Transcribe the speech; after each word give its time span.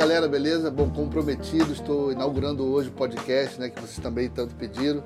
Galera, 0.00 0.26
beleza? 0.26 0.70
Bom, 0.70 0.88
comprometido, 0.88 1.74
estou 1.74 2.10
inaugurando 2.10 2.64
hoje 2.64 2.88
o 2.88 2.92
podcast, 2.92 3.60
né, 3.60 3.68
que 3.68 3.78
vocês 3.78 3.98
também 3.98 4.30
tanto 4.30 4.54
pediram. 4.54 5.04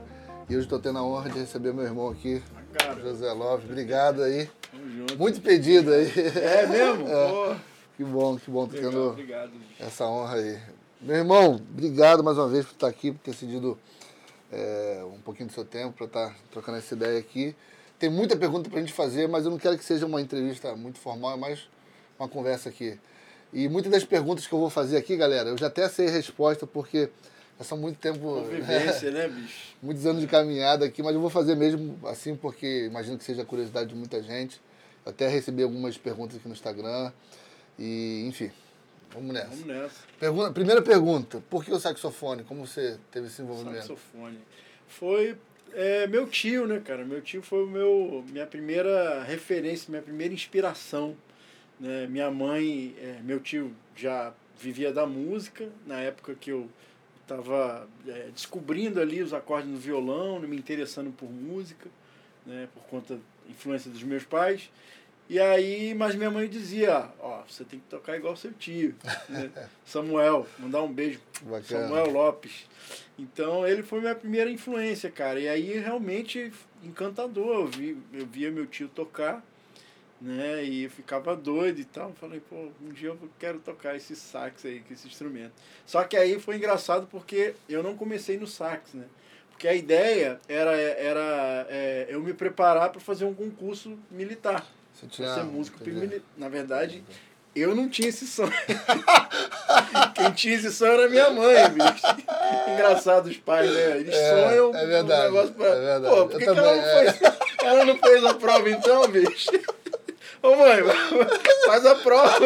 E 0.49 0.55
hoje 0.55 0.67
estou 0.67 0.79
tendo 0.79 1.01
a 1.01 1.03
honra 1.03 1.31
de 1.31 1.41
receber 1.41 1.75
meu 1.75 1.83
irmão 1.83 2.11
aqui, 2.11 2.41
Cara, 2.75 3.01
José 3.01 3.33
Lopes. 3.33 3.69
Obrigado 3.69 4.23
aí. 4.23 4.49
tamo 4.71 4.89
junto. 4.89 5.19
Muito 5.19 5.41
pedido 5.41 5.93
aí. 5.93 6.13
É 6.37 6.67
mesmo? 6.69 7.09
É. 7.11 7.57
Que 7.97 8.05
bom, 8.05 8.37
que 8.37 8.49
bom, 8.49 8.69
tô 8.69 8.77
legal, 8.77 8.91
tendo 8.93 9.09
obrigado. 9.09 9.51
essa 9.81 10.07
honra 10.07 10.37
aí. 10.37 10.61
Meu 11.01 11.17
irmão, 11.17 11.57
obrigado 11.57 12.23
mais 12.23 12.39
uma 12.39 12.47
vez 12.47 12.65
por 12.65 12.75
estar 12.75 12.87
aqui, 12.87 13.11
por 13.11 13.19
ter 13.19 13.35
cedido 13.35 13.77
é, 14.53 15.03
um 15.13 15.19
pouquinho 15.19 15.49
do 15.49 15.53
seu 15.53 15.65
tempo 15.65 15.95
para 15.95 16.07
estar 16.07 16.37
trocando 16.53 16.79
essa 16.79 16.95
ideia 16.95 17.19
aqui. 17.19 17.57
Tem 17.99 18.09
muita 18.09 18.37
pergunta 18.37 18.71
para 18.71 18.79
a 18.79 18.81
gente 18.81 18.93
fazer, 18.93 19.27
mas 19.29 19.45
eu 19.45 19.51
não 19.51 19.59
quero 19.59 19.77
que 19.77 19.85
seja 19.85 20.07
uma 20.07 20.21
entrevista 20.21 20.77
muito 20.77 21.01
formal, 21.01 21.33
é 21.33 21.37
mais 21.37 21.69
uma 22.17 22.29
conversa 22.29 22.69
aqui. 22.69 22.97
E 23.55 23.69
muitas 23.69 23.93
das 23.93 24.05
perguntas 24.05 24.49
que 24.49 24.53
eu 24.53 24.59
vou 24.59 24.69
fazer 24.69 24.97
aqui, 24.97 25.17
galera, 25.17 25.51
eu 25.51 25.57
já 25.57 25.69
até 25.69 25.89
sei 25.89 26.09
a 26.09 26.11
resposta, 26.11 26.67
porque 26.67 27.09
já 27.57 27.65
são 27.65 27.79
muito 27.79 27.99
tempo, 28.01 28.19
Convivência, 28.19 29.13
né, 29.13 29.29
bicho? 29.29 29.75
muitos 29.81 30.05
anos 30.05 30.21
de 30.21 30.27
caminhada 30.27 30.85
aqui, 30.85 31.05
mas 31.05 31.15
eu 31.15 31.21
vou 31.21 31.31
fazer 31.31 31.55
mesmo 31.55 31.97
assim, 32.05 32.35
porque 32.35 32.87
imagino 32.87 33.17
que 33.17 33.23
seja 33.23 33.43
a 33.43 33.45
curiosidade 33.45 33.89
de 33.89 33.95
muita 33.95 34.21
gente. 34.21 34.61
Eu 35.07 35.11
até 35.11 35.29
recebi 35.29 35.63
algumas 35.63 35.97
perguntas 35.97 36.37
aqui 36.37 36.49
no 36.49 36.55
Instagram. 36.55 37.13
E, 37.79 38.25
enfim, 38.27 38.51
vamos 39.13 39.33
nessa. 39.33 39.51
Vamos 39.51 39.67
nessa. 39.67 40.01
Pergunta, 40.19 40.51
primeira 40.51 40.83
pergunta, 40.83 41.41
por 41.49 41.65
que 41.65 41.73
o 41.73 41.79
saxofone? 41.79 42.43
Como 42.43 42.67
você 42.67 42.99
teve 43.13 43.29
esse 43.29 43.41
envolvimento? 43.41 43.83
Saxofone. 43.83 44.41
Foi 44.89 45.37
é, 45.73 46.09
meu 46.09 46.27
tio, 46.27 46.67
né, 46.67 46.81
cara? 46.85 47.05
Meu 47.05 47.21
tio 47.21 47.41
foi 47.41 47.63
o 47.63 47.67
meu, 47.69 48.25
minha 48.31 48.47
primeira 48.47 49.23
referência, 49.23 49.91
minha 49.91 50.03
primeira 50.03 50.35
inspiração. 50.35 51.17
Né? 51.79 52.07
Minha 52.07 52.31
mãe, 52.31 52.95
é, 52.99 53.21
meu 53.23 53.41
tio 53.41 53.75
já 53.97 54.33
vivia 54.59 54.93
da 54.93 55.07
música, 55.07 55.69
na 55.87 56.01
época 56.01 56.35
que 56.35 56.51
eu 56.51 56.69
estava 57.23 57.89
é, 58.07 58.29
descobrindo 58.33 59.01
ali 59.01 59.23
os 59.23 59.33
acordes 59.33 59.71
no 59.71 59.79
violão, 59.79 60.39
me 60.41 60.57
interessando 60.57 61.11
por 61.11 61.31
música, 61.31 61.89
né, 62.47 62.69
por 62.75 62.83
conta 62.85 63.15
da 63.15 63.21
influência 63.49 63.91
dos 63.91 64.03
meus 64.03 64.25
pais. 64.25 64.71
E 65.29 65.41
aí, 65.41 65.95
mas 65.95 66.15
minha 66.15 66.31
mãe 66.31 66.47
dizia, 66.47 67.09
ó, 67.19 67.43
você 67.49 67.65
tem 67.65 67.81
que 67.81 67.87
tocar 67.87 68.15
igual 68.15 68.37
seu 68.37 68.53
tio, 68.53 68.95
né? 69.27 69.51
Samuel, 69.85 70.47
mandar 70.59 70.83
um 70.83 70.93
beijo 70.93 71.19
Bacana. 71.41 71.89
Samuel 71.89 72.11
Lopes. 72.11 72.67
Então 73.19 73.67
ele 73.67 73.83
foi 73.83 74.01
minha 74.01 74.15
primeira 74.15 74.51
influência, 74.51 75.11
cara. 75.11 75.41
E 75.41 75.49
aí 75.49 75.79
realmente 75.79 76.53
encantador. 76.83 77.61
Eu, 77.61 77.67
vi, 77.67 77.97
eu 78.13 78.27
via 78.27 78.51
meu 78.51 78.67
tio 78.67 78.87
tocar, 78.87 79.43
né? 80.25 80.65
E 80.65 80.85
eu 80.85 80.91
ficava 80.91 81.37
doido 81.37 81.79
e 81.81 81.85
tal. 81.85 82.13
Falei, 82.21 82.41
pô, 82.41 82.69
um 82.83 82.89
dia 82.93 83.09
eu 83.11 83.19
quero 83.39 83.59
tocar 83.59 83.95
esse 83.95 84.17
sax 84.17 84.65
aí, 84.65 84.81
com 84.81 84.93
esse 84.95 85.07
instrumento. 85.07 85.53
Só 85.87 86.03
que 86.05 86.17
aí 86.17 86.41
foi 86.41 86.57
engraçado 86.57 87.07
porque 87.11 87.55
eu 87.69 87.83
não 87.83 87.95
comecei 87.97 88.39
no 88.39 88.47
sax, 88.47 88.95
né? 88.95 89.05
Porque 89.51 89.69
a 89.69 89.75
ideia 89.75 90.41
era, 90.49 90.73
era 90.77 91.67
é, 91.69 92.07
eu 92.09 92.21
me 92.21 92.33
preparar 92.35 92.91
para 92.91 93.01
fazer 93.01 93.25
um 93.25 93.35
concurso 93.35 93.97
militar. 94.11 94.67
Você 94.93 95.07
tinha, 95.07 95.33
ser 95.35 95.45
músico 95.45 95.79
entendi. 95.81 95.97
mili- 95.99 96.23
Na 96.37 96.49
verdade, 96.49 97.05
eu 97.55 97.75
não 97.75 97.89
tinha 97.89 98.09
esse 98.09 98.27
sonho. 98.27 98.53
Quem 100.15 100.33
tinha 100.33 100.55
esse 100.57 100.73
sonho 100.73 100.93
era 100.93 101.09
minha 101.09 101.31
mãe, 101.31 101.69
bicho. 101.71 102.07
Engraçado 102.73 103.27
os 103.27 103.37
pais, 103.37 103.71
né? 103.71 103.99
Eles 103.99 104.15
É, 104.15 104.31
sonham 104.31 104.75
é 104.75 104.87
verdade, 104.87 105.23
um 105.29 105.33
negócio 105.35 105.55
pra... 105.55 105.67
é 105.67 105.81
verdade. 105.81 106.15
Pô, 106.15 106.27
por 106.29 106.39
que, 106.39 106.45
que 106.45 106.49
ela, 106.51 106.61
não 106.77 106.83
é. 106.83 107.13
fez, 107.13 107.33
ela 107.63 107.85
não 107.85 107.99
fez 107.99 108.25
a 108.25 108.35
prova 108.35 108.71
então, 108.71 109.09
bicho? 109.09 109.51
Ô 110.45 110.57
mãe, 110.57 110.81
faz 111.65 111.87
a 111.87 111.95
prova. 111.95 112.39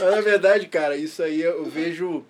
na 0.00 0.20
verdade, 0.22 0.66
cara, 0.66 0.96
isso 0.96 1.22
aí 1.22 1.42
eu 1.42 1.62
vejo 1.66 2.24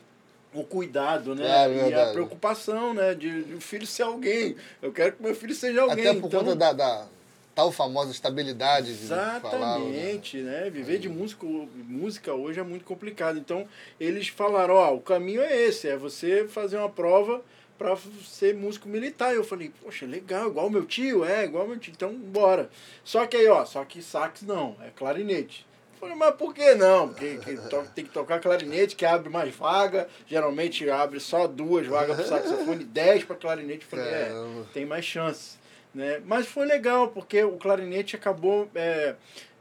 o 0.52 0.64
cuidado, 0.64 1.36
né? 1.36 1.44
Claro, 1.44 1.72
e 1.72 1.94
a 1.94 2.06
preocupação, 2.12 2.92
né? 2.92 3.14
De, 3.14 3.44
de 3.44 3.54
o 3.54 3.60
filho 3.60 3.86
ser 3.86 4.02
alguém. 4.02 4.56
Eu 4.82 4.90
quero 4.90 5.12
que 5.12 5.22
meu 5.22 5.36
filho 5.36 5.54
seja 5.54 5.82
alguém. 5.82 6.04
Até 6.08 6.18
por 6.18 6.26
então... 6.26 6.40
conta 6.40 6.56
da, 6.56 6.72
da 6.72 7.06
tal 7.54 7.70
famosa 7.70 8.10
estabilidade 8.10 8.96
de 8.96 9.06
falar. 9.06 9.78
né? 9.78 9.86
Exatamente, 9.86 10.38
né? 10.38 10.68
Viver 10.68 10.98
de 10.98 11.08
música, 11.08 11.46
música 11.46 12.34
hoje 12.34 12.58
é 12.58 12.64
muito 12.64 12.84
complicado. 12.84 13.38
Então, 13.38 13.68
eles 14.00 14.26
falaram, 14.26 14.74
ó, 14.74 14.94
o 14.94 15.00
caminho 15.00 15.42
é 15.42 15.62
esse, 15.62 15.88
é 15.88 15.96
você 15.96 16.48
fazer 16.48 16.76
uma 16.78 16.90
prova 16.90 17.40
para 17.84 17.96
ser 18.24 18.54
músico 18.54 18.88
militar. 18.88 19.34
Eu 19.34 19.44
falei, 19.44 19.70
poxa, 19.82 20.06
legal, 20.06 20.48
igual 20.48 20.70
meu 20.70 20.86
tio, 20.86 21.22
é, 21.24 21.44
igual 21.44 21.66
meu 21.66 21.78
tio, 21.78 21.92
então 21.94 22.14
bora. 22.14 22.70
Só 23.04 23.26
que 23.26 23.36
aí, 23.36 23.46
ó, 23.48 23.64
só 23.66 23.84
que 23.84 24.00
sax 24.00 24.40
não, 24.42 24.74
é 24.82 24.88
clarinete. 24.90 25.66
Eu 25.92 25.98
falei, 26.00 26.16
mas 26.16 26.34
por 26.34 26.54
que 26.54 26.74
não? 26.74 27.08
Porque 27.08 27.36
que 27.38 27.56
to- 27.68 27.86
tem 27.94 28.04
que 28.04 28.10
tocar 28.10 28.40
clarinete, 28.40 28.96
que 28.96 29.04
abre 29.04 29.28
mais 29.28 29.54
vaga. 29.54 30.08
Geralmente 30.26 30.88
abre 30.88 31.20
só 31.20 31.46
duas 31.46 31.86
vagas 31.86 32.16
para 32.16 32.24
saxofone, 32.26 32.84
dez 32.88 33.22
para 33.24 33.36
clarinete. 33.36 33.84
Eu 33.84 33.88
falei, 33.98 34.06
é, 34.06 34.32
tem 34.72 34.86
mais 34.86 35.04
chances. 35.04 35.58
Né? 35.94 36.20
Mas 36.26 36.46
foi 36.46 36.66
legal, 36.66 37.08
porque 37.08 37.44
o 37.44 37.56
clarinete 37.56 38.16
acabou 38.16 38.68
é, 38.74 39.14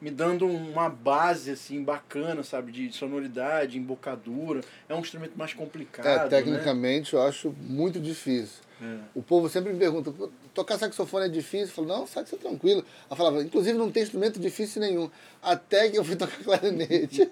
me 0.03 0.11
dando 0.11 0.45
uma 0.45 0.89
base 0.89 1.49
assim 1.51 1.81
bacana, 1.81 2.43
sabe? 2.43 2.73
De 2.73 2.91
sonoridade, 2.91 3.77
embocadura. 3.77 4.59
É 4.89 4.93
um 4.93 4.99
instrumento 4.99 5.37
mais 5.37 5.53
complicado. 5.53 6.05
É, 6.05 6.17
né? 6.23 6.27
tecnicamente 6.27 7.13
eu 7.13 7.21
acho 7.21 7.55
muito 7.61 8.01
difícil. 8.01 8.61
É. 8.81 8.97
O 9.15 9.21
povo 9.23 9.47
sempre 9.47 9.71
me 9.71 9.79
pergunta, 9.79 10.11
"Pô, 10.11 10.29
tocar 10.53 10.77
saxofone 10.77 11.27
é 11.27 11.29
difícil? 11.29 11.67
Eu 11.67 11.71
falo, 11.71 11.87
não, 11.87 12.05
sax 12.05 12.33
é 12.33 12.35
tranquilo. 12.35 12.83
Eu 13.09 13.15
falava, 13.15 13.41
inclusive 13.41 13.77
não 13.77 13.89
tem 13.89 14.03
instrumento 14.03 14.39
difícil 14.41 14.81
nenhum. 14.81 15.09
Até 15.41 15.87
que 15.87 15.97
eu 15.97 16.03
fui 16.03 16.17
tocar 16.17 16.35
clarinete. 16.43 17.31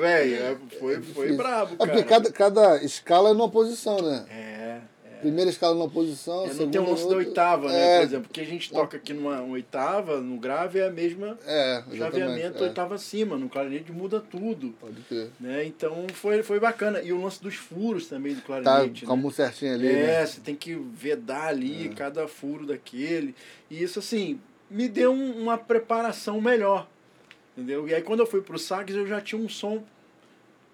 Velho, 0.00 0.34
é, 0.36 0.56
foi, 0.78 0.94
foi 1.02 1.26
Difícil. 1.26 1.36
brabo, 1.36 1.74
É 1.74 1.76
cara. 1.76 1.90
porque 1.90 2.02
cada, 2.04 2.32
cada 2.32 2.82
escala 2.82 3.28
é 3.30 3.32
numa 3.34 3.50
posição, 3.50 4.00
né? 4.00 4.24
É, 4.30 4.49
Primeira 5.20 5.50
escala 5.50 5.74
numa 5.74 5.88
posição, 5.88 6.44
é, 6.46 6.54
não 6.54 6.70
tem 6.70 6.80
o 6.80 6.88
lance 6.90 7.08
da 7.08 7.16
oitava, 7.16 7.68
né? 7.68 7.78
É, 7.94 7.98
Por 7.98 8.04
exemplo, 8.06 8.24
porque 8.28 8.40
a 8.40 8.44
gente 8.44 8.70
toca 8.70 8.96
aqui 8.96 9.12
numa 9.12 9.42
oitava, 9.42 10.20
no 10.20 10.36
grave 10.38 10.78
é 10.78 10.86
a 10.86 10.90
mesma 10.90 11.38
É, 11.46 11.82
chaveamento, 11.96 12.58
é. 12.58 12.68
oitava 12.68 12.94
acima. 12.94 13.36
No 13.36 13.48
clarinete 13.48 13.92
muda 13.92 14.20
tudo. 14.20 14.74
Pode 14.80 15.00
crer. 15.02 15.30
Né? 15.38 15.64
Então 15.64 16.06
foi, 16.14 16.42
foi 16.42 16.58
bacana. 16.58 17.00
E 17.02 17.12
o 17.12 17.20
lance 17.22 17.42
dos 17.42 17.54
furos 17.54 18.06
também 18.08 18.34
do 18.34 18.40
Tá 18.40 18.60
clarinete. 18.60 19.04
com 19.06 19.12
a 19.12 19.16
né? 19.16 19.22
mão 19.22 19.30
certinha 19.30 19.74
ali, 19.74 19.88
É, 19.88 19.92
né? 20.20 20.26
você 20.26 20.40
tem 20.40 20.54
que 20.54 20.74
vedar 20.74 21.48
ali 21.48 21.86
É. 21.86 21.94
cada 21.94 22.26
furo 22.26 22.66
daquele. 22.66 23.34
E 23.70 23.82
isso, 23.82 23.98
assim, 23.98 24.40
me 24.70 24.88
deu 24.88 25.12
um- 25.12 25.40
uma 25.42 25.58
preparação 25.58 26.40
melhor. 26.40 26.88
Entendeu? 27.56 27.86
E 27.88 27.94
aí, 27.94 28.00
quando 28.02 28.20
eu 28.20 28.26
fui 28.26 28.40
pro 28.40 28.58
sax, 28.58 28.94
eu 28.94 29.06
já 29.06 29.20
tinha 29.20 29.40
um 29.40 29.48
som 29.48 29.82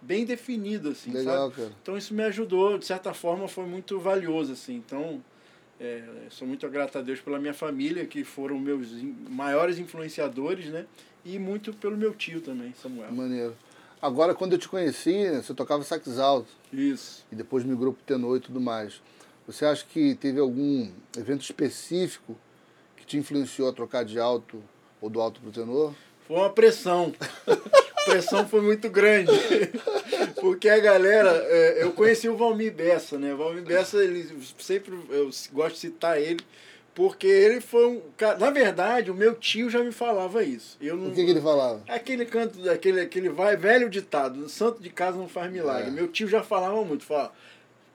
bem 0.00 0.24
definido, 0.24 0.90
assim, 0.90 1.10
Legal, 1.10 1.50
sabe? 1.50 1.54
cara. 1.62 1.72
Então, 1.82 1.96
isso 1.96 2.14
me 2.14 2.22
ajudou, 2.24 2.78
de 2.78 2.86
certa 2.86 3.12
forma, 3.14 3.48
foi 3.48 3.64
muito 3.66 3.98
valioso, 3.98 4.52
assim. 4.52 4.76
Então, 4.76 5.22
é, 5.80 6.02
sou 6.30 6.46
muito 6.46 6.68
grato 6.68 6.98
a 6.98 7.02
Deus 7.02 7.20
pela 7.20 7.38
minha 7.38 7.54
família, 7.54 8.06
que 8.06 8.24
foram 8.24 8.58
meus 8.58 8.88
maiores 9.28 9.78
influenciadores, 9.78 10.66
né? 10.66 10.86
E 11.24 11.38
muito 11.38 11.72
pelo 11.74 11.96
meu 11.96 12.14
tio 12.14 12.40
também, 12.40 12.72
Samuel. 12.80 13.12
Maneiro. 13.12 13.56
Agora, 14.00 14.34
quando 14.34 14.52
eu 14.52 14.58
te 14.58 14.68
conheci, 14.68 15.28
você 15.30 15.54
tocava 15.54 15.82
sax 15.82 16.18
alto 16.18 16.48
Isso. 16.72 17.26
e 17.32 17.34
depois 17.34 17.64
migrou 17.64 17.92
pro 17.92 18.02
tenor 18.04 18.36
e 18.36 18.40
tudo 18.40 18.60
mais. 18.60 19.00
Você 19.46 19.64
acha 19.64 19.84
que 19.84 20.14
teve 20.14 20.38
algum 20.38 20.90
evento 21.16 21.42
específico 21.42 22.36
que 22.96 23.06
te 23.06 23.16
influenciou 23.16 23.68
a 23.68 23.72
trocar 23.72 24.04
de 24.04 24.18
alto 24.18 24.62
ou 25.00 25.08
do 25.08 25.20
alto 25.20 25.40
pro 25.40 25.50
tenor? 25.50 25.94
Foi 26.26 26.36
uma 26.36 26.50
pressão. 26.50 27.12
a 28.06 28.10
pressão 28.12 28.46
foi 28.48 28.60
muito 28.60 28.88
grande. 28.90 29.32
Porque 30.40 30.68
a 30.68 30.78
galera. 30.78 31.30
é, 31.48 31.82
Eu 31.82 31.92
conheci 31.92 32.28
o 32.28 32.36
Valmir 32.36 32.72
Bessa, 32.72 33.18
né? 33.18 33.34
O 33.34 33.36
Valmir 33.36 33.62
Bessa, 33.64 33.98
ele 34.02 34.28
sempre. 34.58 34.94
Eu 35.10 35.30
gosto 35.52 35.74
de 35.74 35.80
citar 35.80 36.20
ele. 36.20 36.40
Porque 36.94 37.26
ele 37.26 37.60
foi 37.60 37.86
um. 37.86 38.00
cara- 38.16 38.38
Na 38.38 38.50
verdade, 38.50 39.10
o 39.10 39.14
meu 39.14 39.34
tio 39.34 39.68
já 39.68 39.82
me 39.84 39.92
falava 39.92 40.42
isso. 40.42 40.78
Eu 40.80 40.96
não, 40.96 41.08
O 41.08 41.12
que, 41.14 41.24
que 41.24 41.30
ele 41.30 41.40
falava? 41.42 41.82
Aquele 41.88 42.24
canto, 42.24 42.70
aquele, 42.70 43.00
aquele 43.02 43.28
vai, 43.28 43.54
velho 43.56 43.90
ditado, 43.90 44.48
santo 44.48 44.82
de 44.82 44.88
casa 44.88 45.18
não 45.18 45.28
faz 45.28 45.52
milagre. 45.52 45.88
É. 45.88 45.90
Meu 45.90 46.08
tio 46.08 46.26
já 46.26 46.42
falava 46.42 46.82
muito, 46.84 47.04
falava, 47.04 47.32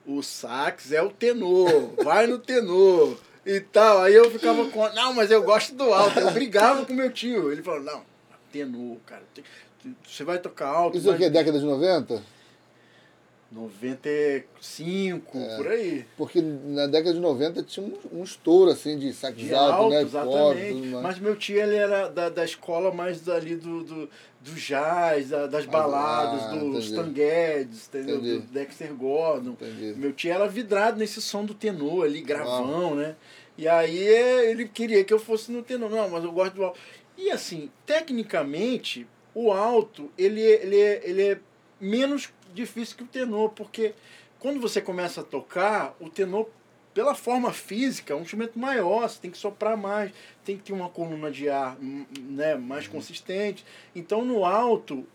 o 0.06 0.22
sax 0.22 0.92
é 0.92 1.02
o 1.02 1.10
tenor, 1.10 1.96
vai 2.04 2.28
no 2.28 2.38
tenor 2.38 3.18
e 3.44 3.60
tal. 3.60 4.02
Aí 4.04 4.14
eu 4.14 4.30
ficava 4.30 4.66
com, 4.66 4.88
não, 4.90 5.14
mas 5.14 5.32
eu 5.32 5.42
gosto 5.42 5.74
do 5.74 5.92
alto. 5.92 6.20
Eu 6.20 6.30
brigava 6.30 6.86
com 6.86 6.94
meu 6.94 7.12
tio. 7.12 7.52
Ele 7.52 7.64
falou, 7.64 7.82
não, 7.82 8.04
tenor, 8.52 8.98
cara, 9.08 9.24
você 10.08 10.24
vai 10.24 10.40
tocar 10.40 10.68
alto. 10.68 10.98
Isso 10.98 11.08
é 11.08 11.10
o 11.10 11.14
mas- 11.14 11.24
que? 11.24 11.30
Década 11.30 11.60
de 11.60 11.66
90? 11.66 12.22
95, 13.52 15.38
É. 15.38 15.58
por 15.58 15.68
aí. 15.68 16.06
Porque 16.18 16.42
na 16.42 16.88
década 16.88 17.14
de 17.14 17.20
90 17.20 17.62
tinha 17.64 17.86
um, 17.86 18.20
um 18.20 18.24
estouro 18.24 18.72
assim 18.72 18.98
de 18.98 19.12
sax 19.14 19.36
De 19.38 19.54
alto, 19.54 19.74
alto, 19.74 19.90
né? 19.90 20.02
Exatamente. 20.04 20.88
Mas 21.02 21.20
meu 21.20 21.36
tio 21.36 21.58
ele 21.62 21.76
era 21.76 22.08
da, 22.08 22.30
da 22.30 22.46
escola 22.46 22.94
mais 22.94 23.28
ali 23.28 23.56
do, 23.58 23.84
do, 23.84 24.10
do 24.40 24.52
jazz, 24.54 25.30
da- 25.30 25.48
das 25.48 25.66
baladas, 25.66 26.44
ah, 26.44 26.48
do 26.56 26.66
entendi. 26.68 26.86
Stan 26.86 27.14
Getz, 27.14 27.88
entendeu? 27.90 28.16
Entendi. 28.20 28.38
Do 28.40 28.54
Dexter 28.54 28.94
Gordon. 28.94 29.50
Entendi. 29.52 29.94
Meu 29.98 30.14
tio 30.14 30.32
era 30.32 30.48
vidrado 30.48 30.98
nesse 30.98 31.22
som 31.22 31.44
do 31.44 31.54
tenor 31.54 32.06
ali, 32.06 32.22
gravão, 32.22 32.96
né? 32.96 33.16
E 33.58 33.68
aí 33.68 34.08
é, 34.08 34.50
ele 34.50 34.66
queria 34.68 35.04
que 35.04 35.14
eu 35.14 35.20
fosse 35.20 35.52
no 35.52 35.62
tenor. 35.62 35.90
Não, 35.90 36.10
mas 36.10 36.24
eu 36.24 36.32
gosto 36.32 36.54
do 36.56 36.64
alto. 36.64 36.80
E 37.18 37.30
assim, 37.30 37.70
tecnicamente, 37.86 39.06
o 39.34 39.52
alto, 39.52 40.12
ele, 40.18 40.42
é- 40.42 40.64
ele, 40.64 40.80
é, 40.80 41.02
ele 41.04 41.24
é 41.24 41.40
menos 41.80 42.30
difícil 42.54 42.98
que 42.98 43.04
o 43.04 43.08
tenor, 43.08 43.50
porque 43.50 43.94
quando 44.40 44.60
você 44.60 44.82
começa 44.82 45.22
a 45.22 45.24
tocar, 45.24 45.96
o 46.00 46.10
tenor, 46.10 46.50
pela 46.94 47.16
forma 47.16 47.54
física, 47.54 48.14
é 48.14 48.16
um 48.16 48.22
instrumento 48.22 48.60
maior, 48.60 49.08
você 49.08 49.20
tem 49.20 49.32
que 49.32 49.38
soprar 49.38 49.78
mais, 49.78 50.12
tem 50.44 50.58
que 50.58 50.64
ter 50.64 50.74
uma 50.74 50.90
coluna 50.90 51.32
de 51.32 51.50
ar 51.50 51.78
hum, 51.80 52.06
né, 52.20 52.56
mais 52.56 52.86
uhum. 52.86 52.94
consistente. 52.94 53.66
Então 53.96 54.26
no 54.26 54.44
alto, 54.44 55.06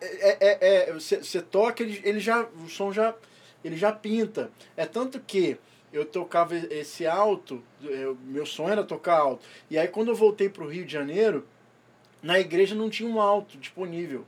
é, 0.00 0.36
é, 0.40 0.88
é, 0.88 0.92
você, 0.92 1.18
você 1.18 1.42
toca, 1.42 1.82
ele, 1.82 2.00
ele 2.04 2.20
já, 2.20 2.42
o 2.64 2.68
som 2.68 2.92
já, 2.92 3.14
ele 3.64 3.76
já 3.76 3.92
pinta. 3.92 4.50
É 4.76 4.86
tanto 4.86 5.20
que 5.20 5.58
eu 5.92 6.04
tocava 6.04 6.56
esse 6.56 7.06
alto, 7.06 7.62
eu, 7.82 8.16
meu 8.24 8.46
sonho 8.46 8.72
era 8.72 8.84
tocar 8.84 9.18
alto. 9.18 9.44
E 9.70 9.78
aí 9.78 9.88
quando 9.88 10.08
eu 10.08 10.14
voltei 10.14 10.48
para 10.48 10.64
o 10.64 10.68
Rio 10.68 10.84
de 10.84 10.92
Janeiro, 10.92 11.46
na 12.26 12.40
igreja 12.40 12.74
não 12.74 12.90
tinha 12.90 13.08
um 13.08 13.20
alto 13.20 13.56
disponível, 13.56 14.24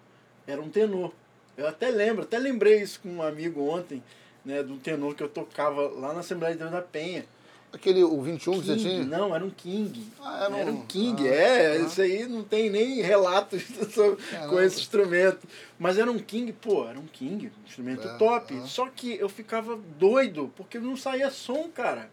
era 0.47 0.61
um 0.63 0.69
tenor. 0.69 1.13
Eu 1.57 1.67
até 1.67 1.91
lembro, 1.91 2.23
até 2.23 2.39
lembrei 2.39 2.81
isso 2.81 3.01
com 3.01 3.09
um 3.09 3.23
amigo 3.23 3.61
ontem, 3.69 4.01
né, 4.45 4.63
do 4.63 4.77
tenor 4.77 5.17
que 5.17 5.23
eu 5.25 5.29
tocava 5.29 5.89
lá 5.89 6.13
na 6.13 6.21
Assembleia 6.21 6.55
de 6.55 6.61
Deus 6.61 6.71
da 6.71 6.81
Penha. 6.81 7.25
Aquele, 7.73 8.05
o 8.05 8.23
21 8.23 8.53
King, 8.53 8.61
que 8.61 8.67
você 8.67 8.77
tinha? 8.77 9.05
Não, 9.05 9.35
era 9.35 9.45
um 9.45 9.51
King. 9.51 10.07
Ah, 10.23 10.45
era, 10.45 10.55
um... 10.55 10.59
era 10.59 10.73
um 10.73 10.87
King, 10.87 11.29
ah, 11.29 11.35
é. 11.35 11.73
Ah. 11.73 11.77
Isso 11.79 12.01
aí 12.01 12.27
não 12.27 12.45
tem 12.45 12.71
nem 12.71 13.03
relatos 13.03 13.63
sobre, 13.93 14.25
com 14.49 14.61
esse 14.61 14.79
instrumento. 14.79 15.47
Mas 15.77 15.99
era 15.99 16.11
um 16.11 16.19
King, 16.19 16.53
pô, 16.53 16.89
era 16.89 16.99
um 16.99 17.07
King, 17.07 17.49
um 17.49 17.67
instrumento 17.67 18.07
é, 18.07 18.17
top. 18.17 18.57
É. 18.57 18.61
Só 18.65 18.89
que 18.89 19.19
eu 19.19 19.29
ficava 19.29 19.77
doido, 19.99 20.51
porque 20.57 20.79
não 20.79 20.97
saía 20.97 21.31
som, 21.31 21.69
cara. 21.69 22.09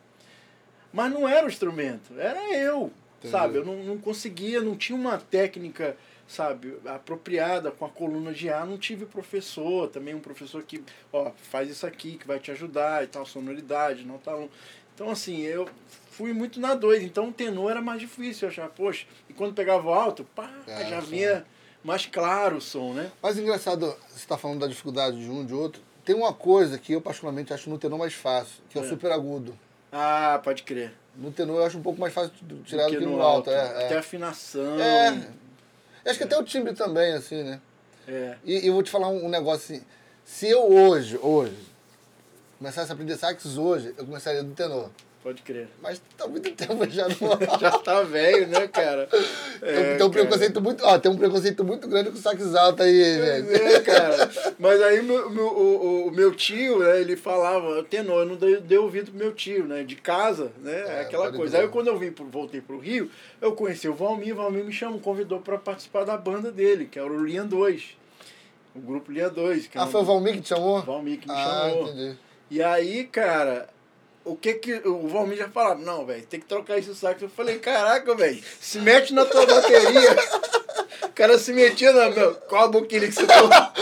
Mas 0.92 1.14
não 1.14 1.30
era 1.30 1.46
o 1.46 1.50
instrumento, 1.50 2.18
era 2.18 2.54
eu, 2.58 2.92
Entendi. 3.28 3.32
sabe? 3.32 3.58
Eu 3.58 3.66
não, 3.66 3.84
não 3.84 3.98
conseguia, 3.98 4.62
não 4.62 4.76
tinha 4.76 4.98
uma 4.98 5.18
técnica 5.18 5.98
sabe, 6.28 6.78
apropriada 6.86 7.72
com 7.72 7.86
a 7.86 7.90
coluna 7.90 8.34
de 8.34 8.50
ar. 8.50 8.66
Não 8.66 8.78
tive 8.78 9.06
professor, 9.06 9.90
também 9.90 10.16
um 10.16 10.20
professor 10.20 10.64
que, 10.64 10.84
ó, 11.12 11.32
faz 11.50 11.70
isso 11.70 11.86
aqui, 11.86 12.18
que 12.18 12.28
vai 12.28 12.40
te 12.40 12.52
ajudar 12.52 13.04
e 13.04 13.08
tal, 13.08 13.26
sonoridade, 13.26 14.06
não 14.06 14.18
tá. 14.18 14.34
Então, 14.94 15.10
assim, 15.10 15.42
eu 15.42 15.68
fui 16.10 16.34
muito 16.34 16.60
na 16.60 16.74
doida. 16.74 17.04
Então, 17.04 17.30
o 17.30 17.34
tenor 17.34 17.72
era 17.72 17.82
mais 17.82 18.00
difícil. 18.00 18.48
Eu 18.48 18.52
achava, 18.52 18.70
poxa, 18.70 19.06
e 19.30 19.34
quando 19.34 19.54
pegava 19.54 19.88
o 19.88 19.94
alto, 19.94 20.24
pá, 20.36 20.50
é, 20.68 20.90
já 20.90 21.00
vinha 21.00 21.46
mais 21.84 22.06
claro 22.06 22.58
o 22.58 22.62
som, 22.62 22.94
né? 22.94 23.12
Mas 23.22 23.38
engraçado, 23.38 23.86
você 24.10 24.18
está 24.18 24.38
falando 24.38 24.62
da 24.62 24.68
dificuldade 24.68 25.20
de 25.20 25.30
um 25.30 25.46
de 25.46 25.54
outro. 25.54 25.82
Tem 26.04 26.16
uma 26.16 26.34
coisa 26.34 26.78
que 26.78 26.94
eu, 26.94 27.02
particularmente, 27.02 27.54
acho 27.54 27.70
no 27.70 27.78
tenor 27.78 27.98
mais 27.98 28.14
fácil, 28.14 28.64
que 28.70 28.78
é, 28.78 28.82
é. 28.82 28.86
o 28.86 28.88
super 28.88 29.12
agudo. 29.12 29.58
Ah, 29.92 30.40
pode 30.44 30.64
crer. 30.64 30.94
No 31.18 31.32
tenor 31.32 31.60
eu 31.60 31.66
acho 31.66 31.78
um 31.78 31.82
pouco 31.82 32.00
mais 32.00 32.14
fácil 32.14 32.32
de 32.42 32.56
tirar 32.64 32.86
do 32.86 32.90
que, 32.90 32.96
do 32.96 33.00
que 33.00 33.06
no, 33.06 33.18
no 33.18 33.22
alto. 33.22 33.50
alto. 33.50 33.52
É, 33.52 33.86
até 33.86 33.96
é. 33.96 33.98
afinação. 33.98 34.80
É. 34.80 35.28
Acho 36.06 36.18
que 36.18 36.24
até 36.24 36.38
o 36.38 36.44
timbre 36.44 36.74
também, 36.74 37.14
assim, 37.14 37.44
né? 37.44 37.62
É. 38.08 38.36
E, 38.44 38.68
eu 38.68 38.74
vou 38.74 38.84
te 38.84 38.92
falar 38.92 39.10
um, 39.10 39.26
um 39.26 39.30
negócio 39.30 39.76
assim. 39.76 39.86
Se 40.24 40.48
eu 40.50 40.72
hoje, 40.72 41.18
hoje, 41.22 41.58
começasse 42.58 42.92
a 42.92 42.94
aprender 42.94 43.16
sax 43.16 43.58
hoje, 43.58 43.94
eu 43.98 44.06
começaria 44.06 44.44
do 44.44 44.54
tenor. 44.54 44.90
Pode 45.26 45.42
crer. 45.42 45.68
Mas 45.82 46.00
tá 46.16 46.28
muito 46.28 46.52
tempo 46.52 46.88
já 46.88 47.08
no... 47.08 47.16
já 47.60 47.72
tá 47.80 48.04
velho, 48.04 48.48
né, 48.48 48.68
cara? 48.68 49.10
É, 49.60 49.96
tem, 49.96 50.06
um 50.06 50.12
preconceito 50.12 50.62
muito, 50.62 50.86
ó, 50.86 51.00
tem 51.00 51.12
um 51.12 51.18
preconceito 51.18 51.64
muito 51.64 51.88
grande 51.88 52.12
com 52.12 52.16
o 52.16 52.22
sax 52.22 52.54
alto 52.54 52.84
aí, 52.84 52.94
velho. 52.94 53.56
É, 53.56 53.80
cara. 53.80 54.30
Mas 54.60 54.80
aí 54.84 55.02
meu, 55.02 55.28
meu, 55.32 55.48
o, 55.48 56.08
o, 56.10 56.12
meu 56.12 56.32
tio, 56.32 56.78
né, 56.78 57.02
ele 57.02 57.18
falava, 57.18 57.84
tenor, 57.86 58.20
eu 58.20 58.26
não 58.28 58.36
dei, 58.36 58.58
dei 58.58 58.78
ouvido 58.78 59.10
pro 59.10 59.20
meu 59.20 59.34
tio, 59.34 59.66
né? 59.66 59.82
De 59.82 59.96
casa, 59.96 60.52
né? 60.62 61.00
É, 61.00 61.02
aquela 61.02 61.34
coisa. 61.34 61.58
Aí 61.58 61.68
quando 61.70 61.88
eu 61.88 61.98
vim 61.98 62.12
pro, 62.12 62.26
voltei 62.26 62.62
pro 62.62 62.78
Rio, 62.78 63.10
eu 63.42 63.54
conheci 63.54 63.90
o 63.90 63.96
Valmir, 63.96 64.34
o 64.34 64.38
Valmir 64.38 64.64
me 64.64 64.72
chamou, 64.72 65.00
convidou 65.00 65.40
para 65.40 65.58
participar 65.58 66.04
da 66.04 66.16
banda 66.16 66.52
dele, 66.52 66.86
que 66.86 67.00
era 67.00 67.12
o 67.12 67.26
Linha 67.26 67.44
2. 67.44 67.98
O 68.76 68.80
grupo 68.80 69.12
Linha 69.12 69.32
2. 69.32 69.72
ah, 69.74 69.88
foi 69.88 70.02
o 70.02 70.06
Valmir 70.06 70.36
que 70.36 70.42
te 70.42 70.50
chamou? 70.50 70.84
Valmir 70.84 71.18
que 71.18 71.28
me 71.28 71.34
ah, 71.34 71.62
chamou. 71.72 71.88
Entendi. 71.88 72.16
E 72.52 72.62
aí, 72.62 73.06
cara, 73.06 73.68
o 74.26 74.36
que 74.36 74.56
que 74.56 74.74
o 74.88 75.08
Valmir 75.08 75.38
já 75.38 75.48
falava? 75.48 75.80
Não, 75.80 76.04
velho, 76.04 76.26
tem 76.26 76.40
que 76.40 76.48
trocar 76.48 76.80
esse 76.80 76.94
saco. 76.96 77.24
Eu 77.24 77.30
falei, 77.30 77.60
caraca, 77.60 78.16
velho, 78.16 78.42
se 78.60 78.80
mete 78.80 79.14
na 79.14 79.24
tua 79.24 79.46
bateria. 79.46 80.16
o 81.04 81.10
cara 81.10 81.38
se 81.38 81.54
metia 81.54 81.94
na. 81.94 82.10
Meu, 82.10 82.34
qual 82.34 82.66
a 82.66 82.68
boquinha 82.68 83.02
que 83.02 83.12
você 83.12 83.28
tá. 83.28 83.74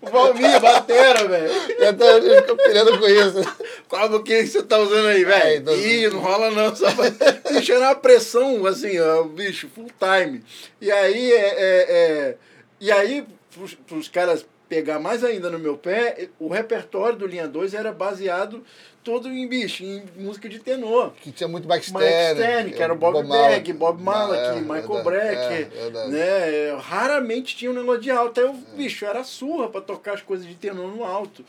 O 0.00 0.10
Valmir, 0.10 0.60
batera, 0.60 1.28
velho. 1.28 1.52
E 1.78 1.84
até 1.84 2.14
hoje 2.14 2.36
fica 2.36 2.56
pilhando 2.56 2.98
com 2.98 3.06
isso. 3.06 3.56
Qual 3.86 4.04
a 4.04 4.08
boquinha 4.08 4.42
que 4.42 4.48
você 4.48 4.62
tá 4.62 4.78
usando 4.78 5.08
aí, 5.08 5.24
velho? 5.24 5.70
É. 5.70 5.76
Ih, 5.76 6.08
não 6.08 6.20
rola 6.20 6.50
não. 6.50 6.74
Só 6.74 6.86
era 6.88 7.78
uma 7.78 7.94
pressão, 7.94 8.66
assim, 8.66 8.98
ó, 8.98 9.24
bicho, 9.24 9.68
full 9.74 9.90
time. 9.98 10.42
E 10.80 10.90
aí, 10.90 11.32
é. 11.32 11.36
é, 11.36 11.86
é... 11.88 12.36
E 12.80 12.90
aí, 12.90 13.24
pros, 13.54 13.74
pros 13.74 14.08
caras 14.08 14.44
pegar 14.72 14.98
mais 14.98 15.22
ainda 15.22 15.50
no 15.50 15.58
meu 15.58 15.76
pé, 15.76 16.30
o 16.38 16.48
repertório 16.48 17.18
do 17.18 17.26
Linha 17.26 17.46
2 17.46 17.74
era 17.74 17.92
baseado 17.92 18.64
todo 19.02 19.28
em 19.28 19.46
bicho, 19.46 19.84
em 19.84 20.02
música 20.16 20.48
de 20.48 20.58
tenor. 20.58 21.12
Que 21.20 21.32
tinha 21.32 21.48
muito 21.48 21.68
Mike 21.68 21.86
Stern. 21.86 22.72
Que 22.72 22.82
era 22.82 22.92
o 22.92 22.96
Bob, 22.96 23.14
Bob 23.14 23.28
Berg, 23.28 23.72
Bob 23.72 24.02
Malak, 24.02 24.58
é, 24.58 24.60
Michael 24.60 25.04
Breck. 25.04 25.74
É, 25.74 26.08
né? 26.08 26.76
Raramente 26.80 27.56
tinha 27.56 27.70
um 27.70 27.74
negócio 27.74 28.00
de 28.00 28.10
alto. 28.10 28.40
Aí 28.40 28.46
o 28.46 28.50
é. 28.50 28.76
bicho 28.76 29.04
era 29.04 29.24
surra 29.24 29.68
para 29.68 29.80
tocar 29.80 30.14
as 30.14 30.22
coisas 30.22 30.46
de 30.46 30.54
tenor 30.54 30.88
no 30.88 31.04
alto. 31.04 31.44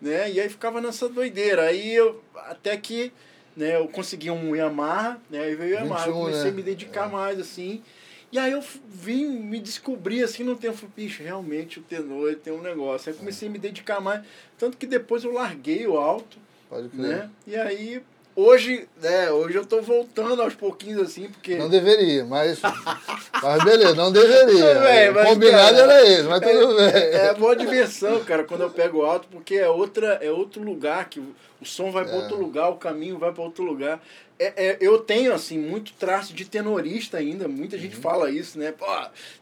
Né? 0.00 0.30
E 0.32 0.40
aí 0.40 0.48
ficava 0.48 0.80
nessa 0.80 1.08
doideira. 1.08 1.62
Aí 1.62 1.94
eu, 1.94 2.22
até 2.34 2.76
que 2.76 3.12
né, 3.56 3.76
eu 3.76 3.88
consegui 3.88 4.30
um 4.30 4.54
Yamaha, 4.54 5.18
né? 5.30 5.40
Aí 5.40 5.54
veio 5.54 5.76
o 5.76 5.80
Yamaha, 5.80 6.04
21, 6.04 6.12
eu 6.12 6.20
comecei 6.20 6.44
né? 6.44 6.50
a 6.50 6.52
me 6.52 6.62
dedicar 6.62 7.08
é. 7.08 7.12
mais, 7.12 7.40
assim. 7.40 7.82
E 8.30 8.38
aí 8.38 8.52
eu 8.52 8.62
vim 8.88 9.26
me 9.26 9.58
descobrir 9.60 10.22
assim 10.22 10.42
no 10.42 10.56
tempo, 10.56 10.86
bicho, 10.94 11.22
realmente 11.22 11.78
o 11.78 11.82
tenor 11.82 12.34
tem 12.34 12.52
um 12.52 12.60
negócio. 12.60 13.10
Aí 13.10 13.16
comecei 13.16 13.48
a 13.48 13.50
me 13.50 13.58
dedicar 13.58 14.00
mais, 14.00 14.22
tanto 14.58 14.76
que 14.76 14.86
depois 14.86 15.24
eu 15.24 15.32
larguei 15.32 15.86
o 15.86 15.96
alto, 15.96 16.38
Pode 16.68 16.88
crer. 16.88 17.00
Né? 17.00 17.30
E 17.46 17.56
aí, 17.56 18.02
hoje, 18.34 18.88
né, 19.00 19.30
hoje 19.30 19.56
eu 19.56 19.64
tô 19.64 19.80
voltando 19.80 20.42
aos 20.42 20.54
pouquinhos 20.54 21.02
assim, 21.02 21.28
porque. 21.28 21.56
Não 21.56 21.68
deveria, 21.68 22.24
mas. 22.24 22.60
mas 23.42 23.64
beleza, 23.64 23.94
não 23.94 24.12
deveria. 24.12 24.64
É, 24.64 25.10
mas, 25.10 25.28
Combinado 25.28 25.76
cara, 25.76 25.92
era 25.92 26.08
esse, 26.08 26.22
mas 26.24 26.42
é, 26.42 26.52
tudo 26.52 26.76
bem. 26.76 26.86
É, 26.86 27.26
é 27.26 27.34
boa 27.34 27.56
diversão, 27.56 28.24
cara, 28.24 28.44
quando 28.44 28.62
eu 28.62 28.70
pego 28.70 29.02
alto, 29.02 29.28
porque 29.30 29.56
é, 29.56 29.68
outra, 29.68 30.18
é 30.20 30.30
outro 30.30 30.62
lugar, 30.62 31.08
que 31.08 31.20
o 31.20 31.64
som 31.64 31.90
vai 31.90 32.04
para 32.04 32.14
é. 32.14 32.18
outro 32.18 32.36
lugar, 32.36 32.68
o 32.68 32.76
caminho 32.76 33.18
vai 33.18 33.32
para 33.32 33.42
outro 33.42 33.64
lugar. 33.64 34.00
É, 34.38 34.52
é, 34.66 34.78
eu 34.80 34.98
tenho, 34.98 35.32
assim, 35.32 35.58
muito 35.58 35.94
traço 35.94 36.34
de 36.34 36.44
tenorista 36.44 37.16
ainda, 37.16 37.48
muita 37.48 37.78
gente 37.78 37.96
uhum. 37.96 38.02
fala 38.02 38.30
isso, 38.30 38.58
né? 38.58 38.70
Pô, 38.70 38.86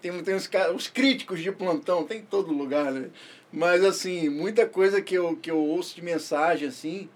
tem, 0.00 0.12
tem 0.22 0.34
os, 0.34 0.48
os 0.74 0.86
críticos 0.86 1.40
de 1.40 1.50
plantão, 1.50 2.04
tem 2.04 2.18
em 2.18 2.22
todo 2.22 2.52
lugar, 2.52 2.92
né? 2.92 3.08
Mas, 3.54 3.84
assim, 3.84 4.28
muita 4.28 4.66
coisa 4.66 5.00
que 5.00 5.14
eu, 5.14 5.36
que 5.36 5.48
eu 5.48 5.58
ouço 5.58 5.94
de 5.94 6.02
mensagem, 6.02 6.66
assim. 6.66 7.08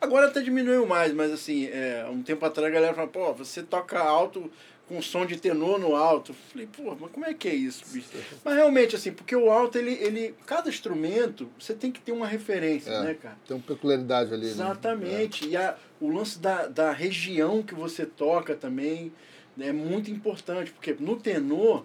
Agora 0.00 0.28
até 0.28 0.40
diminuiu 0.40 0.86
mais, 0.86 1.12
mas, 1.12 1.30
assim, 1.30 1.66
é, 1.66 2.06
um 2.10 2.22
tempo 2.22 2.46
atrás 2.46 2.66
a 2.66 2.74
galera 2.74 2.94
fala, 2.94 3.06
pô, 3.06 3.34
você 3.34 3.62
toca 3.62 3.98
alto 4.00 4.50
com 4.88 5.02
som 5.02 5.26
de 5.26 5.36
tenor 5.36 5.78
no 5.78 5.94
alto. 5.94 6.34
falei, 6.50 6.66
pô, 6.66 6.96
mas 6.98 7.10
como 7.12 7.26
é 7.26 7.34
que 7.34 7.46
é 7.46 7.54
isso, 7.54 7.84
bicho? 7.92 8.08
Mas 8.42 8.54
realmente, 8.54 8.96
assim, 8.96 9.12
porque 9.12 9.36
o 9.36 9.50
alto, 9.50 9.76
ele, 9.76 9.92
ele. 9.92 10.34
Cada 10.46 10.70
instrumento, 10.70 11.50
você 11.58 11.74
tem 11.74 11.92
que 11.92 12.00
ter 12.00 12.12
uma 12.12 12.26
referência, 12.26 12.90
é, 12.90 13.02
né, 13.02 13.14
cara? 13.14 13.36
Tem 13.46 13.54
uma 13.54 13.62
peculiaridade 13.62 14.32
ali. 14.32 14.46
Né? 14.46 14.52
Exatamente. 14.52 15.44
Né? 15.46 15.52
E 15.52 15.56
a, 15.58 15.76
o 16.00 16.08
lance 16.08 16.38
da, 16.38 16.66
da 16.66 16.90
região 16.90 17.62
que 17.62 17.74
você 17.74 18.06
toca 18.06 18.54
também 18.54 19.12
né, 19.54 19.68
é 19.68 19.72
muito 19.72 20.10
importante, 20.10 20.72
porque 20.72 20.96
no 20.98 21.16
tenor, 21.16 21.84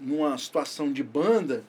numa 0.00 0.36
situação 0.36 0.92
de 0.92 1.04
banda, 1.04 1.62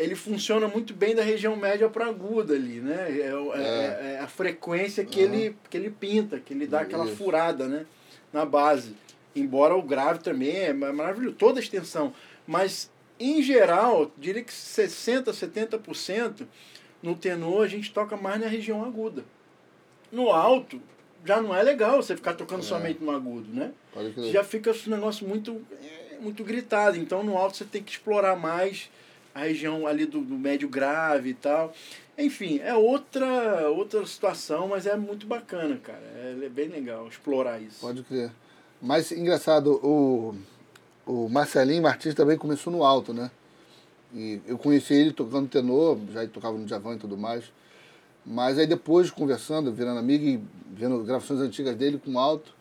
ele 0.00 0.14
funciona 0.14 0.66
muito 0.66 0.94
bem 0.94 1.14
da 1.14 1.22
região 1.22 1.54
média 1.54 1.88
para 1.88 2.06
aguda 2.06 2.54
ali, 2.54 2.80
né? 2.80 3.06
É, 3.10 3.20
é, 3.20 3.60
é. 3.60 4.12
é 4.14 4.18
a 4.20 4.26
frequência 4.26 5.04
que, 5.04 5.22
uhum. 5.22 5.34
ele, 5.34 5.56
que 5.68 5.76
ele 5.76 5.90
pinta, 5.90 6.40
que 6.40 6.54
ele 6.54 6.66
dá 6.66 6.80
aquela 6.80 7.04
Isso. 7.04 7.16
furada, 7.16 7.68
né? 7.68 7.84
Na 8.32 8.46
base. 8.46 8.96
Embora 9.36 9.76
o 9.76 9.82
grave 9.82 10.20
também 10.20 10.56
é 10.56 10.72
maravilhoso, 10.72 11.36
toda 11.36 11.60
a 11.60 11.62
extensão. 11.62 12.14
Mas, 12.46 12.90
em 13.18 13.42
geral, 13.42 14.10
diria 14.16 14.42
que 14.42 14.52
60%, 14.52 15.24
70% 15.26 16.46
no 17.02 17.14
tenor 17.14 17.64
a 17.64 17.68
gente 17.68 17.92
toca 17.92 18.16
mais 18.16 18.40
na 18.40 18.46
região 18.46 18.82
aguda. 18.82 19.22
No 20.10 20.30
alto, 20.30 20.80
já 21.26 21.42
não 21.42 21.54
é 21.54 21.62
legal 21.62 22.02
você 22.02 22.16
ficar 22.16 22.32
tocando 22.32 22.60
é. 22.60 22.64
somente 22.64 23.04
no 23.04 23.10
agudo, 23.10 23.52
né? 23.52 23.72
Já 24.32 24.42
fica 24.42 24.72
um 24.72 24.90
negócio 24.90 25.28
muito, 25.28 25.60
é, 25.82 26.16
muito 26.18 26.42
gritado. 26.42 26.96
Então, 26.96 27.22
no 27.22 27.36
alto 27.36 27.58
você 27.58 27.64
tem 27.66 27.82
que 27.82 27.92
explorar 27.92 28.34
mais 28.34 28.90
a 29.34 29.40
região 29.40 29.86
ali 29.86 30.06
do, 30.06 30.20
do 30.20 30.36
médio 30.36 30.68
grave 30.68 31.30
e 31.30 31.34
tal. 31.34 31.72
Enfim, 32.18 32.60
é 32.62 32.74
outra, 32.74 33.70
outra 33.70 34.04
situação, 34.06 34.68
mas 34.68 34.86
é 34.86 34.96
muito 34.96 35.26
bacana, 35.26 35.76
cara. 35.76 36.02
É, 36.16 36.44
é 36.44 36.48
bem 36.48 36.68
legal 36.68 37.08
explorar 37.08 37.60
isso. 37.60 37.80
Pode 37.80 38.02
crer. 38.02 38.30
Mas 38.80 39.12
engraçado, 39.12 39.72
o, 39.82 40.34
o 41.06 41.28
Marcelinho 41.28 41.82
Martins 41.82 42.14
também 42.14 42.36
começou 42.36 42.72
no 42.72 42.84
alto, 42.84 43.12
né? 43.12 43.30
E 44.12 44.40
eu 44.46 44.58
conheci 44.58 44.94
ele 44.94 45.12
tocando 45.12 45.48
tenor, 45.48 45.98
já 46.12 46.26
tocava 46.26 46.58
no 46.58 46.66
Javan 46.66 46.94
e 46.94 46.98
tudo 46.98 47.16
mais. 47.16 47.44
Mas 48.24 48.58
aí 48.58 48.66
depois, 48.66 49.10
conversando, 49.10 49.72
virando 49.72 49.98
amigo 49.98 50.24
e 50.24 50.42
vendo 50.72 51.02
gravações 51.04 51.40
antigas 51.40 51.76
dele 51.76 52.00
com 52.02 52.18
alto, 52.18 52.54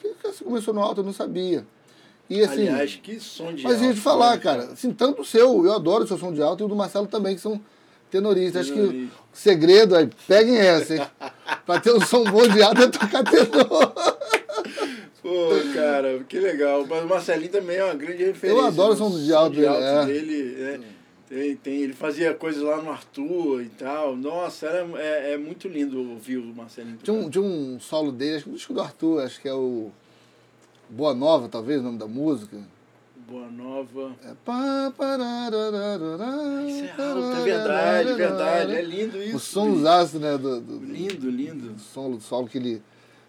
você 0.00 0.44
começou 0.44 0.72
no 0.72 0.80
alto, 0.80 1.00
eu 1.00 1.04
não 1.04 1.12
sabia. 1.12 1.64
E, 2.30 2.44
assim, 2.44 2.68
Aliás, 2.68 2.94
que 3.02 3.18
som 3.18 3.52
de 3.52 3.64
Mas 3.64 3.74
alto, 3.74 3.84
ia 3.86 3.94
te 3.94 4.00
falar, 4.00 4.38
cara, 4.38 4.62
assim, 4.66 4.92
tanto 4.92 5.22
o 5.22 5.24
seu, 5.24 5.64
eu 5.64 5.72
adoro 5.72 6.04
o 6.04 6.06
seu 6.06 6.16
som 6.16 6.32
de 6.32 6.40
alto, 6.40 6.62
e 6.62 6.64
o 6.64 6.68
do 6.68 6.76
Marcelo 6.76 7.08
também, 7.08 7.34
que 7.34 7.40
são 7.40 7.60
tenoristas. 8.08 8.62
Acho 8.66 8.72
que 8.72 8.80
o 8.80 9.08
segredo 9.32 9.96
aí, 9.96 10.08
peguem 10.28 10.56
essa, 10.56 10.94
hein? 10.94 11.02
pra 11.66 11.80
ter 11.80 11.92
um 11.92 12.00
som 12.00 12.22
bom 12.22 12.46
de 12.46 12.62
alto 12.62 12.82
é 12.82 12.86
tocar 12.86 13.24
tenor. 13.24 13.92
Pô, 15.20 15.48
cara, 15.74 16.24
que 16.28 16.38
legal. 16.38 16.86
Mas 16.88 17.04
o 17.04 17.08
Marcelinho 17.08 17.50
também 17.50 17.76
é 17.76 17.84
uma 17.84 17.94
grande 17.94 18.22
referência. 18.24 18.60
Eu 18.60 18.66
adoro 18.66 18.94
o 18.94 18.96
som 18.96 19.10
de 19.10 19.34
alto 19.34 19.56
dele, 19.56 19.66
é. 19.66 20.04
dele, 20.06 20.42
né? 20.58 20.80
Tem, 21.28 21.56
tem, 21.56 21.82
ele 21.82 21.92
fazia 21.92 22.32
coisas 22.32 22.62
lá 22.62 22.80
no 22.80 22.90
Arthur 22.90 23.62
e 23.62 23.68
tal. 23.70 24.16
Nossa, 24.16 24.66
era, 24.66 24.88
é, 25.00 25.32
é 25.32 25.36
muito 25.36 25.66
lindo 25.66 26.12
ouvir 26.12 26.38
o 26.38 26.54
Marcelinho. 26.54 26.98
Tinha 27.02 27.16
um, 27.16 27.28
tinha 27.28 27.42
um 27.42 27.78
solo 27.80 28.12
dele, 28.12 28.36
acho 28.36 28.44
que 28.44 28.50
o 28.50 28.54
disco 28.54 28.72
do 28.72 28.80
Arthur, 28.80 29.22
acho 29.24 29.40
que 29.40 29.48
é 29.48 29.54
o 29.54 29.90
Boa 30.90 31.14
Nova, 31.14 31.48
talvez, 31.48 31.80
o 31.80 31.84
nome 31.84 31.98
da 31.98 32.06
música. 32.06 32.56
Boa 33.28 33.46
Nova. 33.48 34.12
É 34.24 34.32
pá, 34.44 34.92
pararararará, 34.96 36.62
Isso 36.66 36.84
é 36.84 36.90
alto, 37.02 37.36
é 37.36 37.42
verdade, 37.44 38.12
verdade. 38.14 38.72
É 38.74 38.82
lindo 38.82 39.22
isso. 39.22 39.36
O 39.36 39.40
somzaço, 39.40 40.18
né, 40.18 40.36
do, 40.36 40.60
do, 40.60 40.78
do 40.80 40.84
Lindo, 40.92 41.30
lindo. 41.30 41.78
solo, 41.78 42.16
do 42.16 42.22
solo 42.22 42.48
que 42.48 42.58
ele 42.58 42.82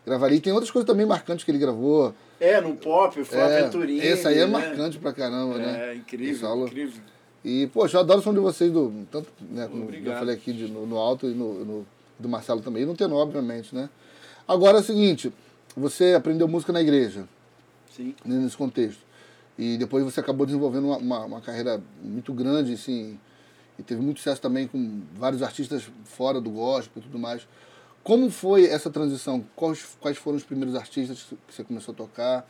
gravaria. 0.06 0.38
E 0.38 0.42
tem 0.42 0.52
outras 0.52 0.72
coisas 0.72 0.88
também 0.88 1.06
marcantes 1.06 1.46
que 1.46 1.52
ele 1.52 1.60
gravou. 1.60 2.14
É, 2.40 2.60
no 2.60 2.76
pop, 2.76 3.24
foi 3.24 3.38
É, 3.38 3.44
uma 3.46 3.58
aventurinha. 3.60 4.04
esse 4.04 4.28
aí 4.28 4.40
é 4.40 4.46
né? 4.48 4.52
marcante 4.52 4.98
pra 4.98 5.14
caramba, 5.14 5.60
né? 5.60 5.92
É, 5.92 5.96
incrível, 5.96 6.66
incrível. 6.66 7.02
E, 7.46 7.68
poxa, 7.68 7.98
eu 7.98 8.02
adoro 8.02 8.20
o 8.20 8.24
som 8.24 8.34
de 8.34 8.40
vocês, 8.40 8.72
do, 8.72 8.92
tanto, 9.12 9.28
né, 9.52 9.68
como 9.70 9.84
Obrigado. 9.84 10.14
eu 10.14 10.20
falei 10.20 10.36
aqui 10.36 10.52
de- 10.54 10.68
no, 10.68 10.86
no 10.88 10.98
alto 10.98 11.28
e 11.28 11.34
no, 11.34 11.64
no- 11.66 11.86
do 12.20 12.30
Marcelo 12.30 12.62
também, 12.62 12.84
e 12.84 12.86
no 12.86 12.96
tenor, 12.96 13.18
obviamente, 13.22 13.74
né? 13.76 13.90
Agora 14.48 14.78
é 14.78 14.82
o 14.82 14.84
seguinte, 14.84 15.32
você 15.76 16.14
aprendeu 16.14 16.48
música 16.48 16.72
na 16.72 16.82
igreja, 16.82 17.26
Sim. 17.96 18.16
né, 18.26 18.38
nesse 18.38 18.58
contexto, 18.58 19.02
e 19.58 19.78
depois 19.78 20.04
você 20.04 20.20
acabou 20.20 20.46
desenvolvendo 20.46 20.86
uma, 20.86 20.98
uma, 20.98 21.26
uma 21.26 21.42
carreira 21.42 21.82
muito 22.02 22.34
grande, 22.34 22.74
assim, 22.74 23.20
e 23.78 23.84
teve 23.84 24.02
muito 24.02 24.18
sucesso 24.18 24.42
também 24.42 24.68
com 24.68 25.02
vários 25.14 25.42
artistas 25.42 25.90
fora 26.06 26.40
do 26.40 26.50
gospel 26.50 27.02
e 27.02 27.02
tudo 27.02 27.20
mais. 27.20 27.48
Como 28.04 28.30
foi 28.32 28.66
essa 28.66 28.90
transição? 28.90 29.46
Quais, 29.56 29.98
quais 30.00 30.18
foram 30.18 30.38
os 30.38 30.44
primeiros 30.44 30.76
artistas 30.76 31.24
que 31.48 31.54
você 31.54 31.64
começou 31.64 31.94
a 31.94 31.98
tocar? 31.98 32.50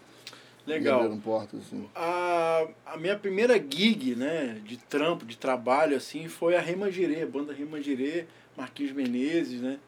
Legal. 0.66 1.18
portas, 1.18 1.62
assim. 1.62 1.90
A, 1.96 2.68
a 2.86 2.98
minha 2.98 3.18
primeira 3.18 3.56
gig, 3.58 4.16
né, 4.16 4.62
de 4.64 4.78
trampo, 4.78 5.26
de 5.26 5.36
trabalho, 5.36 5.98
assim, 5.98 6.28
foi 6.28 6.56
a 6.56 6.62
Remangirê, 6.62 7.24
a 7.24 7.28
banda 7.28 7.52
Remangirê, 7.52 8.26
Marquinhos 8.56 8.94
Menezes, 8.94 9.62
né? 9.62 9.80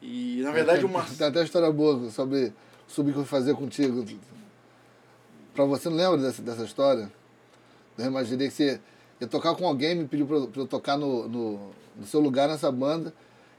E, 0.00 0.40
na 0.42 0.52
verdade, 0.52 0.84
o 0.84 0.88
Tem 1.16 1.26
até 1.26 1.40
uma 1.40 1.44
história 1.44 1.72
boa 1.72 2.10
sobre, 2.10 2.52
sobre 2.86 3.10
o 3.10 3.14
que 3.14 3.20
eu 3.20 3.24
fazia 3.24 3.54
contigo. 3.54 4.04
Pra 5.54 5.64
você, 5.64 5.88
não 5.88 5.96
lembra 5.96 6.16
dessa, 6.18 6.42
dessa 6.42 6.64
história? 6.64 7.10
Eu 7.96 8.06
imaginei 8.06 8.48
que 8.48 8.54
você 8.54 8.80
ia 9.20 9.26
tocar 9.26 9.54
com 9.54 9.66
alguém, 9.66 9.94
me 9.94 10.06
pediu 10.06 10.26
pra, 10.26 10.36
eu- 10.36 10.48
pra 10.48 10.62
eu 10.62 10.66
tocar 10.66 10.96
no, 10.96 11.28
no, 11.28 11.70
no 11.96 12.06
seu 12.06 12.20
lugar 12.20 12.48
nessa 12.48 12.70
banda. 12.72 13.12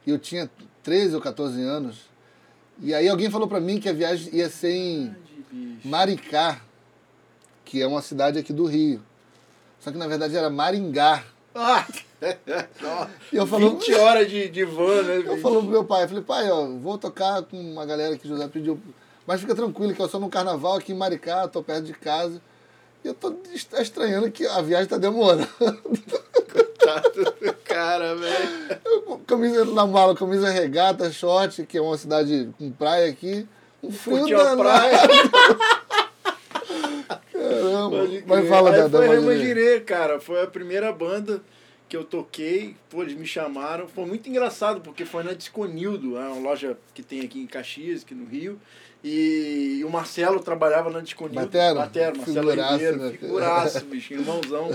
E 0.06 0.10
eu 0.12 0.20
tinha 0.20 0.50
13 0.84 1.16
ou 1.16 1.22
14 1.22 1.62
anos. 1.62 2.02
E 2.82 2.94
aí 2.94 3.08
alguém 3.08 3.30
falou 3.32 3.48
pra 3.48 3.60
mim 3.62 3.80
que 3.80 3.88
a 3.88 3.94
viagem 3.94 4.34
ia 4.36 4.50
ser 4.50 4.72
em. 4.72 5.16
Maricá, 5.86 6.62
que 7.64 7.82
é 7.82 7.88
uma 7.88 8.02
cidade 8.02 8.38
aqui 8.38 8.52
do 8.52 8.66
Rio. 8.66 9.02
Só 9.80 9.92
que 9.92 9.98
na 9.98 10.08
verdade 10.08 10.36
era 10.36 10.50
Maringá. 10.50 11.24
Ah! 11.54 11.86
Eu 13.32 13.46
falo, 13.48 13.72
20 13.80 13.94
horas 13.96 14.30
de, 14.30 14.50
de 14.50 14.66
van, 14.66 15.02
né? 15.04 15.18
Eu 15.26 15.38
falo 15.42 15.62
pro 15.62 15.70
meu 15.72 15.86
pai, 15.86 16.04
eu 16.04 16.08
falei, 16.08 16.24
pai, 16.24 16.50
ó, 16.50 16.66
vou 16.68 16.98
tocar 16.98 17.44
com 17.44 17.58
uma 17.60 17.86
galera 17.86 18.18
que 18.18 18.26
o 18.26 18.30
José 18.30 18.48
pediu. 18.48 18.80
Mas 19.28 19.42
fica 19.42 19.56
tranquilo 19.56 19.94
que 19.94 20.02
eu 20.02 20.08
sou 20.08 20.20
no 20.20 20.30
carnaval 20.30 20.76
aqui 20.78 20.92
em 20.92 20.96
Maricá, 20.96 21.48
tô 21.48 21.64
perto 21.64 21.84
de 21.86 21.94
casa. 21.94 22.42
E 23.04 23.08
eu 23.08 23.14
tô 23.14 23.36
est- 23.54 23.74
estranhando 23.80 24.30
que 24.32 24.46
a 24.46 24.62
viagem 24.62 24.88
tá 24.88 24.98
demorando. 24.98 25.48
Cara, 27.64 28.16
velho. 28.16 29.20
Camisa 29.26 29.66
na 29.66 29.86
mala, 29.86 30.16
camisa 30.16 30.50
regata, 30.50 31.12
short, 31.12 31.66
que 31.66 31.78
é 31.78 31.82
uma 31.82 31.98
cidade 31.98 32.50
com 32.58 32.72
praia 32.72 33.10
aqui. 33.12 33.48
Um 33.84 33.92
frio 33.92 34.20
Curtiu 34.20 34.40
a 34.40 34.44
danado. 34.44 34.62
praia. 34.64 34.98
Caramba. 37.32 38.08
Mas 38.26 38.50
fala 38.50 38.72
da, 38.72 38.88
da 38.88 38.98
foi. 39.00 39.16
Remangirê, 39.20 39.80
cara. 39.82 40.20
Foi 40.20 40.42
a 40.44 40.48
primeira 40.48 40.92
banda 40.92 41.42
que 41.88 41.96
eu 41.96 42.04
toquei. 42.04 42.76
Pô, 42.90 43.02
eles 43.04 43.16
me 43.16 43.26
chamaram. 43.28 43.88
Foi 43.88 44.06
muito 44.06 44.28
engraçado, 44.30 44.82
porque 44.82 45.06
foi 45.06 45.24
na 45.24 45.34
Disconildo, 45.34 46.18
é 46.18 46.28
uma 46.28 46.40
loja 46.50 46.78
que 46.94 47.04
tem 47.04 47.22
aqui 47.22 47.40
em 47.40 47.48
Caxias, 47.48 48.02
aqui 48.04 48.16
no 48.16 48.26
Rio. 48.26 48.60
E 49.08 49.84
o 49.86 49.90
Marcelo 49.92 50.40
trabalhava 50.40 50.90
na 50.90 51.00
Disconildo. 51.00 51.40
Batera, 51.40 51.76
Batera, 51.76 52.16
Marcelo 52.16 52.50
figuraça, 52.50 52.74
Ribeiro, 52.74 52.98
né? 52.98 53.12
figuraço, 53.12 53.86
bicho, 53.86 54.14
irmãozão. 54.14 54.72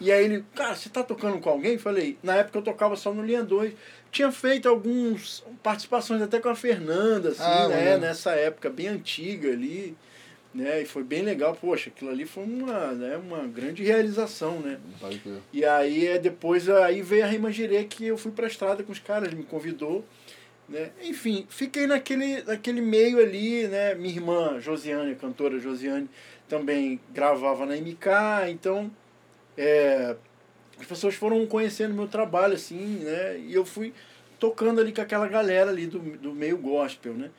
E 0.00 0.12
aí 0.12 0.24
ele, 0.24 0.44
cara, 0.54 0.76
você 0.76 0.88
tá 0.88 1.02
tocando 1.02 1.40
com 1.40 1.50
alguém? 1.50 1.76
Falei, 1.76 2.16
na 2.22 2.36
época 2.36 2.58
eu 2.58 2.62
tocava 2.62 2.94
só 2.94 3.12
no 3.12 3.24
Linha 3.24 3.42
2. 3.42 3.72
Tinha 4.12 4.30
feito 4.30 4.68
alguns 4.68 5.44
participações 5.60 6.22
até 6.22 6.38
com 6.38 6.48
a 6.48 6.54
Fernanda, 6.54 7.30
assim, 7.30 7.42
Ah, 7.42 7.66
né? 7.68 7.74
maneiro. 7.76 8.00
Nessa 8.02 8.30
época 8.30 8.70
bem 8.70 8.86
antiga 8.86 9.50
ali. 9.50 9.96
Né? 10.54 10.82
E 10.82 10.84
foi 10.84 11.02
bem 11.02 11.22
legal. 11.22 11.56
Poxa, 11.60 11.90
aquilo 11.90 12.12
ali 12.12 12.24
foi 12.24 12.44
uma, 12.44 12.92
né, 12.92 13.16
uma 13.16 13.44
grande 13.48 13.82
realização, 13.82 14.60
né? 14.60 14.78
E 15.52 15.64
aí 15.64 16.06
é, 16.06 16.16
depois 16.16 16.68
aí 16.68 17.02
veio 17.02 17.24
a 17.24 17.26
Remangirê 17.26 17.82
que 17.82 18.06
eu 18.06 18.16
fui 18.16 18.30
pra 18.30 18.46
estrada 18.46 18.84
com 18.84 18.92
os 18.92 19.00
caras, 19.00 19.26
ele 19.26 19.36
me 19.38 19.42
convidou. 19.42 20.04
Né? 20.68 20.90
Enfim, 21.02 21.46
fiquei 21.48 21.86
naquele, 21.86 22.42
naquele 22.42 22.80
meio 22.80 23.18
ali, 23.18 23.66
né? 23.68 23.94
Minha 23.94 24.14
irmã, 24.14 24.60
Josiane, 24.60 25.14
cantora 25.14 25.58
Josiane, 25.58 26.08
também 26.48 26.98
gravava 27.12 27.66
na 27.66 27.76
MK, 27.76 28.48
então 28.48 28.90
é, 29.56 30.16
as 30.78 30.86
pessoas 30.86 31.14
foram 31.14 31.46
conhecendo 31.46 31.94
meu 31.94 32.08
trabalho, 32.08 32.54
assim, 32.54 33.00
né? 33.02 33.38
E 33.38 33.54
eu 33.54 33.64
fui 33.64 33.92
tocando 34.38 34.80
ali 34.80 34.92
com 34.92 35.00
aquela 35.00 35.28
galera 35.28 35.70
ali 35.70 35.86
do, 35.86 35.98
do 35.98 36.32
meio 36.32 36.58
gospel, 36.58 37.14
né? 37.14 37.30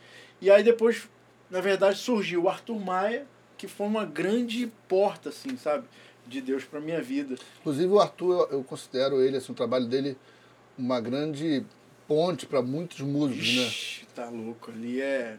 E 0.41 0.51
aí 0.51 0.63
depois, 0.63 1.09
na 1.49 1.61
verdade, 1.61 1.97
surgiu 1.97 2.43
o 2.43 2.49
Arthur 2.49 2.79
Maia, 2.79 3.25
que 3.57 3.67
foi 3.67 3.87
uma 3.87 4.05
grande 4.05 4.71
porta, 4.87 5.29
assim, 5.29 5.57
sabe? 5.57 5.85
De 6.27 6.41
Deus 6.41 6.63
pra 6.63 6.79
minha 6.79 7.01
vida. 7.01 7.35
Inclusive 7.59 7.91
o 7.91 7.99
Arthur, 7.99 8.47
eu, 8.51 8.57
eu 8.57 8.63
considero 8.63 9.21
ele, 9.21 9.37
assim, 9.37 9.51
o 9.51 9.55
trabalho 9.55 9.85
dele, 9.85 10.17
uma 10.77 10.99
grande 10.99 11.63
ponte 12.07 12.45
para 12.45 12.61
muitos 12.61 12.99
músicos, 13.01 13.55
né? 13.55 13.63
Ixi, 13.63 14.05
tá 14.15 14.29
louco. 14.29 14.71
Ali 14.71 15.01
é. 15.01 15.37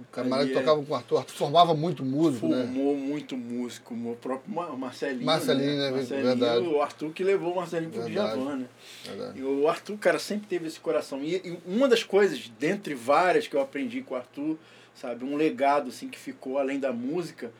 O 0.00 0.04
camarada 0.12 0.46
que 0.48 0.54
é- 0.54 0.60
tocava 0.60 0.82
com 0.82 0.92
o 0.92 0.94
Arthur, 0.94 1.18
Arthur 1.18 1.34
formava 1.34 1.74
muito 1.74 2.04
músico, 2.04 2.46
né? 2.48 2.64
Formou 2.64 2.94
muito 2.96 3.34
músico, 3.36 3.94
o 3.94 4.16
próprio 4.16 4.54
Ma- 4.54 4.76
Marcelinho. 4.76 5.24
Marcelinho, 5.24 5.76
né? 5.78 5.90
Marcelinho, 5.90 6.26
Verdade. 6.26 6.66
O 6.66 6.82
Arthur 6.82 7.12
que 7.12 7.24
levou 7.24 7.52
o 7.52 7.56
Marcelinho 7.56 7.90
pro 7.90 8.02
Verdade. 8.02 8.38
Djavan, 8.38 8.56
né? 8.56 8.66
Verdade. 9.04 9.38
E 9.38 9.42
o 9.42 9.66
Arthur, 9.68 9.96
cara, 9.96 10.18
sempre 10.18 10.46
teve 10.48 10.66
esse 10.66 10.78
coração. 10.78 11.22
E, 11.22 11.36
e 11.36 11.58
uma 11.66 11.88
das 11.88 12.04
coisas, 12.04 12.50
dentre 12.60 12.94
várias 12.94 13.46
que 13.48 13.56
eu 13.56 13.60
aprendi 13.62 14.02
com 14.02 14.14
o 14.14 14.18
Arthur, 14.18 14.58
sabe, 14.94 15.24
um 15.24 15.34
legado 15.34 15.88
assim 15.88 16.08
que 16.08 16.18
ficou 16.18 16.58
além 16.58 16.78
da 16.78 16.92
música, 16.92 17.50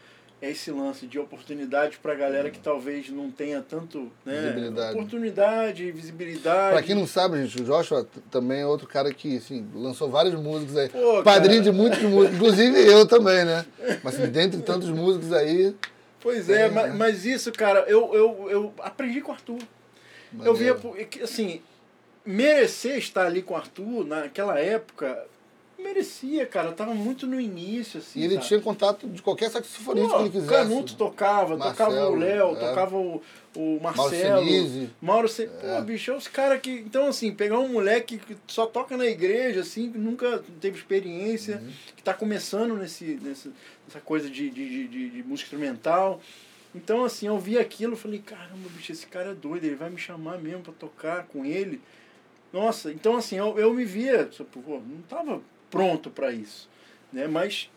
é 0.43 0.51
esse 0.51 0.71
lance 0.71 1.07
de 1.07 1.19
oportunidade 1.19 1.99
pra 1.99 2.15
galera 2.15 2.51
que 2.51 2.59
talvez 2.59 3.09
não 3.09 3.31
tenha 3.31 3.63
tanto, 3.63 4.11
né, 4.25 4.41
Visibilidade. 4.43 4.95
oportunidade, 4.95 5.93
visibilidade. 5.93 6.73
Pra 6.75 6.83
quem 6.83 6.95
não 6.95 7.07
sabe, 7.07 7.43
gente, 7.47 7.63
o 7.63 7.65
Joshua 7.65 8.07
também 8.31 8.61
é 8.61 8.67
outro 8.67 8.87
cara 8.87 9.13
que, 9.15 9.39
assim, 9.39 9.67
lançou 9.75 10.11
vários 10.11 10.35
músicos 10.35 10.77
aí. 10.77 10.89
Pô, 10.91 11.23
Padrinho 11.23 11.63
cara. 11.63 11.73
de 11.73 11.73
muitos 11.73 12.03
músicos, 12.03 12.37
inclusive 12.37 12.79
eu 12.87 13.07
também, 13.07 13.45
né? 13.47 13.65
Mas 14.03 14.15
assim, 14.21 14.31
dentre 14.31 14.61
tantos 14.61 14.91
músicos 14.91 15.33
aí. 15.33 15.75
Pois 16.21 16.51
é, 16.51 16.63
É, 16.67 16.69
mas, 16.69 16.87
né? 16.91 16.95
mas 16.99 17.25
isso, 17.25 17.51
cara, 17.53 17.81
eu, 17.89 18.13
eu, 18.15 18.47
eu 18.51 18.75
aprendi 18.81 19.21
com 19.23 19.31
o 19.33 19.35
Arthur. 19.35 19.59
Eu 20.45 20.55
via, 20.55 20.75
maneiro. 20.75 20.81
pô, 20.81 21.07
que, 21.07 21.23
assim, 21.23 21.63
merecer 22.25 22.99
estar 22.99 23.27
ali 23.27 23.41
com 23.43 23.55
o 23.55 23.57
Arthur 23.57 24.05
naquela 24.05 24.59
época, 24.59 25.25
merecia, 25.79 26.47
cara. 26.47 26.73
Tava 26.73 26.95
muito 26.95 27.27
no 27.27 27.41
início, 27.41 27.99
assim. 27.99 28.21
E 28.21 28.25
ele 28.25 28.35
sabe? 28.35 28.47
tinha 28.47 28.61
contato 28.61 29.07
de 29.07 29.23
qualquer 29.23 29.51
saxofonista 29.51 30.09
Pô, 30.09 30.17
que 30.17 30.23
ele 30.23 30.31
quisesse. 30.31 30.51
Canuto 30.51 30.95
tocava, 30.95 31.57
tocava 31.57 31.91
o 31.91 31.95
Marcelo, 31.95 32.17
Léo, 32.17 32.57
é. 32.57 32.61
tocava 32.61 32.97
o, 32.97 33.23
o 33.55 33.81
Mauro 33.81 33.99
Marcelo. 33.99 34.45
Senise. 34.45 34.91
Mauro 35.01 35.29
Se... 35.29 35.47
Pô, 35.47 35.81
bicho, 35.83 36.11
é 36.11 36.17
os 36.17 36.29
caras 36.29 36.61
que. 36.61 36.71
Então, 36.71 37.07
assim, 37.07 37.33
pegar 37.33 37.59
um 37.59 37.69
moleque 37.69 38.19
que 38.19 38.37
só 38.47 38.67
toca 38.67 38.97
na 38.97 39.07
igreja, 39.07 39.61
assim, 39.61 39.91
que 39.91 39.99
nunca 39.99 40.43
teve 40.61 40.79
experiência, 40.79 41.57
Uhum. 41.57 41.73
que 41.97 42.03
tá 42.03 42.13
começando 42.13 42.75
nesse, 42.77 43.19
nessa, 43.23 43.51
nessa 43.87 44.01
coisa 44.01 44.29
de, 44.29 44.51
de, 44.51 44.89
de, 44.89 45.11
de, 45.11 45.23
música 45.23 45.47
instrumental. 45.47 46.21
Então, 46.75 47.05
assim, 47.05 47.27
eu 47.27 47.39
vi 47.39 47.59
aquilo 47.59 47.95
e 47.95 47.97
falei, 47.97 48.19
caramba, 48.19 48.69
bicho, 48.77 48.93
esse 48.93 49.07
cara 49.07 49.31
é 49.31 49.35
doido, 49.35 49.65
ele 49.65 49.77
vai 49.77 49.89
me 49.89 49.99
chamar 49.99 50.39
mesmo 50.39 50.63
pra 50.63 50.73
tocar 50.73 51.25
com 51.25 51.45
ele. 51.45 51.81
Nossa, 52.53 52.91
então 52.93 53.17
assim, 53.17 53.37
eu, 53.37 53.59
eu 53.59 53.73
me 53.75 53.85
via, 53.85 54.25
tipo, 54.25 54.63
pô, 54.63 54.79
não 54.79 55.03
tava 55.09 55.43
pronto 55.71 56.11
para 56.11 56.33
isso, 56.33 56.69
né? 57.13 57.27
Mas 57.27 57.71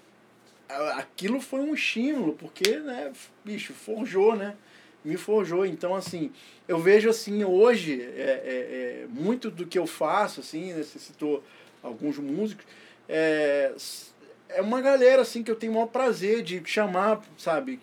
aquilo 0.95 1.41
foi 1.41 1.61
um 1.61 1.73
estímulo, 1.73 2.33
porque, 2.33 2.77
né, 2.77 3.11
bicho, 3.43 3.73
forjou, 3.73 4.35
né? 4.35 4.55
Me 5.03 5.17
forjou. 5.17 5.65
Então, 5.65 5.95
assim, 5.95 6.31
eu 6.67 6.77
vejo 6.77 7.09
assim, 7.09 7.43
hoje, 7.43 8.01
é, 8.01 8.05
é, 8.05 9.03
é, 9.03 9.07
muito 9.09 9.49
do 9.49 9.65
que 9.65 9.79
eu 9.79 9.87
faço, 9.87 10.41
assim, 10.41 10.73
né, 10.73 10.83
você 10.83 10.99
citou 10.99 11.43
alguns 11.81 12.17
músicos, 12.17 12.65
é, 13.07 13.73
é 14.49 14.61
uma 14.61 14.81
galera, 14.81 15.21
assim, 15.21 15.41
que 15.41 15.49
eu 15.49 15.55
tenho 15.55 15.71
o 15.71 15.75
maior 15.75 15.87
prazer 15.87 16.43
de 16.43 16.61
chamar, 16.65 17.21
sabe? 17.37 17.79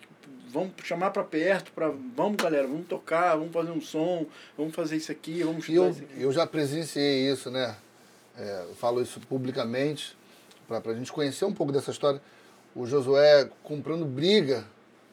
vamos 0.49 0.71
chamar 0.83 1.11
para 1.11 1.23
perto, 1.23 1.71
para 1.71 1.91
vamos 2.15 2.37
galera, 2.37 2.65
vamos 2.67 2.87
tocar, 2.87 3.35
vamos 3.35 3.51
fazer 3.51 3.71
um 3.71 3.81
som, 3.81 4.25
vamos 4.57 4.73
fazer 4.73 4.95
isso 4.95 5.11
aqui, 5.11 5.43
vamos 5.43 5.67
eu, 5.67 5.93
eu 6.17 6.31
já 6.31 6.47
presenciei 6.47 7.29
isso, 7.29 7.51
né? 7.51 7.75
É, 8.37 8.65
eu 8.69 8.75
falo 8.75 9.01
isso 9.01 9.19
publicamente, 9.21 10.15
para 10.67 10.81
a 10.91 10.93
gente 10.93 11.11
conhecer 11.11 11.45
um 11.45 11.53
pouco 11.53 11.71
dessa 11.71 11.91
história. 11.91 12.21
O 12.75 12.85
Josué 12.85 13.49
comprando 13.63 14.05
briga 14.05 14.63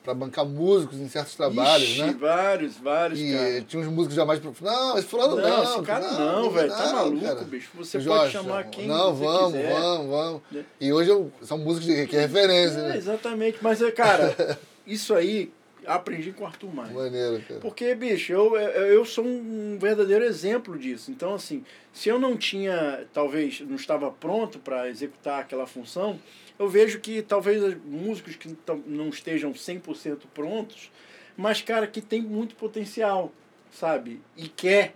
para 0.03 0.13
bancar 0.13 0.45
músicos 0.45 0.99
em 0.99 1.09
certos 1.09 1.35
trabalhos, 1.35 1.89
Ixi, 1.89 2.03
né? 2.03 2.17
vários, 2.21 2.77
vários, 2.77 3.19
E 3.19 3.33
cara. 3.33 3.61
tinha 3.63 3.81
uns 3.83 3.89
músicos 3.89 4.15
jamais 4.15 4.39
Não, 4.61 4.99
esse 4.99 5.07
fulano 5.07 5.37
Não, 5.37 5.43
não. 5.49 5.63
esse 5.63 5.81
cara 5.83 6.11
não, 6.13 6.43
não, 6.43 6.51
velho. 6.51 6.69
Tá 6.69 6.93
maluco, 6.93 7.25
cara. 7.25 7.41
bicho. 7.45 7.71
Você 7.77 8.01
Jorge, 8.01 8.21
pode 8.37 8.45
chamar 8.47 8.65
quem 8.65 8.87
Não, 8.87 9.15
você 9.15 9.25
vamos, 9.25 9.53
quiser. 9.55 9.73
vamos, 9.81 10.07
vamos. 10.11 10.43
Né? 10.51 10.65
E 10.79 10.93
hoje 10.93 11.09
eu, 11.09 11.33
são 11.41 11.57
músicos 11.57 11.87
de, 11.87 12.07
que 12.07 12.17
é 12.17 12.21
referência, 12.21 12.81
É, 12.81 12.89
né? 12.91 12.97
exatamente. 12.99 13.59
Mas, 13.63 13.81
é, 13.81 13.91
cara, 13.91 14.59
isso 14.87 15.15
aí 15.15 15.51
aprendi 15.87 16.33
com 16.33 16.45
o 16.45 16.47
Arthur 16.47 16.75
Maia. 16.75 16.93
Maneiro, 16.93 17.43
cara. 17.43 17.61
Porque, 17.61 17.95
bicho, 17.95 18.33
eu, 18.33 18.57
eu 18.57 19.05
sou 19.05 19.25
um 19.25 19.79
verdadeiro 19.79 20.25
exemplo 20.25 20.79
disso. 20.79 21.11
Então, 21.11 21.35
assim, 21.35 21.65
se 21.93 22.09
eu 22.09 22.19
não 22.19 22.37
tinha, 22.37 23.07
talvez, 23.13 23.61
não 23.61 23.77
estava 23.77 24.11
pronto 24.11 24.59
para 24.59 24.89
executar 24.89 25.41
aquela 25.41 25.67
função, 25.67 26.21
eu 26.59 26.69
vejo 26.69 27.01
que 27.01 27.23
talvez 27.23 27.63
os 27.63 27.75
músicos 27.85 28.37
que 28.37 28.57
não 28.87 29.09
estejam 29.09 29.53
100% 29.53 30.21
prontos, 30.33 30.91
mas, 31.37 31.61
cara, 31.61 31.87
que 31.87 32.01
tem 32.01 32.23
muito 32.23 32.55
potencial, 32.55 33.33
sabe? 33.73 34.21
E 34.37 34.49
quer, 34.49 34.95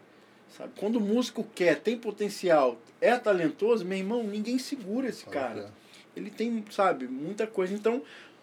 sabe? 0.57 0.73
Quando 0.77 0.97
o 0.97 1.01
músico 1.01 1.45
quer, 1.55 1.81
tem 1.81 1.99
potencial, 1.99 2.81
é 3.01 3.17
talentoso, 3.17 3.85
meu 3.85 3.99
irmão, 3.99 4.23
ninguém 4.23 4.59
segura 4.59 5.09
esse 5.09 5.25
cara 5.25 5.55
crer. 5.55 5.73
ele 6.17 6.31
tem, 6.31 6.65
sabe, 6.71 7.09
muita 7.09 7.47
coisa. 7.47 7.75
Então, 7.75 8.03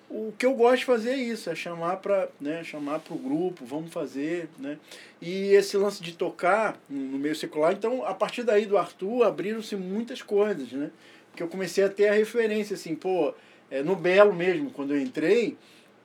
o 0.09 0.33
que 0.37 0.45
eu 0.45 0.53
gosto 0.53 0.79
de 0.79 0.85
fazer 0.85 1.11
é 1.11 1.17
isso, 1.17 1.49
é 1.49 1.55
chamar 1.55 1.97
para, 1.97 2.29
né, 2.39 2.63
chamar 2.63 2.99
para 2.99 3.13
o 3.13 3.17
grupo, 3.17 3.65
vamos 3.65 3.91
fazer, 3.91 4.47
né? 4.59 4.77
E 5.21 5.53
esse 5.53 5.75
lance 5.77 6.01
de 6.01 6.13
tocar 6.13 6.79
no 6.89 7.17
meio 7.17 7.35
secular, 7.35 7.73
então, 7.73 8.05
a 8.05 8.13
partir 8.13 8.43
daí 8.43 8.65
do 8.65 8.77
Arthur, 8.77 9.23
abriram-se 9.23 9.75
muitas 9.75 10.21
coisas, 10.21 10.71
né? 10.71 10.91
Porque 11.31 11.41
eu 11.41 11.47
comecei 11.47 11.83
a 11.83 11.89
ter 11.89 12.07
a 12.07 12.13
referência, 12.13 12.75
assim, 12.75 12.95
pô, 12.95 13.33
é, 13.69 13.81
no 13.81 13.95
Belo 13.95 14.33
mesmo, 14.33 14.69
quando 14.71 14.93
eu 14.93 15.01
entrei, 15.01 15.57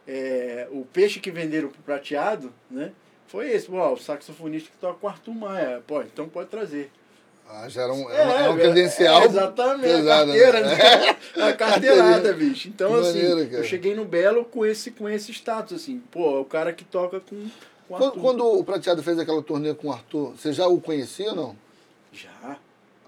é, 0.09 0.66
o 0.71 0.85
peixe 0.85 1.21
que 1.21 1.30
venderam 1.30 1.69
pro 1.69 1.83
prateado, 1.83 2.52
né? 2.71 2.92
Foi 3.26 3.49
esse, 3.50 3.66
pô, 3.66 3.92
o 3.92 3.97
saxofonista 3.97 4.71
que 4.71 4.76
toca 4.78 4.99
com 4.99 5.07
o 5.07 5.11
Arthur 5.11 5.35
Maia. 5.35 5.83
Pô, 5.87 6.02
então 6.02 6.28
pode 6.28 6.49
trazer. 6.49 6.90
Ah, 7.52 7.69
já 7.69 7.83
era 7.83 7.92
um, 7.92 8.11
é, 8.11 8.21
é 8.21 8.49
um 8.49 8.57
velho, 8.57 8.73
credencial. 8.73 9.23
é, 9.23 9.25
exatamente, 9.26 9.83
pesado, 9.83 10.30
a 10.30 10.35
carteira, 10.35 10.61
né? 10.61 10.76
né? 10.76 11.16
A 11.37 11.52
carteirada, 11.52 12.33
bicho. 12.33 12.69
Então, 12.69 12.92
Que 12.92 13.00
assim, 13.00 13.28
maneiro, 13.28 13.54
eu 13.54 13.64
cheguei 13.64 13.95
no 13.95 14.04
Belo 14.04 14.45
com 14.45 14.64
esse, 14.64 14.90
com 14.90 15.09
esse 15.09 15.33
status, 15.33 15.76
assim. 15.76 16.02
Pô, 16.11 16.37
é 16.37 16.40
o 16.40 16.45
cara 16.45 16.73
que 16.73 16.85
toca 16.85 17.21
com, 17.21 17.37
com 17.88 17.95
o 17.95 17.99
Quando, 17.99 18.21
quando 18.21 18.47
o 18.47 18.64
Prateado 18.64 19.02
fez 19.02 19.19
aquela 19.19 19.42
turnê 19.42 19.75
com 19.75 19.88
o 19.88 19.92
Arthur, 19.92 20.35
você 20.37 20.52
já 20.52 20.66
o 20.66 20.80
conhecia 20.80 21.30
ou 21.30 21.37
não? 21.37 21.57
Já. 22.12 22.57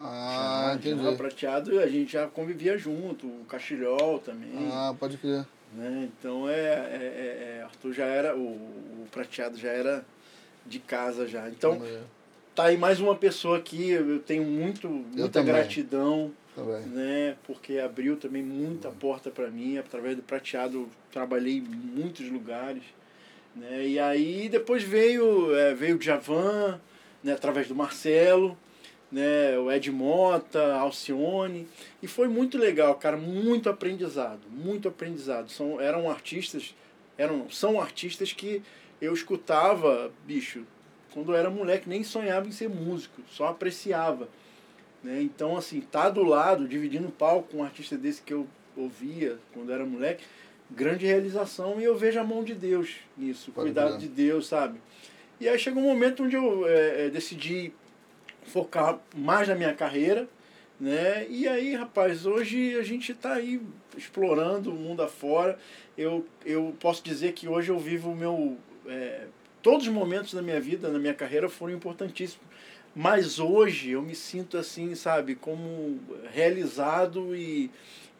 Ah, 0.00 0.70
já, 0.70 0.74
entendi. 0.74 1.02
já, 1.04 1.12
prateado, 1.12 1.78
a 1.78 1.86
gente 1.86 2.12
já 2.12 2.26
convivia 2.26 2.76
junto, 2.76 3.26
o 3.26 3.44
Cachilhol 3.48 4.18
também. 4.18 4.68
Ah, 4.72 4.94
pode 4.98 5.16
crer. 5.16 5.46
Né? 5.74 6.10
Então, 6.18 6.48
é, 6.48 6.52
é, 6.52 6.58
é, 6.58 7.58
é, 7.58 7.62
Arthur 7.62 7.92
já 7.92 8.04
era, 8.04 8.36
o, 8.36 8.40
o 8.40 9.06
prateado 9.10 9.56
já 9.56 9.70
era 9.70 10.04
de 10.66 10.78
casa 10.80 11.26
já. 11.26 11.48
Então. 11.48 11.80
Tá 12.54 12.64
aí 12.64 12.76
mais 12.76 13.00
uma 13.00 13.14
pessoa 13.14 13.58
aqui, 13.58 13.90
eu 13.90 14.18
tenho 14.20 14.44
muito, 14.44 14.88
muita 14.88 15.28
também. 15.28 15.54
gratidão. 15.54 16.32
Também. 16.54 16.82
né? 16.82 17.36
Porque 17.46 17.78
abriu 17.78 18.16
também 18.16 18.42
muita 18.42 18.90
porta 18.90 19.30
para 19.30 19.48
mim. 19.48 19.78
Através 19.78 20.16
do 20.16 20.22
prateado 20.22 20.86
trabalhei 21.10 21.56
em 21.56 21.60
muitos 21.62 22.28
lugares, 22.28 22.82
né? 23.56 23.86
E 23.86 23.98
aí 23.98 24.48
depois 24.50 24.82
veio 24.82 25.54
é, 25.54 25.74
veio 25.74 25.96
o 25.96 25.98
Djavan, 25.98 26.78
né? 27.24 27.32
Através 27.32 27.68
do 27.68 27.74
Marcelo, 27.74 28.56
né? 29.10 29.58
O 29.58 29.72
Ed 29.72 29.90
Mota, 29.90 30.74
Alcione 30.74 31.66
e 32.02 32.06
foi 32.06 32.28
muito 32.28 32.58
legal, 32.58 32.94
cara. 32.96 33.16
Muito 33.16 33.70
aprendizado, 33.70 34.42
muito 34.50 34.88
aprendizado. 34.88 35.50
São 35.50 35.80
eram 35.80 36.10
artistas, 36.10 36.74
eram 37.16 37.48
são 37.48 37.80
artistas 37.80 38.30
que 38.34 38.62
eu 39.00 39.14
escutava, 39.14 40.12
bicho, 40.26 40.66
quando 41.12 41.32
eu 41.32 41.36
era 41.36 41.50
moleque 41.50 41.88
nem 41.88 42.02
sonhava 42.02 42.46
em 42.46 42.52
ser 42.52 42.68
músico, 42.68 43.20
só 43.30 43.48
apreciava. 43.48 44.28
Né? 45.02 45.20
Então, 45.22 45.56
assim, 45.56 45.80
tá 45.80 46.08
do 46.08 46.22
lado, 46.22 46.66
dividindo 46.66 47.08
o 47.08 47.12
palco 47.12 47.48
com 47.50 47.58
um 47.58 47.64
artista 47.64 47.96
desse 47.96 48.22
que 48.22 48.32
eu 48.32 48.46
ouvia 48.76 49.38
quando 49.52 49.72
era 49.72 49.84
moleque, 49.84 50.24
grande 50.70 51.06
realização 51.06 51.80
e 51.80 51.84
eu 51.84 51.96
vejo 51.96 52.18
a 52.18 52.24
mão 52.24 52.42
de 52.42 52.54
Deus 52.54 52.96
nisso, 53.16 53.50
o 53.50 53.54
cuidado 53.54 53.98
de 53.98 54.08
Deus, 54.08 54.46
sabe? 54.46 54.80
E 55.40 55.48
aí 55.48 55.58
chegou 55.58 55.82
um 55.82 55.86
momento 55.86 56.22
onde 56.22 56.36
eu 56.36 56.66
eh, 56.66 57.06
eh, 57.06 57.10
decidi 57.10 57.72
focar 58.44 58.98
mais 59.14 59.48
na 59.48 59.54
minha 59.54 59.74
carreira, 59.74 60.28
né? 60.80 61.26
E 61.28 61.46
aí, 61.46 61.74
rapaz, 61.74 62.26
hoje 62.26 62.76
a 62.78 62.82
gente 62.82 63.12
está 63.12 63.34
aí 63.34 63.60
explorando 63.96 64.70
o 64.70 64.74
mundo 64.74 65.02
afora. 65.02 65.58
Eu, 65.98 66.24
eu 66.46 66.74
posso 66.80 67.04
dizer 67.04 67.32
que 67.32 67.48
hoje 67.48 67.70
eu 67.70 67.78
vivo 67.78 68.10
o 68.10 68.16
meu... 68.16 68.56
eh, 68.86 69.26
todos 69.62 69.86
os 69.86 69.92
momentos 69.92 70.34
da 70.34 70.42
minha 70.42 70.60
vida, 70.60 70.88
na 70.88 70.98
minha 70.98 71.14
carreira, 71.14 71.48
foram 71.48 71.72
importantíssimos. 71.72 72.44
Mas 72.94 73.38
hoje 73.38 73.90
eu 73.92 74.02
me 74.02 74.14
sinto 74.14 74.58
assim, 74.58 74.94
sabe, 74.94 75.34
como 75.34 75.98
realizado 76.30 77.34
e, 77.34 77.70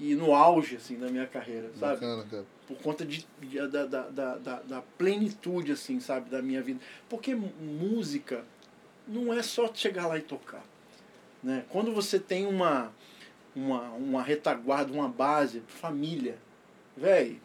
e 0.01 0.15
no 0.15 0.35
auge 0.35 0.77
assim 0.77 0.97
da 0.99 1.09
minha 1.09 1.27
carreira, 1.27 1.69
sabe? 1.79 2.01
Bacana, 2.01 2.25
cara. 2.31 2.45
Por 2.67 2.77
conta 2.79 3.05
de, 3.05 3.27
de- 3.41 3.69
da, 3.69 3.85
da, 3.85 4.09
da, 4.09 4.37
da, 4.39 4.61
da 4.63 4.83
plenitude, 4.97 5.73
assim, 5.73 6.01
sabe, 6.01 6.31
da 6.31 6.41
minha 6.41 6.63
vida. 6.63 6.81
Porque 7.09 7.35
música 7.35 8.45
não 9.07 9.33
é 9.35 9.43
só 9.43 9.71
chegar 9.75 10.07
lá 10.07 10.17
e 10.17 10.23
tocar. 10.23 10.65
Né? 11.43 11.65
Quando 11.69 11.93
você 11.93 12.19
tem 12.19 12.47
uma, 12.47 12.91
uma, 13.55 13.91
uma 13.91 14.23
retaguarda, 14.23 14.91
uma 14.93 15.09
base, 15.09 15.63
família, 15.67 16.39
velho, 16.97 17.39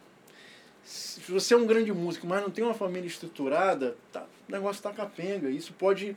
se 0.87 1.19
você 1.31 1.53
é 1.53 1.57
um 1.57 1.65
grande 1.67 1.91
músico, 1.91 2.25
mas 2.25 2.41
não 2.41 2.49
tem 2.49 2.63
uma 2.63 2.73
família 2.73 3.07
estruturada, 3.07 3.97
tá, 4.11 4.25
o 4.47 4.51
negócio 4.51 4.81
tá 4.81 4.93
capenga. 4.93 5.49
Isso 5.49 5.73
pode 5.73 6.15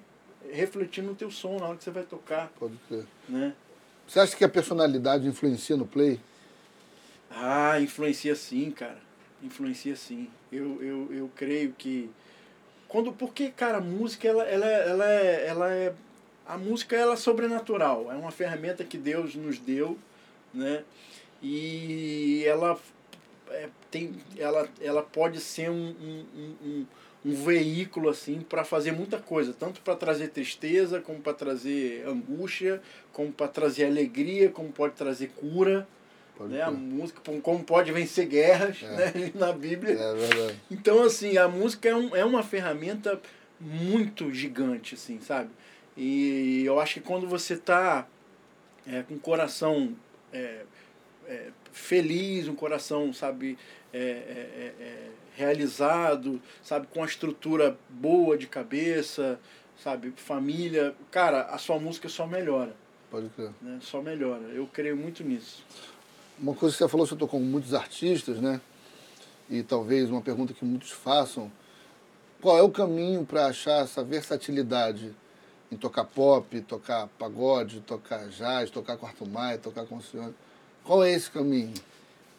refletir 0.53 1.03
no 1.03 1.15
teu 1.15 1.29
som 1.31 1.59
na 1.59 1.67
hora 1.67 1.77
que 1.77 1.83
você 1.83 1.91
vai 1.91 2.05
tocar, 2.05 2.53
Pode 2.59 2.77
crer. 2.89 3.05
né? 3.29 3.53
Você 4.07 4.21
acha 4.21 4.37
que 4.37 4.45
a 4.45 4.49
personalidade 4.49 5.27
influencia 5.27 5.77
no 5.77 5.87
play? 5.87 6.21
Ah, 7.31 7.81
influencia 7.81 8.35
sim, 8.37 8.71
cara. 8.71 8.99
Influencia 9.43 9.97
sim. 9.97 10.29
Eu, 10.53 10.81
eu, 10.83 11.09
eu 11.13 11.31
creio 11.35 11.73
que. 11.77 12.09
Quando, 12.89 13.13
porque, 13.13 13.51
cara, 13.51 13.79
a 13.79 13.81
música, 13.81 14.27
ela, 14.29 14.45
ela, 14.45 14.67
ela, 14.67 15.11
é, 15.11 15.47
ela 15.47 15.73
é. 15.73 15.93
A 16.47 16.59
música 16.59 16.97
ela 16.97 17.15
é 17.15 17.17
sobrenatural. 17.17 18.11
É 18.11 18.15
uma 18.15 18.31
ferramenta 18.33 18.85
que 18.85 18.99
Deus 18.99 19.35
nos 19.35 19.59
deu, 19.59 19.97
né? 20.55 20.83
E 21.43 22.43
ela, 22.47 22.79
é, 23.51 23.69
tem, 23.91 24.15
ela, 24.39 24.69
ela 24.81 25.03
pode 25.03 25.41
ser 25.41 25.71
um, 25.71 25.75
um, 26.01 26.27
um, 26.37 26.87
um- 27.25 27.35
veículo 27.35 28.09
assim 28.09 28.41
para 28.41 28.65
fazer 28.65 28.93
muita 28.93 29.19
coisa, 29.19 29.53
tanto 29.53 29.81
para 29.83 29.95
trazer 29.95 30.29
tristeza, 30.29 31.01
como 31.01 31.21
para 31.21 31.35
trazer 31.35 32.07
angústia, 32.07 32.81
como 33.13 33.31
para 33.31 33.47
trazer 33.49 33.85
alegria, 33.87 34.49
como 34.51 34.73
pode 34.73 34.95
trazer 34.95 35.29
cura 35.37 35.87
Pode 36.37 36.55
né? 36.55 36.63
A 36.63 36.71
música, 36.71 37.21
como- 37.23 37.39
como 37.43 37.63
pode 37.63 37.93
vencer 37.93 38.27
guerras, 38.27 38.83
É. 38.83 38.97
né? 38.97 39.33
Na 39.35 39.53
Bíblia. 39.53 39.93
É 39.93 40.15
verdade. 40.15 40.59
Então, 40.71 41.03
assim, 41.03 41.37
a 41.37 41.47
música 41.47 41.91
é, 41.91 41.95
um, 41.95 42.17
é 42.17 42.25
uma 42.25 42.43
ferramenta 42.43 43.21
muito 43.61 44.33
gigante, 44.33 44.95
assim, 44.95 45.21
sabe? 45.21 45.51
E 45.95 46.63
eu 46.65 46.81
acho 46.81 46.95
que 46.95 47.01
quando 47.01 47.29
você 47.29 47.59
tá 47.59 48.07
é, 48.87 49.03
com 49.03 49.17
o 49.17 49.21
coração 49.21 49.95
é, 50.33 50.63
é, 51.31 51.51
feliz, 51.73 52.49
um 52.49 52.55
coração, 52.57 53.13
sabe, 53.13 53.57
é, 53.93 53.99
é, 53.99 54.03
é, 54.03 54.85
é, 54.85 55.09
realizado, 55.37 56.43
sabe, 56.63 56.89
com 56.89 57.03
a 57.03 57.07
estrutura 57.07 57.79
boa 57.89 58.37
de 58.37 58.49
cabeça, 58.49 59.39
sabe, 59.83 60.13
família, 60.17 60.95
cara, 61.11 61.43
a 61.43 61.57
sua 61.57 61.79
música 61.79 62.09
só 62.09 62.27
melhora, 62.27 62.75
Pode 63.11 63.29
crer. 63.31 63.51
né? 63.63 63.79
Só 63.81 64.03
melhora. 64.03 64.43
Eu 64.53 64.67
creio 64.67 64.97
muito 64.97 65.23
nisso. 65.25 65.65
Uma 66.39 66.55
coisa 66.55 66.75
que 66.75 66.83
você 66.83 66.89
falou, 66.89 67.07
você 67.07 67.17
tocou 67.17 67.39
com 67.41 67.47
muitos 67.47 67.75
artistas, 67.75 68.41
né? 68.41 68.61
E 69.49 69.63
talvez 69.63 70.11
uma 70.11 70.21
pergunta 70.23 70.55
que 70.55 70.65
muitos 70.65 70.91
façam: 70.91 71.51
qual 72.41 72.57
é 72.57 72.63
o 72.63 72.71
caminho 72.71 73.25
para 73.27 73.47
achar 73.47 73.83
essa 73.83 74.03
versatilidade 74.03 75.15
em 75.73 75.77
tocar 75.77 76.05
pop, 76.05 76.61
tocar 76.63 77.09
pagode, 77.19 77.81
tocar 77.81 78.29
jazz, 78.29 78.71
tocar 78.71 78.97
quarto 78.97 79.27
maio, 79.27 79.59
tocar 79.59 79.85
com 79.87 79.97
o 79.97 80.03
senhor? 80.03 80.33
Qual 80.91 81.05
é 81.05 81.13
esse 81.13 81.31
caminho? 81.31 81.73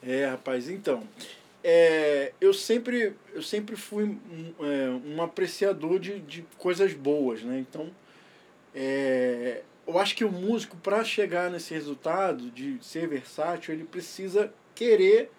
É, 0.03 0.25
rapaz, 0.25 0.67
então. 0.67 1.07
é, 1.63 2.33
eu, 2.41 2.53
sempre, 2.53 3.13
eu 3.33 3.41
sempre 3.41 3.77
fui 3.77 4.03
um, 4.03 4.53
é, 4.59 4.89
um 5.05 5.21
apreciador 5.21 5.97
de, 5.97 6.19
de 6.19 6.45
coisas 6.57 6.93
boas, 6.93 7.43
né? 7.43 7.59
Então, 7.59 7.89
é, 8.75 9.61
eu 9.87 9.97
acho 9.97 10.13
que 10.17 10.25
o 10.25 10.29
músico, 10.29 10.75
para 10.75 11.01
chegar 11.05 11.49
nesse 11.49 11.73
resultado 11.73 12.51
de 12.51 12.77
ser 12.81 13.07
versátil, 13.07 13.73
ele 13.73 13.85
precisa 13.85 14.53
querer 14.75 15.31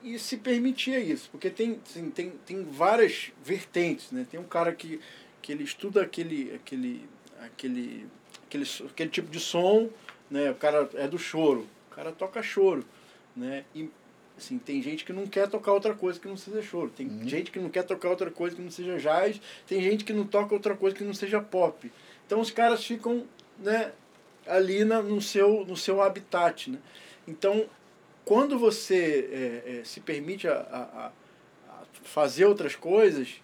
e 0.00 0.16
se 0.16 0.36
permitia 0.36 1.00
isso, 1.00 1.28
porque 1.32 1.50
tem, 1.50 1.80
assim, 1.84 2.10
tem, 2.10 2.30
tem 2.46 2.62
várias 2.62 3.32
vertentes, 3.42 4.12
né? 4.12 4.24
Tem 4.30 4.38
um 4.38 4.44
cara 4.44 4.72
que, 4.72 5.00
que 5.42 5.50
ele 5.50 5.64
estuda 5.64 6.00
aquele, 6.00 6.54
aquele, 6.54 7.08
aquele, 7.40 8.06
aquele, 8.46 8.64
aquele 8.88 9.10
tipo 9.10 9.32
de 9.32 9.40
som, 9.40 9.90
né? 10.30 10.52
O 10.52 10.54
cara 10.54 10.88
é 10.94 11.08
do 11.08 11.18
choro, 11.18 11.66
cara 11.96 12.12
toca 12.12 12.42
choro, 12.42 12.84
né? 13.34 13.64
E 13.74 13.90
assim, 14.36 14.58
tem 14.58 14.82
gente 14.82 15.04
que 15.04 15.14
não 15.14 15.26
quer 15.26 15.48
tocar 15.48 15.72
outra 15.72 15.94
coisa 15.94 16.20
que 16.20 16.28
não 16.28 16.36
seja 16.36 16.60
choro, 16.60 16.90
tem 16.90 17.06
uhum. 17.06 17.26
gente 17.26 17.50
que 17.50 17.58
não 17.58 17.70
quer 17.70 17.84
tocar 17.84 18.10
outra 18.10 18.30
coisa 18.30 18.54
que 18.54 18.60
não 18.60 18.70
seja 18.70 18.98
jazz, 18.98 19.40
tem 19.66 19.80
gente 19.80 20.04
que 20.04 20.12
não 20.12 20.26
toca 20.26 20.54
outra 20.54 20.76
coisa 20.76 20.94
que 20.94 21.02
não 21.02 21.14
seja 21.14 21.40
pop. 21.40 21.90
Então 22.26 22.38
os 22.38 22.50
caras 22.50 22.84
ficam, 22.84 23.24
né, 23.58 23.92
ali 24.46 24.84
na, 24.84 25.00
no 25.00 25.22
seu 25.22 25.64
no 25.64 25.76
seu 25.76 26.02
habitat, 26.02 26.70
né? 26.70 26.78
Então 27.26 27.66
quando 28.26 28.58
você 28.58 29.62
é, 29.64 29.78
é, 29.78 29.84
se 29.84 30.00
permite 30.00 30.46
a, 30.46 30.52
a, 30.54 31.06
a, 31.06 31.12
fazer 32.02 32.44
outras 32.44 32.76
coisas, 32.76 33.40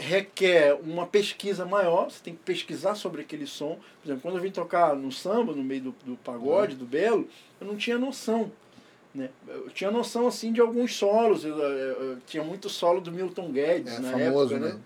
requer 0.00 0.74
uma 0.82 1.06
pesquisa 1.06 1.66
maior, 1.66 2.10
você 2.10 2.20
tem 2.24 2.34
que 2.34 2.40
pesquisar 2.42 2.94
sobre 2.94 3.20
aquele 3.20 3.46
som. 3.46 3.78
Por 4.00 4.08
exemplo, 4.08 4.22
quando 4.22 4.36
eu 4.36 4.42
vim 4.42 4.50
tocar 4.50 4.96
no 4.96 5.12
samba, 5.12 5.52
no 5.52 5.62
meio 5.62 5.82
do, 5.82 5.94
do 6.04 6.16
pagode, 6.16 6.74
do 6.74 6.86
belo, 6.86 7.28
eu 7.60 7.66
não 7.66 7.76
tinha 7.76 7.98
noção. 7.98 8.50
Né? 9.14 9.28
Eu 9.46 9.68
tinha 9.70 9.90
noção 9.90 10.26
assim 10.26 10.52
de 10.52 10.60
alguns 10.60 10.96
solos, 10.96 11.44
eu, 11.44 11.56
eu, 11.58 12.02
eu 12.02 12.18
tinha 12.26 12.42
muito 12.42 12.70
solo 12.70 13.00
do 13.00 13.12
Milton 13.12 13.52
Guedes 13.52 13.94
é, 13.94 13.98
na 13.98 14.12
famoso, 14.12 14.54
época, 14.54 14.68
né? 14.68 14.72
né? 14.72 14.80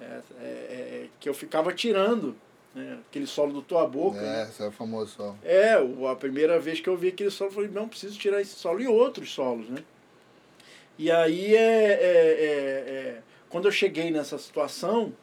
É, 0.00 0.20
é, 0.40 0.44
é 0.44 1.08
que 1.20 1.28
eu 1.28 1.34
ficava 1.34 1.72
tirando 1.72 2.34
né? 2.74 2.98
Aquele 3.08 3.26
solo 3.26 3.54
do 3.54 3.62
Tua 3.62 3.88
Boca. 3.88 4.18
É, 4.18 4.22
né? 4.22 4.42
esse 4.42 4.62
é 4.62 4.66
o 4.66 4.70
famoso 4.70 5.12
solo. 5.16 5.38
É, 5.42 5.74
a 6.10 6.14
primeira 6.14 6.60
vez 6.60 6.78
que 6.78 6.88
eu 6.88 6.96
vi 6.96 7.08
aquele 7.08 7.30
solo, 7.30 7.50
eu 7.50 7.54
falei, 7.54 7.70
não, 7.70 7.88
preciso 7.88 8.18
tirar 8.18 8.40
esse 8.40 8.54
solo 8.54 8.80
e 8.82 8.86
outros 8.86 9.32
solos, 9.32 9.66
né? 9.70 9.82
E 10.98 11.10
aí, 11.10 11.56
é, 11.56 11.58
é, 11.58 11.96
é, 11.98 12.48
é 12.48 13.22
quando 13.56 13.64
eu 13.64 13.72
cheguei 13.72 14.10
nessa 14.10 14.36
situação, 14.36 15.14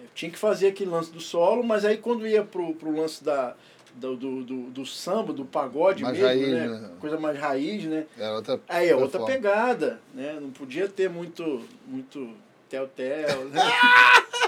eu 0.00 0.08
tinha 0.14 0.30
que 0.30 0.38
fazer 0.38 0.68
aquele 0.68 0.88
lance 0.88 1.12
do 1.12 1.20
solo, 1.20 1.62
mas 1.62 1.84
aí 1.84 1.98
quando 1.98 2.26
ia 2.26 2.42
pro, 2.42 2.74
pro 2.74 2.90
lance 2.90 3.22
da, 3.22 3.54
do, 3.94 4.16
do, 4.16 4.42
do, 4.42 4.62
do 4.70 4.86
samba, 4.86 5.34
do 5.34 5.44
pagode 5.44 6.02
mais 6.02 6.16
mesmo, 6.16 6.28
raiz, 6.28 6.48
né? 6.48 6.66
né? 6.66 6.90
Coisa 6.98 7.20
mais 7.20 7.38
raiz, 7.38 7.84
né? 7.84 8.06
É 8.18 8.30
outra, 8.30 8.58
aí 8.66 8.88
é 8.88 8.96
outra 8.96 9.20
forma. 9.20 9.26
pegada, 9.34 10.00
né? 10.14 10.38
Não 10.40 10.48
podia 10.48 10.88
ter 10.88 11.10
muito, 11.10 11.60
muito 11.86 12.30
tel-tel, 12.70 13.44
né? 13.50 13.60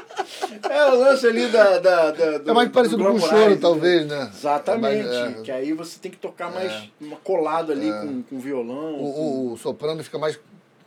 É 0.68 0.86
o 0.86 0.98
lance 0.98 1.26
ali 1.26 1.46
da. 1.48 1.78
da, 1.78 2.10
da 2.10 2.38
do, 2.38 2.50
é 2.50 2.54
mais 2.54 2.70
parecido 2.70 3.02
com 3.04 3.12
o 3.12 3.20
choro, 3.20 3.56
talvez, 3.58 4.06
né? 4.06 4.30
Exatamente. 4.34 5.06
É 5.06 5.20
mais, 5.20 5.38
é, 5.38 5.42
que 5.42 5.52
aí 5.52 5.72
você 5.72 5.98
tem 5.98 6.10
que 6.10 6.16
tocar 6.16 6.50
mais 6.50 6.72
é, 6.72 7.16
colado 7.22 7.72
ali 7.72 7.88
é. 7.88 8.00
com, 8.00 8.22
com 8.22 8.38
violão. 8.38 9.02
O, 9.02 9.12
com... 9.12 9.52
o, 9.52 9.56
soprano 9.56 10.02
fica 10.02 10.18
mais 10.18 10.38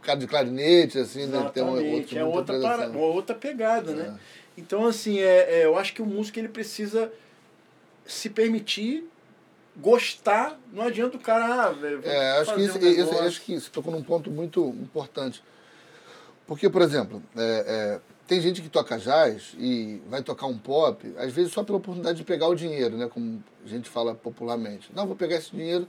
cara 0.03 0.19
de 0.19 0.27
clarinete, 0.27 0.99
assim, 0.99 1.25
né? 1.25 1.49
Tem 1.53 1.63
um, 1.63 1.95
outro, 1.95 2.17
é 2.17 2.23
outra, 2.23 2.59
para, 2.59 2.89
uma 2.89 2.99
outra 2.99 3.35
pegada, 3.35 3.91
É. 3.91 3.95
né? 3.95 4.19
Então, 4.57 4.85
assim, 4.85 5.19
é, 5.19 5.61
é, 5.61 5.65
eu 5.65 5.77
acho 5.77 5.93
que 5.93 6.01
o 6.01 6.05
músico 6.05 6.37
ele 6.37 6.47
precisa 6.47 7.11
se 8.05 8.29
permitir 8.29 9.09
gostar. 9.75 10.59
Não 10.71 10.83
adianta 10.83 11.17
o 11.17 11.19
cara. 11.19 11.69
Ah, 11.69 11.75
é, 12.03 12.39
acho 12.39 12.53
que, 12.53 12.61
isso, 12.61 12.77
um 12.77 12.87
isso, 12.87 13.19
acho 13.19 13.41
que 13.41 13.59
você 13.59 13.69
tocou 13.69 13.91
num 13.91 14.03
ponto 14.03 14.29
muito 14.29 14.69
importante. 14.81 15.43
Porque, 16.45 16.69
por 16.69 16.81
exemplo, 16.81 17.23
é, 17.35 17.99
tem 18.27 18.39
gente 18.39 18.61
que 18.61 18.69
toca 18.69 18.97
jazz 18.97 19.53
e 19.57 20.01
vai 20.07 20.21
tocar 20.21 20.45
um 20.45 20.57
pop, 20.57 21.13
às 21.17 21.33
vezes 21.33 21.51
só 21.51 21.63
pela 21.63 21.77
oportunidade 21.77 22.17
de 22.17 22.23
pegar 22.23 22.47
o 22.47 22.55
dinheiro, 22.55 22.97
né? 22.97 23.07
Como 23.07 23.43
a 23.65 23.67
gente 23.67 23.89
fala 23.89 24.13
popularmente. 24.13 24.89
Não, 24.93 25.07
vou 25.07 25.15
pegar 25.15 25.37
esse 25.37 25.51
dinheiro. 25.51 25.87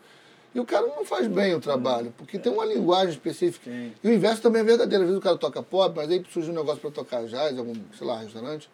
E 0.55 0.61
o 0.61 0.65
cara 0.65 0.87
não 0.87 1.05
faz 1.05 1.27
bem 1.27 1.53
o 1.55 1.61
trabalho, 1.61 2.15
porque 2.17 2.39
tem 2.39 2.53
uma 2.53 2.65
linguagem 2.65 3.11
específica. 3.11 3.69
Sim. 3.69 3.93
E 4.05 4.09
o 4.09 4.13
inverso 4.13 4.41
também 4.41 4.63
é 4.63 4.65
verdadeiro. 4.65 5.03
Às 5.03 5.09
vezes 5.09 5.19
o 5.19 5.23
cara 5.23 5.37
toca 5.37 5.63
pop, 5.63 5.97
mas 5.97 6.09
aí 6.11 6.25
surge 6.31 6.51
um 6.51 6.55
negócio 6.55 6.81
para 6.81 6.91
tocar 6.93 7.25
jazz, 7.27 7.59
algum, 7.59 7.75
sei 7.99 8.07
lá, 8.07 8.21
restaurante. 8.21 8.71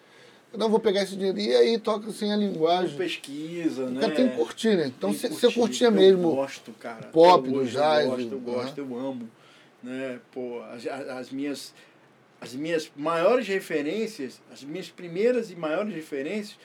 Eu 0.52 0.58
não 0.58 0.68
vou 0.68 0.78
pegar 0.78 1.02
esse 1.04 1.16
dinheiro. 1.16 1.38
E 1.38 1.54
aí 1.56 1.78
toca 1.78 2.10
sem 2.12 2.32
a 2.32 2.36
linguagem. 2.36 2.94
Pesquisa, 2.96 3.84
o 3.84 3.90
né? 3.90 4.00
cara 4.00 4.14
tem 4.14 4.28
que 4.28 4.36
curtir, 4.36 4.76
né? 4.76 4.86
Então, 4.88 5.12
você 5.12 5.50
curtia 5.52 5.86
eu 5.86 5.92
mesmo 5.92 6.32
gosto, 6.32 6.72
cara. 6.72 7.06
pop, 7.06 7.48
do 7.48 7.60
hoje 7.60 7.72
jazz, 7.72 8.04
Eu 8.04 8.10
gosto, 8.10 8.22
eu 8.22 8.28
do- 8.28 8.38
gosto, 8.40 8.78
eu 8.78 8.98
amo. 8.98 9.30
Né? 9.82 10.20
Pô, 10.32 10.60
as, 10.70 10.86
as 10.86 11.30
minhas 11.30 11.72
as 12.42 12.54
minhas 12.54 12.90
maiores 12.96 13.46
referências, 13.46 14.40
as 14.52 14.62
minhas 14.64 14.88
primeiras 14.88 15.50
e 15.50 15.56
maiores 15.56 15.94
referências, 15.94 16.58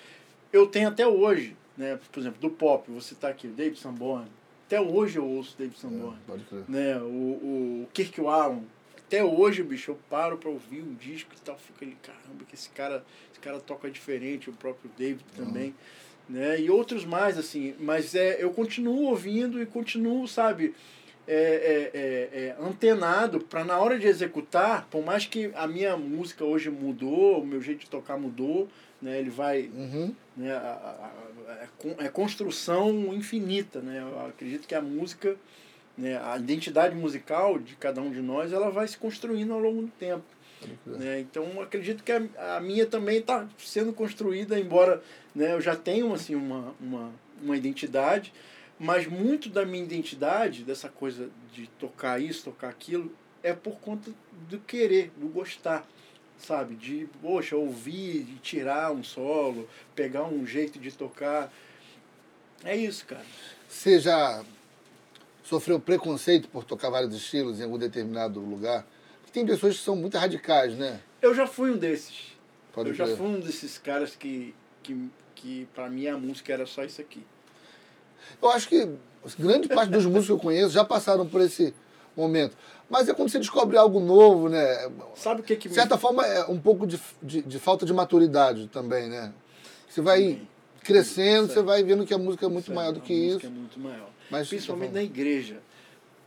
eu 0.51 0.67
tenho 0.67 0.87
até 0.87 1.05
hoje, 1.05 1.55
né? 1.77 1.99
Por 2.11 2.19
exemplo, 2.19 2.39
do 2.39 2.49
pop, 2.49 2.89
você 2.91 3.13
tá 3.13 3.27
aqui, 3.27 3.47
o 3.47 3.51
David 3.51 3.79
Sanborn. 3.79 4.25
Até 4.65 4.81
hoje 4.81 5.17
eu 5.17 5.25
ouço 5.25 5.55
David 5.57 5.77
Sanborn. 5.77 6.15
É, 6.15 6.27
pode 6.27 6.43
crer. 6.45 6.63
Né? 6.67 6.97
O, 6.97 7.83
o 7.83 7.87
Kirk 7.93 8.19
Wallon. 8.19 8.63
Até 8.97 9.23
hoje, 9.23 9.61
bicho, 9.61 9.91
eu 9.91 9.99
paro 10.09 10.37
pra 10.37 10.49
ouvir 10.49 10.81
um 10.81 10.95
disco 10.95 11.31
e 11.35 11.39
tal, 11.41 11.55
fico 11.57 11.83
ali, 11.83 11.95
caramba, 12.01 12.43
que 12.47 12.55
esse 12.55 12.69
cara, 12.69 13.05
esse 13.31 13.39
cara 13.39 13.59
toca 13.59 13.89
diferente, 13.91 14.49
o 14.49 14.53
próprio 14.53 14.89
David 14.97 15.23
também. 15.35 15.75
Né? 16.27 16.59
E 16.61 16.71
outros 16.71 17.05
mais, 17.05 17.37
assim. 17.37 17.75
Mas 17.79 18.15
é, 18.15 18.43
eu 18.43 18.51
continuo 18.51 19.03
ouvindo 19.03 19.61
e 19.61 19.65
continuo, 19.67 20.27
sabe, 20.27 20.73
é, 21.27 21.33
é, 21.33 21.99
é, 21.99 22.45
é, 22.45 22.55
antenado 22.59 23.39
para 23.39 23.63
na 23.63 23.79
hora 23.79 23.97
de 23.97 24.07
executar, 24.07 24.87
por 24.91 25.03
mais 25.03 25.25
que 25.25 25.51
a 25.55 25.67
minha 25.67 25.97
música 25.97 26.43
hoje 26.43 26.69
mudou, 26.69 27.41
o 27.41 27.45
meu 27.45 27.61
jeito 27.61 27.81
de 27.81 27.89
tocar 27.89 28.17
mudou, 28.17 28.67
né? 29.05 29.19
Ele 29.19 29.29
vai 29.29 29.69
Uhum. 29.73 30.13
né, 30.35 30.51
a, 30.51 30.57
a- 30.57 31.11
a- 31.51 31.63
é 31.99 32.05
é 32.05 32.09
construção 32.09 32.89
infinita, 33.13 33.79
né? 33.79 34.01
Eu 34.01 34.25
acredito 34.27 34.67
que 34.67 34.73
a 34.75 34.81
música, 34.81 35.35
né, 35.97 36.17
a 36.21 36.37
identidade 36.37 36.95
musical 36.95 37.59
de 37.59 37.75
cada 37.75 38.01
um 38.01 38.11
de 38.11 38.21
nós, 38.21 38.51
ela 38.51 38.69
vai 38.71 38.87
se 38.87 38.97
construindo 38.97 39.53
ao 39.53 39.59
longo 39.59 39.83
do 39.83 39.91
tempo. 39.99 40.23
Né? 40.85 41.19
Então 41.19 41.61
acredito 41.61 42.03
que 42.03 42.11
a, 42.11 42.55
a 42.57 42.59
minha 42.59 42.85
também 42.87 43.17
está 43.19 43.47
sendo 43.59 43.93
construída, 43.93 44.59
embora 44.59 45.01
né, 45.35 45.53
eu 45.53 45.61
já 45.61 45.75
tenha 45.75 46.11
assim, 46.11 46.33
uma, 46.33 46.73
uma, 46.81 47.11
uma 47.41 47.55
identidade, 47.55 48.33
mas 48.79 49.05
muito 49.05 49.47
da 49.49 49.63
minha 49.65 49.83
identidade, 49.83 50.63
dessa 50.63 50.89
coisa 50.89 51.29
de 51.53 51.67
tocar 51.79 52.19
isso, 52.19 52.45
tocar 52.45 52.69
aquilo, 52.69 53.11
é 53.43 53.53
por 53.53 53.79
conta 53.79 54.09
do 54.49 54.59
querer, 54.59 55.11
do 55.17 55.27
gostar, 55.27 55.85
sabe? 56.37 56.75
De, 56.75 57.07
poxa, 57.21 57.55
ouvir, 57.55 58.23
de 58.23 58.35
tirar 58.35 58.91
um 58.91 59.03
solo, 59.03 59.67
pegar 59.95 60.23
um 60.23 60.45
jeito 60.45 60.79
de 60.79 60.91
tocar. 60.91 61.51
É 62.63 62.75
isso, 62.75 63.05
cara. 63.05 63.25
Você 63.67 63.99
já 63.99 64.43
sofreu 65.43 65.79
preconceito 65.79 66.47
por 66.49 66.63
tocar 66.63 66.89
vários 66.89 67.13
estilos 67.13 67.59
em 67.59 67.63
algum 67.63 67.77
determinado 67.77 68.39
lugar? 68.39 68.85
Tem 69.31 69.45
pessoas 69.45 69.77
que 69.77 69.83
são 69.83 69.97
muito 69.97 70.17
radicais, 70.17 70.77
né? 70.77 71.01
Eu 71.21 71.35
já 71.35 71.45
fui 71.45 71.69
um 71.69 71.77
desses. 71.77 72.37
Pode 72.71 72.89
eu 72.89 72.95
já 72.95 73.03
crer. 73.03 73.17
fui 73.17 73.27
um 73.27 73.39
desses 73.41 73.77
caras 73.77 74.15
que, 74.15 74.55
que, 74.81 75.09
que 75.35 75.67
para 75.75 75.89
mim 75.89 76.07
a 76.07 76.17
música 76.17 76.53
era 76.53 76.65
só 76.65 76.85
isso 76.85 77.01
aqui. 77.01 77.21
Eu 78.41 78.49
acho 78.49 78.69
que 78.69 78.89
grande 79.37 79.67
parte 79.67 79.89
dos 79.89 80.05
músicos 80.05 80.25
que 80.27 80.31
eu 80.31 80.39
conheço 80.39 80.69
já 80.69 80.85
passaram 80.85 81.27
por 81.27 81.41
esse 81.41 81.73
momento. 82.15 82.55
Mas 82.89 83.09
é 83.09 83.13
quando 83.13 83.29
você 83.29 83.39
descobre 83.39 83.77
algo 83.77 83.99
novo, 83.99 84.47
né? 84.47 84.89
Sabe 85.15 85.41
o 85.41 85.43
que 85.43 85.55
que 85.55 85.69
De 85.69 85.75
certa 85.75 85.97
forma, 85.97 86.25
é 86.25 86.45
um 86.45 86.59
pouco 86.59 86.85
de, 86.85 86.99
de, 87.21 87.41
de 87.41 87.59
falta 87.59 87.85
de 87.85 87.93
maturidade 87.93 88.67
também, 88.67 89.09
né? 89.09 89.33
Você 89.89 90.01
vai 90.01 90.21
Também. 90.21 90.47
crescendo, 90.83 91.47
você 91.51 91.61
vai 91.61 91.83
vendo 91.83 92.05
que 92.05 92.13
a 92.13 92.17
música 92.17 92.45
é 92.45 92.49
muito 92.49 92.65
Certo, 92.65 92.75
maior 92.75 92.91
do 92.91 92.99
a 92.99 93.01
que 93.01 93.13
música 93.13 93.37
isso. 93.37 93.45
É 93.47 93.49
muito 93.49 93.79
maior. 93.79 94.09
Mas 94.29 94.47
Principalmente 94.49 94.89
você 94.91 94.95
na 94.97 95.03
igreja. 95.03 95.59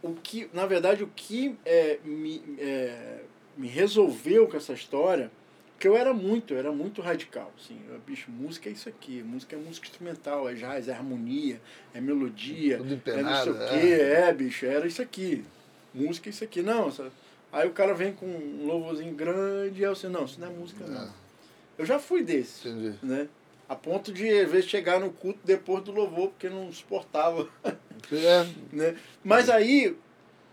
O 0.03 0.15
que, 0.15 0.49
na 0.53 0.65
verdade, 0.67 1.03
o 1.03 1.11
que 1.15 1.57
é, 1.65 1.99
me, 2.05 2.43
é, 2.59 3.21
me 3.57 3.69
resolveu 3.69 4.47
com 4.49 4.57
essa 4.57 4.73
história, 4.73 5.31
que 5.79 5.87
eu 5.87 5.97
era 5.97 6.13
muito, 6.13 6.55
eu 6.55 6.59
era 6.59 6.73
muito 6.73 7.01
radical. 7.01 7.53
Assim, 7.61 7.79
eu, 7.89 7.99
bicho, 8.01 8.31
música 8.31 8.69
é 8.69 8.73
isso 8.73 8.89
aqui. 8.89 9.23
Música 9.23 9.55
é 9.55 9.59
música 9.59 9.87
instrumental, 9.87 10.49
é 10.49 10.55
jazz, 10.55 10.89
é 10.89 10.93
harmonia, 10.93 11.61
é 11.95 12.01
melodia, 12.01 12.79
Tudo 12.79 13.01
é 13.07 13.23
não 13.23 13.43
sei 13.43 13.53
o 13.53 13.63
é. 13.63 13.69
quê, 13.69 13.93
é. 14.03 14.33
bicho, 14.33 14.67
era 14.67 14.87
isso 14.87 15.03
aqui. 15.03 15.45
Música 15.95 16.29
isso 16.29 16.45
aqui. 16.45 16.63
Não, 16.63 16.93
aí 17.53 17.67
o 17.67 17.73
cara 17.73 17.95
vem 17.95 18.13
com 18.13 18.27
um 18.27 18.67
louvorzinho 18.67 19.15
grande 19.15 19.81
e 19.81 19.85
eu 19.85 19.93
assim, 19.93 20.09
não, 20.09 20.25
isso 20.25 20.41
não 20.41 20.49
é 20.49 20.51
música, 20.51 20.87
não. 20.87 21.03
É. 21.05 21.09
Eu 21.79 21.87
já 21.87 21.99
fui 21.99 22.23
desse 22.23 22.69
Entendi. 22.69 22.99
né? 23.03 23.29
A 23.69 23.75
ponto 23.75 24.13
de, 24.13 24.27
às 24.41 24.51
vezes, 24.51 24.69
chegar 24.69 24.99
no 24.99 25.11
culto 25.11 25.41
depois 25.45 25.85
do 25.85 25.93
louvor, 25.93 26.31
porque 26.31 26.49
não 26.49 26.73
suportava, 26.73 27.49
É, 28.11 28.47
né? 28.73 28.97
Mas 29.23 29.51
aí, 29.51 29.95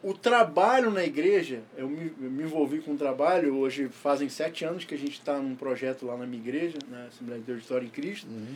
o 0.03 0.13
trabalho 0.13 0.91
na 0.91 1.03
igreja, 1.03 1.63
eu 1.77 1.87
me, 1.87 2.13
eu 2.21 2.29
me 2.29 2.43
envolvi 2.43 2.79
com 2.79 2.93
o 2.93 2.97
trabalho, 2.97 3.55
hoje 3.55 3.87
fazem 3.87 4.27
sete 4.29 4.65
anos 4.65 4.83
que 4.83 4.93
a 4.93 4.97
gente 4.97 5.13
está 5.13 5.39
num 5.39 5.55
projeto 5.55 6.05
lá 6.05 6.17
na 6.17 6.25
minha 6.25 6.41
igreja, 6.41 6.77
na 6.89 7.05
Assembleia 7.05 7.39
de 7.39 7.47
Deus 7.47 7.59
de 7.59 7.63
História 7.63 7.85
em 7.85 7.89
Cristo, 7.89 8.27
uhum. 8.27 8.55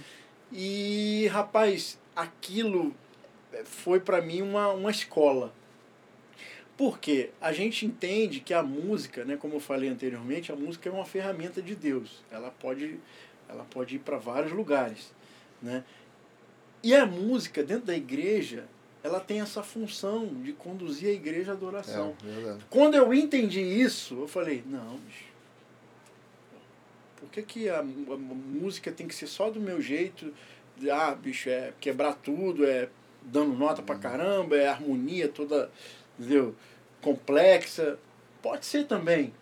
e, 0.52 1.28
rapaz, 1.32 1.98
aquilo 2.16 2.94
foi 3.64 4.00
para 4.00 4.22
mim 4.22 4.42
uma, 4.42 4.68
uma 4.74 4.92
escola. 4.92 5.54
Porque 6.80 7.32
a 7.42 7.52
gente 7.52 7.86
entende 7.86 8.40
que 8.40 8.54
a 8.54 8.64
música, 8.64 9.26
né, 9.26 9.36
como 9.36 9.56
eu 9.56 9.60
falei 9.60 9.90
anteriormente, 9.90 10.50
a 10.50 10.56
música 10.56 10.88
é 10.88 10.92
uma 10.94 11.04
ferramenta 11.04 11.62
de 11.62 11.76
Deus. 11.76 12.24
Ela 12.32 12.52
pode, 12.52 12.98
ela 13.50 13.66
pode 13.66 13.98
ir 13.98 14.00
para 14.00 14.18
vários 14.18 14.54
lugares. 14.54 15.12
Né? 15.62 15.84
E 16.82 16.96
a 16.96 17.06
música 17.06 17.62
dentro 17.62 17.88
da 17.88 17.98
igreja, 17.98 18.64
ela 19.04 19.20
tem 19.20 19.42
essa 19.42 19.62
função 19.62 20.28
de 20.42 20.54
conduzir 20.54 21.10
a 21.10 21.12
igreja 21.12 21.52
à 21.52 21.54
adoração. 21.54 22.16
É. 22.26 22.58
Quando 22.70 22.96
eu 22.96 23.14
entendi 23.14 23.60
isso, 23.60 24.14
eu 24.18 24.28
falei, 24.30 24.64
não, 24.66 24.96
bicho, 25.00 25.26
por 27.18 27.30
que, 27.30 27.42
que 27.42 27.68
a, 27.68 27.80
a 27.80 27.84
música 27.84 28.90
tem 28.90 29.06
que 29.06 29.14
ser 29.14 29.28
só 29.28 29.50
do 29.50 29.60
meu 29.60 29.82
jeito? 29.82 30.34
Ah, 30.90 31.14
bicho, 31.14 31.50
é 31.50 31.74
quebrar 31.82 32.14
tudo, 32.14 32.66
é 32.66 32.88
dando 33.22 33.54
nota 33.54 33.82
pra 33.82 33.96
caramba, 33.96 34.56
é 34.56 34.68
harmonia 34.68 35.28
toda, 35.28 35.70
entendeu? 36.20 36.56
Complexa. 37.02 37.98
Pode 38.42 38.66
ser 38.66 38.86
também. 38.86 39.34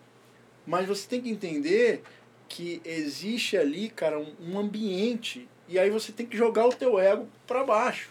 Mas 0.66 0.86
você 0.86 1.08
tem 1.08 1.20
que 1.20 1.30
entender 1.30 2.02
que 2.48 2.80
existe 2.84 3.56
ali, 3.56 3.88
cara, 3.88 4.18
um, 4.18 4.34
um 4.40 4.58
ambiente. 4.58 5.48
E 5.68 5.78
aí 5.78 5.90
você 5.90 6.12
tem 6.12 6.26
que 6.26 6.36
jogar 6.36 6.66
o 6.66 6.72
teu 6.72 6.98
ego 6.98 7.28
para 7.46 7.64
baixo. 7.64 8.10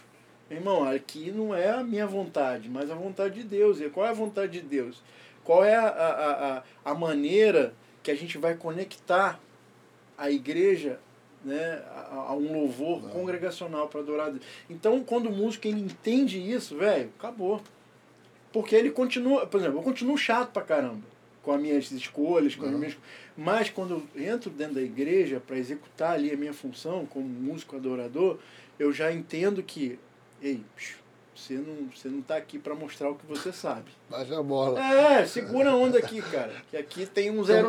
Irmão, 0.50 0.84
aqui 0.84 1.30
não 1.30 1.54
é 1.54 1.68
a 1.68 1.84
minha 1.84 2.06
vontade, 2.06 2.68
mas 2.68 2.90
a 2.90 2.94
vontade 2.94 3.34
de 3.34 3.42
Deus. 3.42 3.80
E 3.80 3.90
qual 3.90 4.06
é 4.06 4.10
a 4.10 4.14
vontade 4.14 4.52
de 4.52 4.60
Deus? 4.60 5.02
Qual 5.44 5.64
é 5.64 5.74
a, 5.74 5.88
a, 5.88 6.56
a, 6.58 6.62
a 6.84 6.94
maneira 6.94 7.74
que 8.02 8.10
a 8.10 8.14
gente 8.14 8.38
vai 8.38 8.54
conectar 8.54 9.38
a 10.16 10.30
igreja 10.30 10.98
né, 11.44 11.82
a, 11.90 12.28
a 12.28 12.34
um 12.34 12.52
louvor 12.52 13.02
não. 13.02 13.10
congregacional 13.10 13.88
para 13.88 14.00
adorar 14.00 14.30
Deus? 14.30 14.44
Então, 14.70 15.02
quando 15.04 15.28
o 15.28 15.32
músico 15.32 15.66
ele 15.66 15.80
entende 15.80 16.38
isso, 16.38 16.76
velho, 16.76 17.10
acabou. 17.18 17.60
Porque 18.52 18.74
ele 18.74 18.90
continua, 18.90 19.46
por 19.46 19.60
exemplo, 19.60 19.78
eu 19.78 19.82
continuo 19.82 20.16
chato 20.16 20.52
pra 20.52 20.62
caramba 20.62 21.02
com 21.42 21.52
as 21.52 21.60
minhas 21.60 21.90
escolhas, 21.92 22.54
com 22.54 22.66
as 22.66 22.72
minhas. 22.72 22.96
Mas 23.36 23.70
quando 23.70 24.02
eu 24.14 24.22
entro 24.22 24.50
dentro 24.50 24.74
da 24.74 24.82
igreja 24.82 25.40
para 25.44 25.56
executar 25.56 26.12
ali 26.12 26.30
a 26.30 26.36
minha 26.36 26.52
função 26.52 27.06
como 27.06 27.26
músico 27.26 27.76
adorador, 27.76 28.38
eu 28.78 28.92
já 28.92 29.10
entendo 29.10 29.62
que, 29.62 29.98
ei, 30.42 30.60
você 31.34 31.54
não, 31.54 31.88
você 31.94 32.08
não 32.08 32.20
tá 32.20 32.36
aqui 32.36 32.58
para 32.58 32.74
mostrar 32.74 33.10
o 33.10 33.14
que 33.14 33.24
você 33.24 33.52
sabe. 33.52 33.86
Baixa 34.10 34.38
a 34.38 34.42
bola. 34.42 34.78
É, 34.78 35.24
segura 35.24 35.70
a 35.70 35.76
onda 35.76 35.98
aqui, 35.98 36.20
cara. 36.20 36.52
Que 36.70 36.76
aqui 36.76 37.06
tem 37.06 37.30
um 37.30 37.42
zero 37.44 37.68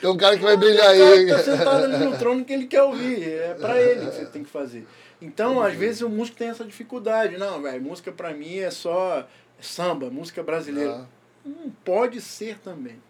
tem 0.00 0.10
um 0.10 0.16
cara 0.18 0.36
que 0.36 0.42
vai 0.44 0.56
brilhar 0.56 0.88
aí. 0.88 1.26
Tá 1.28 1.38
sentado 1.38 1.84
ali 1.84 2.04
no 2.04 2.16
trono 2.18 2.44
que 2.44 2.52
ele 2.52 2.66
quer 2.66 2.82
ouvir. 2.82 3.22
É 3.26 3.54
para 3.54 3.80
ele 3.80 4.06
que 4.06 4.14
você 4.14 4.26
tem 4.26 4.44
que 4.44 4.50
fazer. 4.50 4.86
Então, 5.20 5.62
às 5.62 5.74
vezes, 5.74 6.02
o 6.02 6.08
músico 6.08 6.36
tem 6.36 6.48
essa 6.48 6.64
dificuldade. 6.64 7.38
Não, 7.38 7.62
velho, 7.62 7.80
música 7.80 8.12
para 8.12 8.34
mim 8.34 8.58
é 8.58 8.70
só 8.70 9.26
samba, 9.62 10.10
música 10.10 10.42
brasileira. 10.42 11.06
Ah. 11.06 11.48
Hum, 11.48 11.72
pode 11.84 12.20
ser 12.20 12.58
também. 12.58 13.00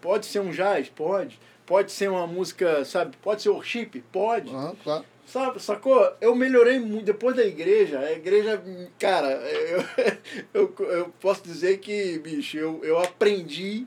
Pode 0.00 0.26
ser 0.26 0.40
um 0.40 0.50
jazz? 0.50 0.88
Pode. 0.88 1.38
Pode 1.64 1.90
ser 1.90 2.08
uma 2.08 2.26
música, 2.26 2.84
sabe? 2.84 3.16
Pode 3.16 3.42
ser 3.42 3.48
worship? 3.48 4.02
Pode. 4.12 4.50
Uhum, 4.50 4.74
claro. 4.82 5.04
Sabe, 5.26 5.60
sacou? 5.60 6.12
Eu 6.20 6.36
melhorei 6.36 6.78
muito. 6.78 7.06
Depois 7.06 7.34
da 7.34 7.44
igreja, 7.44 7.98
a 7.98 8.12
igreja, 8.12 8.62
cara, 8.98 9.32
eu, 9.32 9.84
eu, 10.54 10.74
eu 10.86 11.08
posso 11.20 11.42
dizer 11.42 11.78
que, 11.78 12.18
bicho, 12.20 12.56
eu, 12.56 12.84
eu 12.84 12.98
aprendi 13.00 13.84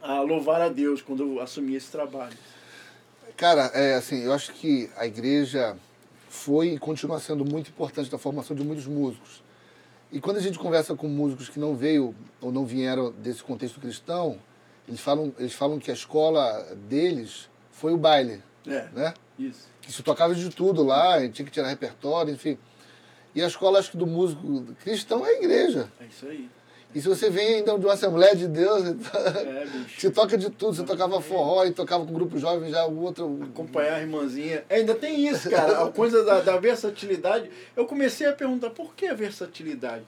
a 0.00 0.20
louvar 0.22 0.62
a 0.62 0.70
Deus 0.70 1.02
quando 1.02 1.22
eu 1.22 1.40
assumi 1.40 1.74
esse 1.74 1.90
trabalho. 1.90 2.36
Cara, 3.36 3.66
é 3.74 3.94
assim, 3.94 4.24
eu 4.24 4.32
acho 4.32 4.52
que 4.54 4.90
a 4.96 5.06
igreja 5.06 5.76
foi 6.28 6.68
e 6.68 6.78
continua 6.78 7.20
sendo 7.20 7.44
muito 7.44 7.68
importante 7.70 8.10
na 8.10 8.18
formação 8.18 8.56
de 8.56 8.64
muitos 8.64 8.86
músicos. 8.86 9.42
E 10.10 10.20
quando 10.20 10.38
a 10.38 10.40
gente 10.40 10.58
conversa 10.58 10.94
com 10.94 11.06
músicos 11.06 11.48
que 11.48 11.58
não 11.58 11.76
veio 11.76 12.14
ou 12.40 12.50
não 12.50 12.64
vieram 12.64 13.12
desse 13.12 13.42
contexto 13.42 13.78
cristão, 13.78 14.38
eles 14.86 15.00
falam, 15.00 15.34
eles 15.38 15.52
falam 15.52 15.78
que 15.78 15.90
a 15.90 15.94
escola 15.94 16.66
deles 16.88 17.48
foi 17.70 17.92
o 17.92 17.98
baile. 17.98 18.42
É, 18.66 18.88
né? 18.92 19.14
Isso. 19.38 19.68
Que 19.82 19.92
se 19.92 20.02
tocava 20.02 20.34
de 20.34 20.48
tudo 20.50 20.82
lá, 20.82 21.18
tinha 21.28 21.44
que 21.44 21.50
tirar 21.52 21.68
repertório, 21.68 22.32
enfim. 22.32 22.58
E 23.34 23.42
a 23.42 23.46
escola, 23.46 23.78
acho 23.78 23.90
que 23.90 23.96
do 23.96 24.06
músico 24.06 24.64
cristão 24.82 25.24
é 25.24 25.30
a 25.30 25.38
igreja. 25.38 25.92
É 26.00 26.06
isso 26.06 26.26
aí. 26.26 26.48
E 26.94 27.00
se 27.02 27.08
você 27.08 27.28
vem 27.28 27.56
ainda 27.56 27.78
de 27.78 27.84
uma 27.84 27.92
Assembleia 27.92 28.34
de 28.34 28.48
Deus, 28.48 28.82
é, 29.14 29.66
você 29.96 30.10
toca 30.10 30.38
de 30.38 30.50
tudo. 30.50 30.74
Você 30.74 30.84
tocava 30.84 31.20
forró 31.20 31.64
e 31.64 31.72
tocava 31.72 32.04
com 32.04 32.10
um 32.10 32.14
grupo 32.14 32.38
jovem, 32.38 32.70
já 32.70 32.86
o 32.86 33.02
outro. 33.02 33.40
Acompanhar 33.42 33.96
a 33.96 34.00
irmãzinha. 34.00 34.64
Ainda 34.70 34.94
tem 34.94 35.28
isso, 35.28 35.50
cara. 35.50 35.84
A 35.84 35.92
coisa 35.92 36.24
da, 36.24 36.40
da 36.40 36.56
versatilidade. 36.56 37.50
Eu 37.76 37.84
comecei 37.84 38.26
a 38.26 38.32
perguntar 38.32 38.70
por 38.70 38.94
que 38.94 39.06
a 39.06 39.14
versatilidade? 39.14 40.04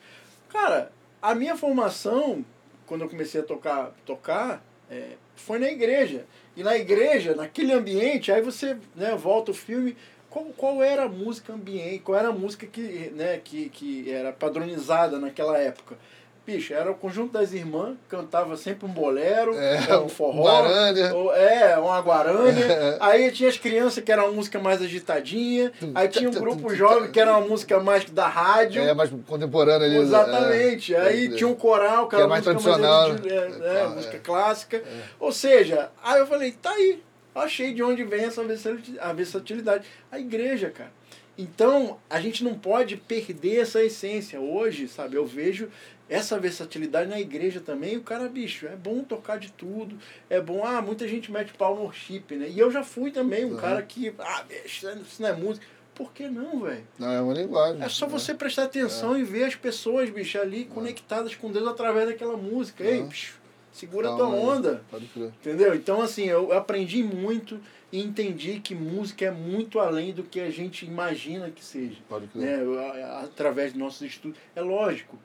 Cara, 0.48 0.90
a 1.20 1.34
minha 1.34 1.56
formação, 1.56 2.44
quando 2.86 3.02
eu 3.02 3.08
comecei 3.08 3.42
a 3.42 3.44
tocar, 3.44 3.94
tocar 4.06 4.64
é, 4.90 5.16
foi 5.36 5.58
na 5.58 5.68
igreja. 5.68 6.24
E 6.56 6.62
na 6.62 6.76
igreja, 6.76 7.34
naquele 7.34 7.72
ambiente, 7.72 8.32
aí 8.32 8.42
você 8.42 8.76
né, 8.96 9.14
volta 9.14 9.50
o 9.50 9.54
filme. 9.54 9.96
Qual, 10.28 10.46
qual 10.56 10.82
era 10.82 11.04
a 11.04 11.08
música 11.08 11.52
ambiente? 11.52 12.00
Qual 12.00 12.16
era 12.18 12.28
a 12.28 12.32
música 12.32 12.66
que, 12.66 13.12
né, 13.14 13.40
que, 13.42 13.68
que 13.68 14.10
era 14.10 14.32
padronizada 14.32 15.18
naquela 15.18 15.58
época? 15.58 15.96
Bicho, 16.46 16.74
era 16.74 16.90
o 16.90 16.94
conjunto 16.94 17.32
das 17.32 17.52
irmãs, 17.52 17.96
cantava 18.08 18.56
sempre 18.56 18.86
um 18.86 18.92
bolero, 18.92 19.54
é, 19.58 19.98
um 19.98 20.08
forró. 20.08 20.44
Guarânia. 20.44 21.14
Ou, 21.14 21.34
é, 21.34 21.78
uma 21.78 22.00
guarânia. 22.00 22.50
É. 22.80 22.96
Aí 23.00 23.30
tinha 23.32 23.48
as 23.48 23.58
crianças 23.58 24.02
que 24.02 24.10
era 24.12 24.24
uma 24.24 24.32
música 24.32 24.58
mais 24.58 24.80
agitadinha. 24.80 25.72
Aí 25.94 26.08
tinha 26.08 26.28
um 26.30 26.32
grupo 26.32 26.74
jovem 26.74 27.10
que 27.10 27.18
era 27.18 27.36
uma 27.36 27.46
música 27.46 27.80
mais 27.80 28.04
da 28.04 28.26
rádio. 28.28 28.82
É, 28.82 28.94
mais 28.94 29.10
contemporânea 29.26 29.86
ali. 29.86 29.96
Exatamente. 29.96 30.94
É, 30.94 31.00
aí 31.00 31.26
é, 31.26 31.30
tinha 31.30 31.48
um 31.48 31.54
coral, 31.54 32.08
que, 32.08 32.14
era 32.14 32.28
mais 32.28 32.44
tradicional. 32.44 33.08
Mais 33.08 33.20
de, 33.20 33.28
é, 33.28 33.88
música 33.88 34.18
clássica. 34.18 34.82
Ou 35.18 35.32
seja, 35.32 35.90
aí 36.02 36.20
eu 36.20 36.26
falei, 36.26 36.52
tá 36.52 36.70
aí. 36.70 37.02
Achei 37.34 37.74
de 37.74 37.82
onde 37.82 38.04
vem 38.04 38.24
essa 38.24 38.42
versatilidade. 39.14 39.86
A 40.10 40.18
igreja, 40.18 40.70
cara. 40.70 40.90
Então, 41.40 41.98
a 42.10 42.20
gente 42.20 42.44
não 42.44 42.54
pode 42.54 42.96
perder 42.96 43.60
essa 43.60 43.82
essência. 43.82 44.38
Hoje, 44.38 44.86
sabe, 44.86 45.16
eu 45.16 45.24
vejo 45.24 45.70
essa 46.10 46.36
versatilidade 46.40 47.08
na 47.08 47.20
igreja 47.20 47.60
também, 47.60 47.96
o 47.96 48.02
cara, 48.02 48.28
bicho, 48.28 48.66
é 48.66 48.74
bom 48.74 49.04
tocar 49.04 49.38
de 49.38 49.52
tudo, 49.52 49.96
é 50.28 50.40
bom, 50.40 50.66
ah, 50.66 50.82
muita 50.82 51.06
gente 51.06 51.30
mete 51.30 51.54
pau 51.54 51.76
no 51.76 51.92
chip, 51.92 52.34
né? 52.34 52.48
E 52.48 52.58
eu 52.58 52.68
já 52.68 52.82
fui 52.82 53.12
também 53.12 53.44
um 53.44 53.52
uhum. 53.52 53.56
cara 53.56 53.80
que, 53.80 54.12
ah, 54.18 54.42
bicho, 54.42 54.88
isso 54.88 55.22
não 55.22 55.28
é 55.28 55.32
música. 55.32 55.64
Por 55.94 56.12
que 56.12 56.28
não, 56.28 56.62
velho? 56.62 56.84
Não, 56.98 57.12
é 57.12 57.20
uma 57.20 57.32
linguagem. 57.32 57.80
É 57.80 57.88
só 57.88 58.06
né? 58.06 58.12
você 58.12 58.34
prestar 58.34 58.64
atenção 58.64 59.14
é. 59.14 59.20
e 59.20 59.22
ver 59.22 59.44
as 59.44 59.54
pessoas, 59.54 60.10
bicho, 60.10 60.40
ali 60.40 60.62
é. 60.62 60.64
conectadas 60.64 61.36
com 61.36 61.52
Deus 61.52 61.68
através 61.68 62.08
daquela 62.08 62.36
música. 62.36 62.82
Ei, 62.82 63.02
bicho, 63.02 63.38
segura 63.70 64.12
a 64.12 64.16
tua 64.16 64.26
onda. 64.26 64.82
Pode 64.90 65.06
crer. 65.06 65.28
Entendeu? 65.28 65.74
Então, 65.76 66.02
assim, 66.02 66.24
eu 66.24 66.52
aprendi 66.52 67.04
muito 67.04 67.60
e 67.92 68.02
entendi 68.02 68.58
que 68.58 68.74
música 68.74 69.26
é 69.26 69.30
muito 69.30 69.78
além 69.78 70.12
do 70.12 70.24
que 70.24 70.40
a 70.40 70.50
gente 70.50 70.86
imagina 70.86 71.50
que 71.50 71.64
seja. 71.64 71.98
Pode 72.08 72.26
crer. 72.28 72.64
Né? 72.64 73.04
Através 73.22 73.72
dos 73.72 73.80
nossos 73.80 74.02
estudos. 74.02 74.38
É 74.56 74.60
lógico 74.60 75.16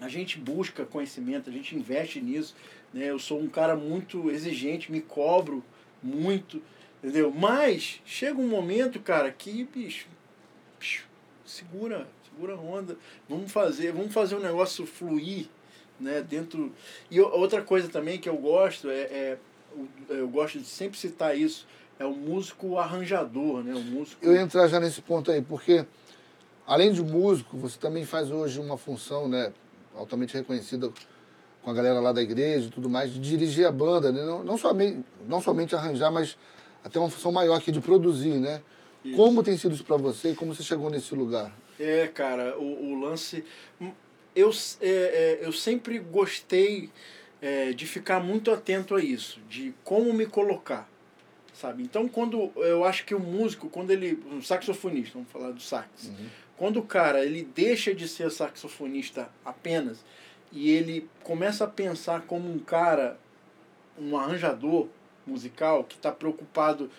a 0.00 0.08
gente 0.08 0.38
busca 0.38 0.84
conhecimento, 0.84 1.50
a 1.50 1.52
gente 1.52 1.76
investe 1.76 2.20
nisso. 2.20 2.54
Né? 2.92 3.06
Eu 3.06 3.18
sou 3.18 3.40
um 3.40 3.48
cara 3.48 3.76
muito 3.76 4.30
exigente, 4.30 4.90
me 4.90 5.00
cobro 5.00 5.62
muito, 6.02 6.62
entendeu? 7.02 7.30
Mas 7.30 8.00
chega 8.04 8.40
um 8.40 8.48
momento, 8.48 8.98
cara, 9.00 9.30
que, 9.30 9.64
bicho, 9.64 10.08
bicho 10.78 11.06
segura, 11.44 12.08
segura 12.30 12.54
a 12.54 12.58
onda. 12.58 12.96
Vamos 13.28 13.52
fazer, 13.52 13.92
vamos 13.92 14.12
fazer 14.12 14.36
um 14.36 14.40
negócio 14.40 14.86
fluir, 14.86 15.46
né? 15.98 16.22
Dentro. 16.22 16.72
E 17.10 17.20
outra 17.20 17.62
coisa 17.62 17.88
também 17.88 18.18
que 18.18 18.28
eu 18.28 18.36
gosto 18.36 18.88
é, 18.88 19.00
é 19.02 19.38
eu 20.08 20.28
gosto 20.28 20.58
de 20.58 20.66
sempre 20.66 20.98
citar 20.98 21.36
isso, 21.36 21.66
é 21.98 22.04
o 22.04 22.12
músico 22.12 22.78
arranjador, 22.78 23.62
né? 23.62 23.74
O 23.74 23.80
músico. 23.80 24.24
Eu 24.24 24.34
ia 24.34 24.40
entrar 24.40 24.66
já 24.68 24.80
nesse 24.80 25.02
ponto 25.02 25.30
aí, 25.30 25.42
porque 25.42 25.84
além 26.66 26.92
de 26.92 27.02
músico, 27.02 27.56
você 27.56 27.78
também 27.78 28.04
faz 28.04 28.30
hoje 28.30 28.58
uma 28.58 28.78
função, 28.78 29.28
né? 29.28 29.52
Altamente 30.00 30.34
reconhecida 30.34 30.90
com 31.62 31.70
a 31.70 31.74
galera 31.74 32.00
lá 32.00 32.12
da 32.12 32.22
igreja 32.22 32.66
e 32.66 32.70
tudo 32.70 32.88
mais, 32.88 33.12
de 33.12 33.20
dirigir 33.20 33.66
a 33.66 33.72
banda, 33.72 34.10
né? 34.10 34.24
não, 34.24 34.42
não, 34.42 34.56
somente, 34.56 35.04
não 35.28 35.40
somente 35.40 35.74
arranjar, 35.74 36.10
mas 36.10 36.36
até 36.82 36.98
uma 36.98 37.10
função 37.10 37.30
maior 37.30 37.56
aqui 37.56 37.70
de 37.70 37.80
produzir, 37.80 38.34
né? 38.34 38.62
Isso. 39.04 39.16
Como 39.16 39.42
tem 39.42 39.56
sido 39.56 39.74
isso 39.74 39.84
para 39.84 39.96
você 39.96 40.30
e 40.30 40.34
como 40.34 40.54
você 40.54 40.62
chegou 40.62 40.90
nesse 40.90 41.14
lugar? 41.14 41.52
É, 41.78 42.06
cara, 42.06 42.58
o, 42.58 42.92
o 42.92 43.00
lance... 43.00 43.44
Eu, 44.34 44.50
é, 44.80 44.88
é, 44.88 45.38
eu 45.42 45.52
sempre 45.52 45.98
gostei 45.98 46.88
é, 47.42 47.72
de 47.72 47.84
ficar 47.84 48.20
muito 48.20 48.50
atento 48.50 48.94
a 48.94 49.02
isso, 49.02 49.40
de 49.48 49.74
como 49.82 50.12
me 50.14 50.24
colocar, 50.24 50.88
sabe? 51.52 51.82
Então, 51.82 52.08
quando 52.08 52.50
eu 52.56 52.84
acho 52.84 53.04
que 53.04 53.14
o 53.14 53.20
músico, 53.20 53.68
quando 53.68 53.90
ele... 53.90 54.22
Um 54.30 54.40
saxofonista, 54.40 55.14
vamos 55.14 55.30
falar 55.30 55.50
do 55.50 55.60
sax. 55.60 56.08
Uhum 56.08 56.26
quando 56.60 56.76
o 56.76 56.82
cara 56.82 57.24
ele 57.24 57.42
deixa 57.42 57.94
de 57.94 58.06
ser 58.06 58.30
saxofonista 58.30 59.30
apenas 59.42 60.04
e 60.52 60.70
ele 60.70 61.08
começa 61.24 61.64
a 61.64 61.66
pensar 61.66 62.20
como 62.26 62.52
um 62.52 62.58
cara, 62.58 63.18
um 63.98 64.14
arranjador 64.14 64.86
musical 65.26 65.84
que 65.84 65.96
está 65.96 66.12
preocupado 66.12 66.90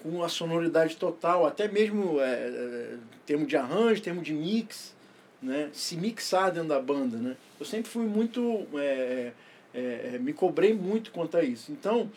com 0.00 0.22
a 0.22 0.28
sonoridade 0.28 0.96
total, 0.96 1.44
até 1.44 1.66
mesmo 1.66 2.20
é, 2.20 2.34
é, 2.34 2.96
termo 3.26 3.46
de 3.46 3.56
arranjo, 3.56 4.00
termo 4.00 4.22
de 4.22 4.32
mix, 4.32 4.94
né? 5.42 5.70
se 5.72 5.96
mixar 5.96 6.52
dentro 6.52 6.68
da 6.68 6.80
banda. 6.80 7.16
Né? 7.16 7.36
Eu 7.58 7.66
sempre 7.66 7.90
fui 7.90 8.06
muito. 8.06 8.64
É, 8.74 9.32
é, 9.74 10.10
é 10.14 10.18
me 10.20 10.32
cobrei 10.32 10.72
muito 10.72 11.10
quanto 11.10 11.36
a 11.36 11.42
isso. 11.42 11.72
Então, 11.72 12.08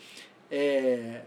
é, 0.48 1.22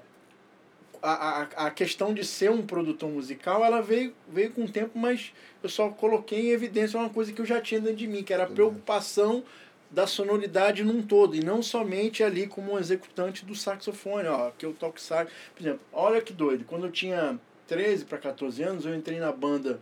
a, 1.07 1.41
a, 1.41 1.67
a 1.67 1.71
questão 1.71 2.13
de 2.13 2.25
ser 2.25 2.51
um 2.51 2.65
produtor 2.65 3.09
musical, 3.09 3.63
ela 3.63 3.81
veio, 3.81 4.13
veio 4.27 4.51
com 4.51 4.65
o 4.65 4.69
tempo, 4.69 4.97
mas 4.97 5.31
eu 5.63 5.69
só 5.69 5.89
coloquei 5.89 6.47
em 6.47 6.51
evidência 6.51 6.99
uma 6.99 7.09
coisa 7.09 7.31
que 7.31 7.39
eu 7.39 7.45
já 7.45 7.61
tinha 7.61 7.79
dentro 7.79 7.97
de 7.97 8.07
mim, 8.07 8.23
que 8.23 8.33
era 8.33 8.43
a 8.43 8.47
preocupação 8.47 9.43
da 9.89 10.05
sonoridade 10.05 10.83
num 10.83 11.01
todo, 11.01 11.35
e 11.35 11.39
não 11.39 11.63
somente 11.63 12.23
ali 12.23 12.45
como 12.45 12.73
um 12.73 12.79
executante 12.79 13.45
do 13.45 13.55
saxofone, 13.55 14.27
ó, 14.27 14.51
que 14.51 14.65
eu 14.65 14.73
toco 14.73 14.99
sax. 14.99 15.31
Por 15.55 15.63
exemplo, 15.63 15.79
olha 15.93 16.21
que 16.21 16.33
doido, 16.33 16.65
quando 16.65 16.87
eu 16.87 16.91
tinha 16.91 17.39
13 17.67 18.03
para 18.03 18.17
14 18.17 18.61
anos, 18.63 18.85
eu 18.85 18.93
entrei 18.93 19.19
na 19.19 19.31
banda 19.31 19.79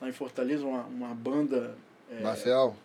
lá 0.00 0.08
em 0.08 0.12
Fortaleza, 0.12 0.64
uma, 0.64 0.82
uma 0.84 1.14
banda... 1.14 1.74
É, 2.10 2.20
Marcial? 2.20 2.76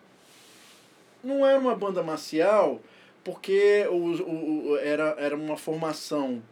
Não 1.22 1.46
era 1.46 1.58
uma 1.58 1.76
banda 1.76 2.02
marcial, 2.02 2.80
porque 3.22 3.86
o, 3.88 4.70
o, 4.72 4.76
era, 4.78 5.14
era 5.18 5.36
uma 5.36 5.56
formação 5.56 6.42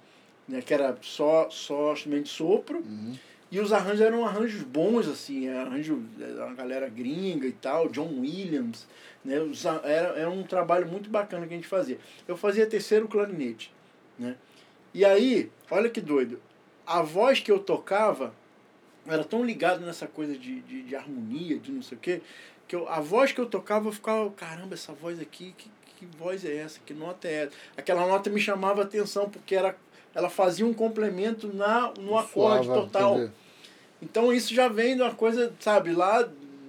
né, 0.50 0.60
que 0.60 0.74
era 0.74 0.96
só, 1.00 1.48
só 1.48 1.92
instrumento 1.92 2.24
de 2.24 2.30
sopro, 2.30 2.78
uhum. 2.78 3.16
e 3.50 3.60
os 3.60 3.72
arranjos 3.72 4.00
eram 4.00 4.26
arranjos 4.26 4.62
bons, 4.62 5.08
assim, 5.08 5.48
arranjo 5.48 5.96
da 6.36 6.52
galera 6.52 6.88
gringa 6.88 7.46
e 7.46 7.52
tal, 7.52 7.88
John 7.88 8.20
Williams, 8.20 8.86
né, 9.24 9.36
era, 9.84 10.18
era 10.18 10.30
um 10.30 10.42
trabalho 10.42 10.86
muito 10.86 11.08
bacana 11.08 11.46
que 11.46 11.54
a 11.54 11.56
gente 11.56 11.68
fazia. 11.68 11.98
Eu 12.26 12.36
fazia 12.36 12.66
terceiro 12.66 13.06
clarinete, 13.08 13.72
né, 14.18 14.36
e 14.92 15.04
aí, 15.04 15.50
olha 15.70 15.88
que 15.88 16.00
doido, 16.00 16.40
a 16.86 17.00
voz 17.00 17.38
que 17.38 17.52
eu 17.52 17.60
tocava 17.60 18.34
era 19.06 19.24
tão 19.24 19.44
ligado 19.44 19.80
nessa 19.84 20.06
coisa 20.06 20.36
de, 20.36 20.60
de, 20.62 20.82
de 20.82 20.96
harmonia, 20.96 21.58
de 21.58 21.70
não 21.70 21.82
sei 21.82 21.96
o 21.96 22.00
quê, 22.00 22.20
que 22.66 22.74
eu, 22.74 22.88
a 22.88 23.00
voz 23.00 23.32
que 23.32 23.40
eu 23.40 23.46
tocava, 23.46 23.88
eu 23.88 23.92
ficava, 23.92 24.30
caramba, 24.30 24.74
essa 24.74 24.92
voz 24.92 25.20
aqui, 25.20 25.54
que, 25.56 25.70
que 25.96 26.06
voz 26.16 26.44
é 26.44 26.56
essa? 26.56 26.80
Que 26.86 26.94
nota 26.94 27.26
é 27.26 27.44
essa? 27.44 27.52
Aquela 27.76 28.06
nota 28.06 28.30
me 28.30 28.40
chamava 28.40 28.82
a 28.82 28.84
atenção 28.84 29.28
porque 29.28 29.54
era, 29.54 29.76
ela 30.14 30.28
fazia 30.28 30.66
um 30.66 30.74
complemento 30.74 31.52
na, 31.52 31.92
no 31.98 32.16
acorde 32.18 32.66
Suava, 32.66 32.82
total. 32.82 33.14
Entender. 33.14 33.32
Então 34.02 34.32
isso 34.32 34.54
já 34.54 34.68
vem 34.68 34.96
de 34.96 35.02
uma 35.02 35.14
coisa, 35.14 35.52
sabe, 35.60 35.92
lá 35.92 36.28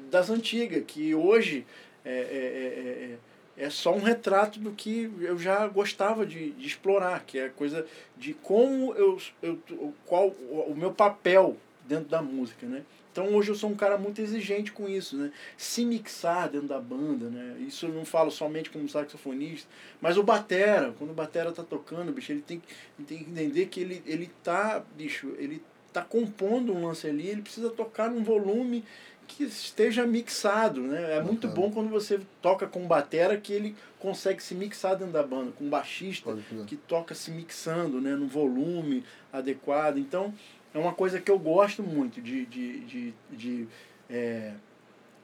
das 0.10 0.30
antigas, 0.30 0.84
que 0.86 1.15
hoje 1.15 1.65
é, 2.04 3.17
é, 3.58 3.62
é, 3.62 3.65
é, 3.65 3.69
só 3.69 3.93
um 3.93 4.01
retrato 4.01 4.60
do 4.60 4.71
que 4.71 5.10
eu 5.21 5.39
já 5.39 5.65
gostava 5.67 6.25
de, 6.25 6.51
de 6.51 6.67
explorar, 6.67 7.23
que 7.25 7.39
é 7.39 7.45
a 7.45 7.49
coisa 7.49 7.86
de 8.17 8.34
como 8.34 8.93
eu, 8.95 9.17
eu 9.41 9.60
qual 10.06 10.27
o 10.27 10.75
meu 10.75 10.91
papel 10.91 11.56
dentro 11.88 12.10
da 12.10 12.21
música, 12.21 12.67
né? 12.67 12.84
Então 13.12 13.34
hoje 13.36 13.50
eu 13.50 13.56
sou 13.56 13.69
um 13.69 13.76
cara 13.76 13.97
muito 13.97 14.21
exigente 14.21 14.71
com 14.71 14.88
isso, 14.88 15.17
né? 15.17 15.32
Se 15.58 15.86
mixar 15.86 16.50
dentro 16.50 16.67
da 16.67 16.80
banda, 16.80 17.30
né? 17.30 17.58
Isso 17.60 17.86
eu 17.86 17.93
não 17.93 18.06
falo 18.06 18.32
somente 18.32 18.69
como 18.69 18.88
saxofonista, 18.88 19.67
mas 20.00 20.17
o 20.17 20.24
batera, 20.24 20.93
quando 20.97 21.12
o 21.12 21.13
batera 21.13 21.52
tá 21.52 21.63
tocando, 21.63 22.12
bicho, 22.12 22.32
ele 22.32 22.41
tem, 22.41 22.62
ele 22.97 23.08
tem 23.08 23.17
que 23.19 23.30
entender 23.30 23.65
que 23.67 23.80
ele, 23.82 24.02
ele 24.06 24.32
tá, 24.41 24.84
bicho, 24.95 25.34
ele 25.38 25.62
tá 25.91 26.02
compondo 26.02 26.74
um 26.74 26.88
lance 26.88 27.06
ali, 27.06 27.28
ele 27.28 27.41
precisa 27.41 27.69
tocar 27.69 28.10
num 28.10 28.24
volume 28.24 28.84
que 29.28 29.43
esteja 29.43 30.06
mixado, 30.06 30.82
né? 30.82 31.17
É 31.17 31.21
muito 31.21 31.47
bom 31.47 31.71
quando 31.71 31.89
você 31.89 32.19
toca 32.41 32.67
com 32.67 32.86
batera 32.86 33.38
que 33.38 33.54
ele 33.54 33.76
consegue 34.00 34.43
se 34.43 34.54
mixar 34.54 34.95
dentro 34.95 35.13
da 35.13 35.24
banda, 35.24 35.52
com 35.52 35.65
um 35.65 35.69
baixista 35.69 36.38
que 36.67 36.76
toca 36.76 37.15
se 37.15 37.32
mixando, 37.32 38.02
né? 38.02 38.15
No 38.15 38.28
volume 38.28 39.04
adequado. 39.32 39.97
Então, 39.97 40.34
é 40.73 40.79
uma 40.79 40.93
coisa 40.93 41.19
que 41.19 41.29
eu 41.29 41.38
gosto 41.38 41.84
muito 41.84 42.21
de, 42.21 42.45
de, 42.45 42.79
de, 42.81 43.13
de, 43.29 43.67
é, 44.10 44.53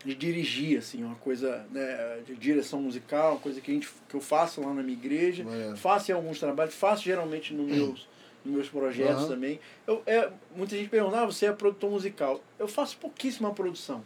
de 0.03 0.15
dirigir, 0.15 0.77
assim, 0.77 1.03
uma 1.03 1.15
coisa 1.15 1.65
né, 1.71 2.19
de 2.25 2.35
direção 2.35 2.81
musical, 2.81 3.33
uma 3.33 3.39
coisa 3.39 3.61
que, 3.61 3.71
a 3.71 3.73
gente, 3.73 3.89
que 4.09 4.15
eu 4.15 4.21
faço 4.21 4.61
lá 4.61 4.73
na 4.73 4.83
minha 4.83 4.97
igreja, 4.97 5.45
é. 5.49 5.75
faço 5.75 6.11
em 6.11 6.13
alguns 6.13 6.39
trabalhos, 6.39 6.75
faço 6.75 7.03
geralmente 7.03 7.53
nos 7.53 7.67
meus, 7.67 8.07
nos 8.43 8.53
meus 8.55 8.69
projetos 8.69 9.23
uhum. 9.23 9.29
também. 9.29 9.59
Eu, 9.85 10.03
é, 10.05 10.29
muita 10.55 10.75
gente 10.75 10.89
pergunta, 10.89 11.21
ah, 11.21 11.25
você 11.25 11.45
é 11.45 11.51
produtor 11.53 11.91
musical. 11.91 12.41
Eu 12.59 12.67
faço 12.67 12.97
pouquíssima 12.97 13.53
produção. 13.53 14.03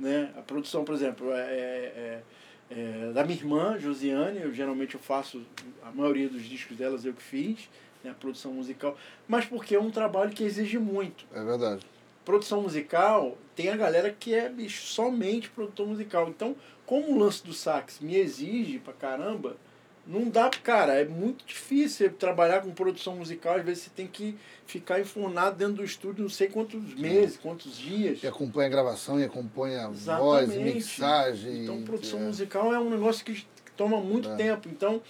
Né? 0.00 0.32
A 0.36 0.42
produção, 0.42 0.84
por 0.84 0.94
exemplo, 0.94 1.32
é, 1.32 1.40
é, 1.40 2.22
é, 2.70 3.08
é 3.08 3.12
da 3.12 3.22
minha 3.22 3.38
irmã, 3.38 3.78
Josiane, 3.78 4.40
eu 4.40 4.52
geralmente 4.52 4.94
eu 4.96 5.00
faço, 5.00 5.42
a 5.82 5.92
maioria 5.92 6.28
dos 6.28 6.42
discos 6.42 6.76
delas 6.76 7.04
eu 7.04 7.12
que 7.12 7.22
fiz 7.22 7.68
né, 8.02 8.10
a 8.10 8.14
produção 8.14 8.52
musical, 8.52 8.96
mas 9.26 9.44
porque 9.44 9.74
é 9.74 9.80
um 9.80 9.90
trabalho 9.90 10.30
que 10.30 10.44
exige 10.44 10.78
muito. 10.78 11.24
É 11.34 11.42
verdade. 11.42 11.84
Produção 12.24 12.62
musical, 12.62 13.36
tem 13.56 13.68
a 13.68 13.76
galera 13.76 14.14
que 14.16 14.32
é 14.34 14.48
bicho, 14.48 14.86
somente 14.86 15.50
produtor 15.50 15.86
musical. 15.88 16.28
Então, 16.28 16.54
como 16.86 17.12
o 17.12 17.18
lance 17.18 17.44
do 17.44 17.52
sax 17.52 17.98
me 18.00 18.16
exige 18.16 18.78
pra 18.78 18.92
caramba, 18.92 19.56
não 20.06 20.28
dá, 20.28 20.50
cara, 20.50 20.94
é 20.94 21.04
muito 21.04 21.44
difícil 21.44 22.12
trabalhar 22.12 22.62
com 22.62 22.72
produção 22.72 23.16
musical. 23.16 23.56
Às 23.56 23.64
vezes 23.64 23.84
você 23.84 23.90
tem 23.90 24.06
que 24.06 24.36
ficar 24.66 25.00
enfurnado 25.00 25.56
dentro 25.56 25.74
do 25.74 25.84
estúdio 25.84 26.22
não 26.22 26.30
sei 26.30 26.48
quantos 26.48 26.94
meses, 26.94 27.36
quantos 27.36 27.78
dias. 27.78 28.22
E 28.22 28.26
acompanha 28.26 28.66
a 28.66 28.70
gravação, 28.70 29.20
e 29.20 29.24
acompanha 29.24 29.86
a 29.86 29.88
voz, 29.88 30.48
mixagem. 30.56 31.62
Então, 31.62 31.82
produção 31.82 32.18
é. 32.18 32.22
musical 32.24 32.74
é 32.74 32.80
um 32.80 32.90
negócio 32.90 33.24
que 33.24 33.46
toma 33.76 34.00
muito 34.00 34.28
é. 34.30 34.36
tempo. 34.36 34.68
Então, 34.68 35.00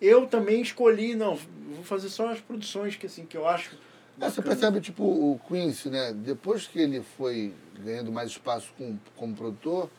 eu 0.00 0.26
também 0.26 0.60
escolhi, 0.62 1.14
não, 1.14 1.38
vou 1.74 1.84
fazer 1.84 2.08
só 2.08 2.30
as 2.30 2.40
produções 2.40 2.96
que, 2.96 3.06
assim, 3.06 3.26
que 3.26 3.36
eu 3.36 3.46
acho. 3.46 3.76
É, 4.20 4.28
você 4.28 4.42
percebe, 4.42 4.80
tipo, 4.80 5.02
o 5.02 5.40
Quincy, 5.48 5.88
né? 5.88 6.12
Depois 6.12 6.66
que 6.66 6.78
ele 6.78 7.02
foi 7.16 7.54
ganhando 7.78 8.12
mais 8.12 8.30
espaço 8.30 8.72
com, 8.76 8.98
como 9.16 9.34
produtor, 9.34 9.90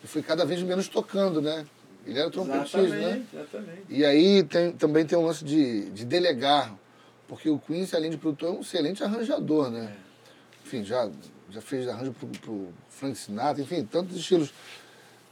ele 0.00 0.08
foi 0.08 0.22
cada 0.22 0.44
vez 0.44 0.62
menos 0.62 0.88
tocando, 0.88 1.40
né? 1.40 1.66
Ele 2.06 2.18
era 2.18 2.30
trompetista, 2.30 2.82
né? 2.82 3.24
Exatamente. 3.32 3.82
E 3.88 4.04
aí 4.04 4.42
tem, 4.42 4.72
também 4.72 5.04
tem 5.04 5.18
um 5.18 5.26
lance 5.26 5.44
de, 5.44 5.90
de 5.90 6.04
delegar, 6.04 6.74
porque 7.26 7.50
o 7.50 7.58
Quincy, 7.58 7.94
além 7.94 8.10
de 8.10 8.16
produtor, 8.16 8.48
é 8.48 8.52
um 8.58 8.60
excelente 8.60 9.04
arranjador, 9.04 9.70
né? 9.70 9.94
É. 9.94 10.08
Enfim, 10.66 10.84
já, 10.84 11.10
já 11.50 11.60
fez 11.60 11.86
arranjo 11.88 12.12
pro, 12.12 12.28
pro 12.28 12.68
Frank 12.88 13.16
Sinatra, 13.16 13.62
enfim, 13.62 13.84
tantos 13.84 14.16
estilos. 14.16 14.52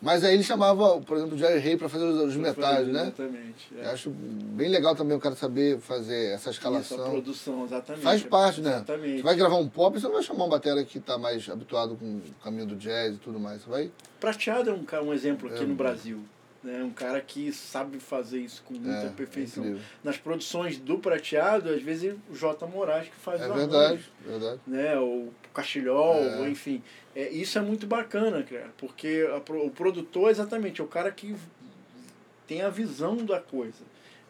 Mas 0.00 0.22
aí 0.22 0.34
ele 0.34 0.42
chamava, 0.42 1.00
por 1.00 1.16
exemplo, 1.16 1.34
o 1.34 1.38
Jerry 1.38 1.58
Ray 1.58 1.76
para 1.76 1.88
fazer 1.88 2.04
os, 2.04 2.20
os 2.20 2.36
metais, 2.36 2.86
né? 2.88 3.02
Exatamente. 3.02 3.74
É. 3.76 3.86
Eu 3.86 3.90
acho 3.90 4.10
bem 4.10 4.68
legal 4.68 4.94
também 4.94 5.16
o 5.16 5.20
cara 5.20 5.34
saber 5.34 5.78
fazer 5.80 6.34
essa 6.34 6.50
escalação. 6.50 6.98
Essa 6.98 7.10
produção, 7.10 7.64
exatamente. 7.64 8.02
Faz 8.02 8.22
parte, 8.22 8.60
né? 8.60 8.76
Exatamente. 8.76 9.16
Você 9.16 9.22
vai 9.22 9.34
gravar 9.36 9.56
um 9.56 9.68
pop, 9.68 9.98
você 9.98 10.06
não 10.06 10.14
vai 10.14 10.22
chamar 10.22 10.44
um 10.44 10.48
batera 10.48 10.84
que 10.84 10.98
está 10.98 11.16
mais 11.16 11.48
habituado 11.48 11.96
com 11.96 12.04
o 12.04 12.22
caminho 12.44 12.66
do 12.66 12.76
jazz 12.76 13.14
e 13.14 13.18
tudo 13.18 13.40
mais. 13.40 13.62
Você 13.62 13.70
vai... 13.70 13.90
Prateado 14.20 14.70
é 14.70 14.72
um, 14.72 15.06
um 15.06 15.14
exemplo 15.14 15.48
aqui 15.48 15.62
é, 15.62 15.66
no 15.66 15.74
Brasil. 15.74 16.22
Né? 16.66 16.82
Um 16.82 16.90
cara 16.90 17.20
que 17.20 17.52
sabe 17.52 18.00
fazer 18.00 18.40
isso 18.40 18.60
com 18.64 18.74
muita 18.74 19.06
é, 19.06 19.10
perfeição. 19.10 19.64
É 19.64 19.76
Nas 20.02 20.16
produções 20.18 20.76
do 20.76 20.98
Prateado, 20.98 21.70
às 21.70 21.80
vezes 21.80 22.16
o 22.28 22.34
J. 22.34 22.66
Moraes 22.66 23.08
que 23.08 23.14
faz 23.14 23.40
é 23.40 23.48
o 23.48 23.54
verdade, 23.54 23.84
arranjo, 23.84 24.10
verdade. 24.26 24.60
Né? 24.66 24.98
O 24.98 25.28
Castilhol, 25.54 26.16
é. 26.16 26.50
enfim. 26.50 26.82
É, 27.14 27.28
isso 27.28 27.56
é 27.56 27.62
muito 27.62 27.86
bacana, 27.86 28.42
cara, 28.42 28.72
porque 28.78 29.28
a, 29.30 29.36
o 29.54 29.70
produtor, 29.70 30.28
exatamente, 30.28 30.80
é 30.80 30.84
o 30.84 30.88
cara 30.88 31.12
que 31.12 31.36
tem 32.48 32.62
a 32.62 32.68
visão 32.68 33.14
da 33.16 33.38
coisa. 33.38 33.84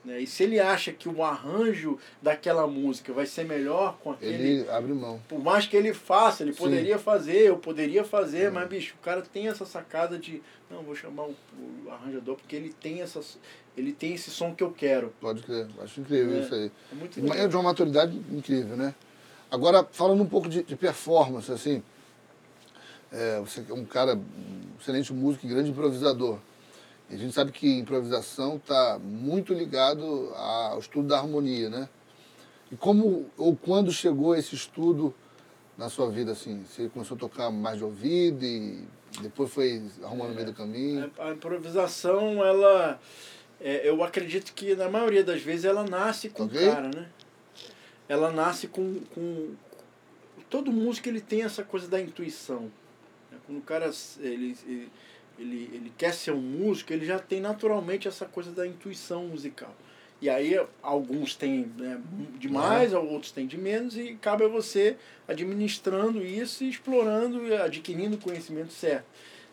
Né? 0.07 0.20
E 0.20 0.27
se 0.27 0.44
ele 0.44 0.61
acha 0.61 0.92
que 0.92 1.09
o 1.09 1.25
arranjo 1.25 1.99
daquela 2.22 2.64
música 2.66 3.12
vai 3.12 3.27
ser 3.27 3.44
melhor 3.44 3.99
com 3.99 4.12
aquele. 4.12 4.61
Ele 4.61 4.70
abre 4.70 4.92
mão. 4.92 5.20
Por 5.27 5.42
mais 5.42 5.66
que 5.66 5.77
ele 5.77 5.92
faça, 5.92 6.44
ele 6.44 6.53
Sim. 6.53 6.59
poderia 6.59 6.96
fazer, 6.96 7.49
eu 7.49 7.57
poderia 7.57 8.05
fazer, 8.05 8.44
é. 8.44 8.51
mas, 8.51 8.68
bicho, 8.68 8.94
o 9.01 9.03
cara 9.03 9.20
tem 9.20 9.49
essa 9.49 9.66
sacada 9.66 10.16
de. 10.16 10.40
Não, 10.70 10.83
vou 10.83 10.96
chamar 10.96 11.24
o, 11.24 11.35
o 11.85 11.90
arranjador 11.90 12.37
porque 12.37 12.57
ele 12.57 12.72
tem 12.72 13.00
essa. 13.00 13.20
Ele 13.76 13.92
tem 13.92 14.14
esse 14.14 14.31
som 14.31 14.55
que 14.55 14.64
eu 14.64 14.72
quero. 14.72 15.12
Pode 15.20 15.42
crer, 15.42 15.68
acho 15.81 16.00
incrível 16.00 16.37
é. 16.37 16.40
isso 16.40 16.55
aí. 16.55 16.72
É 16.90 16.94
muito 16.94 17.20
incrível. 17.20 17.44
É 17.44 17.48
de 17.48 17.57
uma 17.57 17.62
maturidade 17.62 18.16
incrível, 18.31 18.76
né? 18.76 18.94
Agora, 19.50 19.87
falando 19.92 20.22
um 20.22 20.26
pouco 20.29 20.48
de, 20.48 20.62
de 20.62 20.76
performance, 20.76 21.50
assim. 21.52 21.83
É, 23.12 23.38
você 23.38 23.64
é 23.68 23.72
um 23.72 23.85
cara, 23.85 24.16
um 24.16 24.81
excelente 24.81 25.12
músico 25.12 25.46
e 25.46 25.48
grande 25.48 25.70
improvisador. 25.70 26.38
E 27.09 27.14
a 27.14 27.18
gente 27.18 27.33
sabe 27.33 27.52
que 27.52 27.79
improvisação 27.79 28.57
está 28.57 28.98
muito 28.98 29.55
ligado 29.55 30.33
ao 30.35 30.81
estudo 30.81 31.07
da 31.07 31.18
harmonia, 31.18 31.70
né? 31.70 31.88
E 32.70 32.76
como 32.76 33.26
ou 33.38 33.55
quando 33.55 33.92
chegou 33.92 34.35
esse 34.35 34.57
estudo 34.57 35.14
na 35.79 35.88
sua 35.88 36.11
vida, 36.11 36.33
assim? 36.33 36.64
Você 36.64 36.88
começou 36.88 37.16
a 37.16 37.20
tocar 37.20 37.51
mais 37.51 37.78
de 37.78 37.84
ouvido 37.84 38.45
e 38.45 38.82
depois 39.22 39.52
foi 39.52 39.82
arrumando 40.02 40.26
é, 40.26 40.30
no 40.30 40.34
meio 40.34 40.46
do 40.46 40.54
caminho? 40.54 41.10
A, 41.18 41.30
improvisação, 41.32 42.44
ela... 42.44 43.00
É, 43.60 43.88
eu 43.88 44.02
acredito 44.04 44.52
que 44.52 44.74
na 44.74 44.88
maioria 44.88 45.24
das 45.24 45.40
vezes 45.40 45.64
ela 45.64 45.84
nasce 45.84 46.28
com 46.28 46.44
okay. 46.44 46.68
o 46.68 46.72
cara, 46.72 46.90
né? 46.94 47.08
Ela 48.08 48.30
nasce 48.30 48.68
com, 48.68 49.00
com... 49.14 49.54
Todo 50.50 50.70
músico 50.70 51.08
ele 51.08 51.20
tem 51.20 51.42
essa 51.42 51.64
coisa 51.64 51.88
da 51.88 52.00
intuição. 52.00 52.70
Quando 53.46 53.58
o 53.58 53.62
cara 53.62 53.90
ele, 54.18 54.56
ele, 54.66 54.92
ele, 55.38 55.70
ele 55.72 55.92
quer 55.96 56.12
ser 56.12 56.32
um 56.32 56.40
músico, 56.40 56.92
ele 56.92 57.06
já 57.06 57.18
tem 57.18 57.40
naturalmente 57.40 58.08
essa 58.08 58.26
coisa 58.26 58.50
da 58.50 58.66
intuição 58.66 59.24
musical. 59.28 59.74
E 60.20 60.30
aí 60.30 60.58
alguns 60.82 61.34
têm 61.34 61.70
né, 61.76 61.98
de 62.38 62.48
mais, 62.48 62.92
uhum. 62.92 63.12
outros 63.12 63.32
têm 63.32 63.46
de 63.46 63.58
menos, 63.58 63.96
e 63.96 64.16
cabe 64.20 64.44
a 64.44 64.48
você 64.48 64.96
administrando 65.28 66.24
isso 66.24 66.64
e 66.64 66.70
explorando 66.70 67.46
e 67.46 67.54
adquirindo 67.54 68.16
o 68.16 68.20
conhecimento 68.20 68.72
certo. 68.72 69.04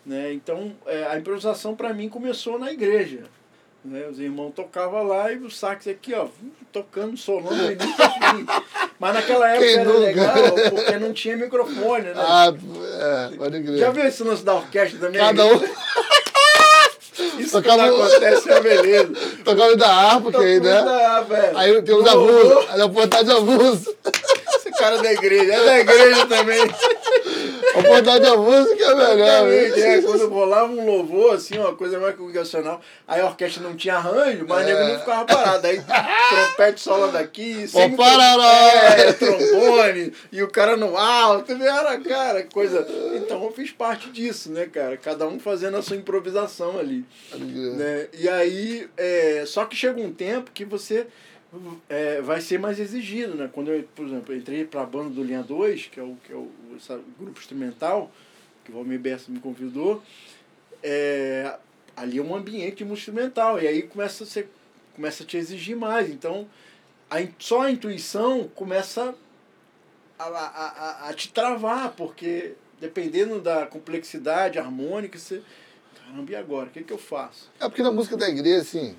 Né? 0.05 0.33
Então, 0.33 0.73
é, 0.85 1.05
a 1.05 1.17
improvisação 1.17 1.75
para 1.75 1.93
mim 1.93 2.07
começou 2.09 2.57
na 2.57 2.71
igreja. 2.71 3.23
Né? 3.83 4.07
Os 4.07 4.19
irmãos 4.19 4.51
tocavam 4.51 5.03
lá 5.03 5.31
e 5.31 5.37
o 5.37 5.51
sax 5.51 5.87
aqui, 5.87 6.13
ó, 6.13 6.27
tocando, 6.71 7.17
solando 7.17 7.55
do 7.55 7.71
início 7.71 8.01
ao 8.01 8.35
fim. 8.35 8.45
Mas 8.97 9.13
naquela 9.13 9.49
época 9.49 9.65
Quem 9.65 9.75
era 9.75 9.85
nunca? 9.85 9.99
legal, 9.99 10.35
porque 10.69 10.97
não 10.97 11.13
tinha 11.13 11.35
microfone, 11.35 12.05
né? 12.05 12.13
Ah, 12.15 12.53
é, 13.31 13.35
pode 13.35 13.61
crer. 13.61 13.77
Já 13.77 13.91
viu 13.91 14.05
esse 14.05 14.23
lance 14.23 14.43
da 14.43 14.55
orquestra 14.55 14.99
também? 14.99 15.19
Cada 15.19 15.45
um 15.45 15.61
Isso 17.37 17.51
tocava 17.51 17.89
quando 17.89 18.03
acontece 18.03 18.49
é 18.49 18.61
beleza. 18.61 19.13
Tocando 19.43 19.77
da 19.77 19.87
harpa, 19.87 20.31
que 20.31 20.37
aí, 20.37 20.59
né? 20.59 20.77
Ah, 20.79 21.25
velho. 21.27 21.57
Aí 21.57 21.81
tem 21.81 21.95
os 21.95 22.03
No 22.03 22.09
abusos, 22.09 22.43
louvor, 22.43 22.67
aí 22.69 22.81
a 22.81 22.89
portada 22.89 23.23
de 23.23 23.31
abuso. 23.31 23.95
Esse 24.55 24.71
cara 24.71 24.97
da 24.97 25.11
igreja, 25.11 25.53
é 25.53 25.65
da 25.65 25.79
igreja 25.79 26.25
também. 26.25 26.61
A 27.75 27.83
portada 27.83 28.19
de 28.19 28.27
abuso 28.27 28.75
que 28.75 28.83
é 28.83 28.95
melhor, 28.95 29.47
é, 29.81 30.01
quando 30.01 30.29
rolava 30.29 30.71
um 30.71 30.85
louvor, 30.85 31.33
assim, 31.35 31.57
uma 31.57 31.75
coisa 31.75 31.99
mais 31.99 32.15
congregacional, 32.15 32.79
aí 33.07 33.21
a 33.21 33.25
orquestra 33.25 33.63
não 33.63 33.75
tinha 33.75 33.95
arranjo, 33.95 34.45
mas 34.47 34.63
o 34.63 34.67
nego 34.69 34.79
não 34.93 34.99
ficava 34.99 35.25
parado. 35.25 35.67
Aí 35.67 35.81
trompete 36.29 36.81
sola 36.81 37.11
daqui, 37.11 37.67
sempre- 37.67 37.95
é, 38.99 39.13
trombone, 39.13 40.13
e 40.31 40.43
o 40.43 40.47
cara 40.49 40.77
no 40.77 40.95
alto, 40.97 41.51
era, 41.51 41.97
cara, 41.99 42.43
coisa. 42.43 42.85
Então 43.15 43.43
eu 43.43 43.51
fiz 43.51 43.71
parte 43.71 44.09
disso, 44.11 44.51
né, 44.51 44.67
cara? 44.71 44.95
Cada 44.97 45.27
um 45.27 45.39
fazendo 45.39 45.77
a 45.77 45.81
sua 45.81 45.95
improvisação 45.95 46.77
ali. 46.79 47.03
Né? 47.75 48.07
E 48.13 48.29
aí, 48.29 48.87
é, 48.97 49.43
só 49.47 49.65
que 49.65 49.75
chega 49.75 49.99
um 49.99 50.11
tempo 50.11 50.51
que 50.53 50.65
você 50.65 51.07
é, 51.89 52.19
vai 52.21 52.41
ser 52.41 52.59
mais 52.59 52.79
exigido, 52.79 53.35
né? 53.35 53.49
Quando 53.51 53.71
eu, 53.71 53.83
por 53.95 54.05
exemplo, 54.07 54.33
eu 54.33 54.37
entrei 54.37 54.65
para 54.65 54.81
a 54.81 54.85
banda 54.85 55.09
do 55.09 55.23
Linha 55.23 55.43
2, 55.43 55.87
que 55.91 55.99
é 55.99 56.03
o, 56.03 56.17
que 56.25 56.33
é 56.33 56.35
o 56.35 56.49
essa 56.77 56.99
grupo 57.19 57.39
instrumental, 57.39 58.11
que 58.63 58.71
o 58.71 58.75
Valmir 58.75 58.99
Bessa 58.99 59.31
me 59.31 59.39
convidou, 59.39 60.01
é, 60.81 61.57
ali 61.95 62.17
é 62.17 62.21
um 62.21 62.35
ambiente 62.35 62.83
instrumental, 62.83 63.61
e 63.61 63.67
aí 63.67 63.83
começa 63.83 64.23
a, 64.23 64.27
ser, 64.27 64.49
começa 64.95 65.23
a 65.23 65.25
te 65.25 65.37
exigir 65.37 65.75
mais. 65.75 66.09
Então, 66.09 66.47
a, 67.09 67.17
só 67.39 67.61
a 67.61 67.71
intuição 67.71 68.49
começa 68.55 69.15
a, 70.17 70.25
a, 70.25 71.09
a, 71.09 71.13
te 71.13 71.31
travar, 71.31 71.93
porque 71.93 72.55
dependendo 72.79 73.39
da 73.39 73.65
complexidade 73.65 74.59
harmônica, 74.59 75.17
você. 75.17 75.41
Caramba, 75.95 76.31
e 76.31 76.35
agora? 76.35 76.67
O 76.67 76.69
que, 76.71 76.83
que 76.83 76.93
eu 76.93 76.97
faço? 76.97 77.49
É 77.59 77.67
porque 77.67 77.81
na 77.83 77.91
música 77.91 78.17
da 78.17 78.27
igreja, 78.27 78.61
assim, 78.61 78.95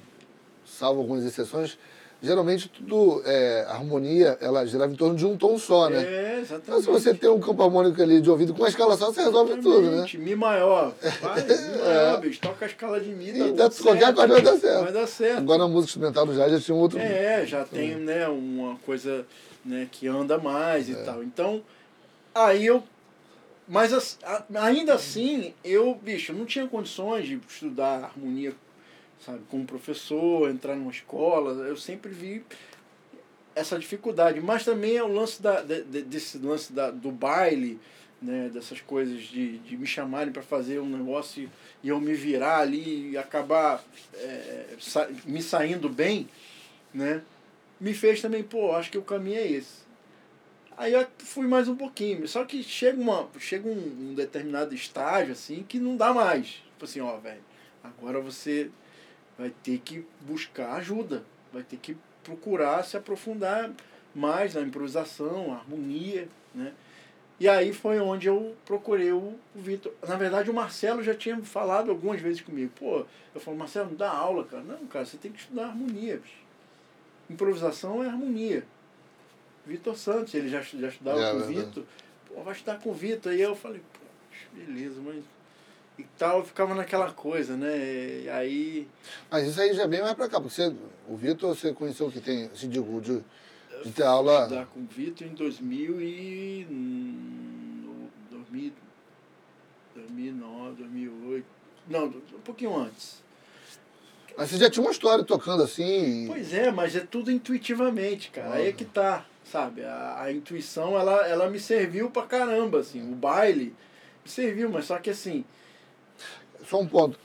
salvo 0.64 1.00
algumas 1.00 1.24
exceções, 1.24 1.78
geralmente 2.24 2.68
tudo, 2.68 3.22
é, 3.24 3.64
a 3.68 3.72
harmonia, 3.74 4.36
ela 4.40 4.64
girava 4.66 4.92
em 4.92 4.96
torno 4.96 5.14
de 5.14 5.24
um 5.26 5.36
tom 5.36 5.58
só, 5.58 5.88
né? 5.88 6.02
É, 6.02 6.30
Então 6.32 6.40
exatamente. 6.42 6.84
se 6.84 6.90
você 6.90 7.14
tem 7.14 7.30
um 7.30 7.38
campo 7.40 7.62
harmônico 7.62 8.00
ali 8.02 8.20
de 8.20 8.30
ouvido 8.30 8.52
com 8.54 8.60
uma 8.60 8.68
escala 8.68 8.96
só, 8.96 9.12
você 9.12 9.22
resolve 9.22 9.56
tudo, 9.56 9.80
né? 9.82 9.86
Exatamente. 9.88 10.18
Mi 10.18 10.34
maior. 10.34 10.92
Vai, 11.20 11.42
Mi 11.42 11.48
maior, 11.84 12.20
bicho. 12.20 12.40
Toca 12.40 12.64
a 12.64 12.68
escala 12.68 13.00
de 13.00 13.10
Mi. 13.10 13.32
Tá 13.32 13.44
dá- 13.64 13.70
tudo 13.70 13.82
qualquer 13.84 14.14
coisa 14.14 14.28
vai 14.32 14.42
dar 14.42 14.56
certo. 14.58 14.82
Vai 14.84 14.92
dar 14.92 15.06
certo. 15.06 15.38
Agora 15.38 15.62
a 15.64 15.68
música 15.68 15.90
instrumental 15.90 16.26
do 16.26 16.34
jazz 16.34 16.52
já 16.52 16.60
tinha 16.60 16.74
um 16.74 16.80
outro... 16.80 16.98
É, 16.98 17.46
já 17.46 17.64
tem 17.64 17.94
né, 17.96 18.26
uma 18.28 18.76
coisa 18.84 19.24
né, 19.64 19.86
que 19.90 20.06
anda 20.08 20.38
mais 20.38 20.88
É. 20.88 20.92
e 20.92 20.96
tal. 21.04 21.22
Então, 21.22 21.62
aí 22.34 22.66
eu. 22.66 22.82
Mas 23.66 24.18
ainda 24.54 24.92
assim, 24.92 25.54
eu, 25.64 25.94
bicho, 25.94 26.34
não 26.34 26.44
tinha 26.44 26.66
condições 26.66 27.26
de 27.26 27.40
estudar 27.48 28.04
harmonia, 28.04 28.52
sabe, 29.20 29.40
como 29.50 29.64
professor, 29.64 30.48
entrar 30.50 30.76
numa 30.76 30.90
escola. 30.90 31.52
Eu 31.66 31.76
sempre 31.76 32.10
vi 32.12 32.44
essa 33.54 33.78
dificuldade. 33.78 34.40
Mas 34.40 34.64
também 34.64 34.96
é 34.96 35.02
o 35.02 35.08
lance 35.08 35.40
da, 35.40 35.60
de- 35.62 35.84
de- 35.84 36.02
desse 36.02 36.38
lance 36.38 36.72
da, 36.72 36.90
do 36.90 37.10
baile, 37.10 37.78
né, 38.20 38.48
dessas 38.52 38.80
coisas 38.80 39.22
de, 39.22 39.58
de 39.58 39.76
me 39.76 39.86
chamarem 39.86 40.32
para 40.32 40.42
fazer 40.42 40.78
um 40.80 40.88
negócio 40.88 41.50
e 41.82 41.88
eu 41.88 42.00
me 42.00 42.14
virar 42.14 42.58
ali 42.60 43.10
e 43.10 43.18
acabar 43.18 43.84
é, 44.14 44.76
sa- 44.80 45.08
me 45.26 45.42
saindo 45.42 45.88
bem, 45.90 46.28
né, 46.92 47.22
me 47.78 47.92
fez 47.92 48.22
também, 48.22 48.42
pô, 48.42 48.74
acho 48.74 48.90
que 48.90 48.96
o 48.96 49.02
caminho 49.02 49.36
é 49.38 49.46
esse. 49.46 49.84
Aí 50.76 50.92
eu 50.92 51.06
fui 51.18 51.46
mais 51.46 51.68
um 51.68 51.76
pouquinho, 51.76 52.26
só 52.26 52.44
que 52.44 52.62
chega, 52.62 53.00
uma, 53.00 53.28
chega 53.38 53.68
um, 53.68 54.10
um 54.10 54.14
determinado 54.14 54.74
estágio 54.74 55.32
assim 55.32 55.62
que 55.68 55.78
não 55.78 55.96
dá 55.96 56.12
mais. 56.14 56.46
Tipo 56.72 56.84
assim, 56.84 57.00
ó, 57.00 57.16
velho, 57.18 57.42
agora 57.82 58.20
você 58.20 58.70
vai 59.38 59.50
ter 59.62 59.78
que 59.78 60.04
buscar 60.20 60.74
ajuda, 60.74 61.24
vai 61.52 61.62
ter 61.62 61.76
que 61.76 61.96
procurar 62.22 62.84
se 62.84 62.96
aprofundar 62.96 63.70
mais 64.14 64.54
na 64.54 64.60
improvisação, 64.60 65.52
harmonia, 65.52 66.28
né? 66.54 66.72
E 67.38 67.48
aí 67.48 67.72
foi 67.72 67.98
onde 67.98 68.28
eu 68.28 68.54
procurei 68.64 69.10
o, 69.10 69.34
Vitor. 69.54 69.92
Na 70.06 70.16
verdade, 70.16 70.50
o 70.50 70.54
Marcelo 70.54 71.02
já 71.02 71.14
tinha 71.14 71.36
falado 71.42 71.90
algumas 71.90 72.20
vezes 72.20 72.40
comigo. 72.40 72.70
Pô, 72.78 73.04
eu 73.34 73.40
falo, 73.40 73.56
Marcelo, 73.56 73.90
não 73.90 73.96
dá 73.96 74.08
aula, 74.08 74.44
cara. 74.44 74.62
Não, 74.62 74.86
cara, 74.86 75.04
você 75.04 75.16
tem 75.16 75.32
que 75.32 75.40
estudar 75.40 75.66
harmonia, 75.66 76.18
bicho. 76.18 76.36
Improvisação 77.28 78.04
é 78.04 78.06
harmonia. 78.06 78.64
Vitor 79.66 79.96
Santos, 79.96 80.32
ele 80.34 80.48
já, 80.48 80.60
já 80.60 80.88
estudava 80.88 81.20
É, 81.20 81.30
com 81.32 81.38
o. 81.38 81.44
Vitor. 81.44 81.84
Pô, 82.28 82.42
vai 82.42 82.52
estudar 82.52 82.78
com 82.78 82.90
o 82.90 82.94
Vitor. 82.94 83.32
Aí 83.32 83.40
eu 83.40 83.56
falei, 83.56 83.80
pô, 83.92 84.00
beleza, 84.56 85.00
mas. 85.04 85.24
E 85.96 86.02
tal, 86.18 86.38
eu 86.38 86.44
ficava 86.44 86.74
naquela 86.74 87.12
coisa, 87.12 87.56
né? 87.56 88.22
E 88.24 88.28
aí. 88.28 88.88
Mas 89.30 89.46
isso 89.46 89.60
aí 89.60 89.72
já 89.74 89.84
é 89.84 89.86
bem 89.86 90.02
mais 90.02 90.14
pra 90.14 90.28
cá, 90.28 90.40
porque 90.40 90.54
você, 90.54 90.74
o 91.08 91.16
Vitor, 91.16 91.54
você 91.54 91.72
conheceu 91.72 92.10
que 92.10 92.20
tem, 92.20 92.46
assim, 92.46 92.68
digo, 92.68 93.00
de, 93.00 93.22
de 93.84 93.92
ter 93.92 94.02
aula... 94.02 94.42
estudar 94.42 94.66
com 94.66 94.80
o 94.80 94.86
Vitor 94.86 95.24
em 95.26 95.34
2000 95.34 96.00
e... 96.02 96.66
no- 96.68 98.10
2000, 98.30 98.72
2009, 99.94 100.82
2008... 100.82 101.46
Não, 101.88 102.06
um 102.06 102.40
pouquinho 102.42 102.76
antes. 102.76 103.22
Mas 104.36 104.50
você 104.50 104.56
já 104.56 104.68
tinha 104.68 104.82
uma 104.84 104.90
história 104.90 105.22
tocando 105.22 105.62
assim... 105.62 106.26
Pois 106.26 106.52
é, 106.52 106.72
mas 106.72 106.96
é 106.96 107.00
tudo 107.00 107.30
intuitivamente, 107.30 108.30
cara. 108.30 108.54
Aí 108.54 108.66
é 108.66 108.72
que 108.72 108.84
tá, 108.84 109.24
sabe? 109.44 109.84
A, 109.84 110.22
a 110.22 110.32
intuição, 110.32 110.98
ela, 110.98 111.24
ela 111.28 111.48
me 111.48 111.60
serviu 111.60 112.10
pra 112.10 112.22
caramba, 112.24 112.80
assim. 112.80 113.00
O 113.00 113.14
baile 113.14 113.76
me 114.24 114.28
serviu, 114.28 114.68
mas 114.68 114.86
só 114.86 114.98
que 114.98 115.10
assim... 115.10 115.44
Só 116.68 116.80
um 116.80 116.86
ponto. 116.86 117.18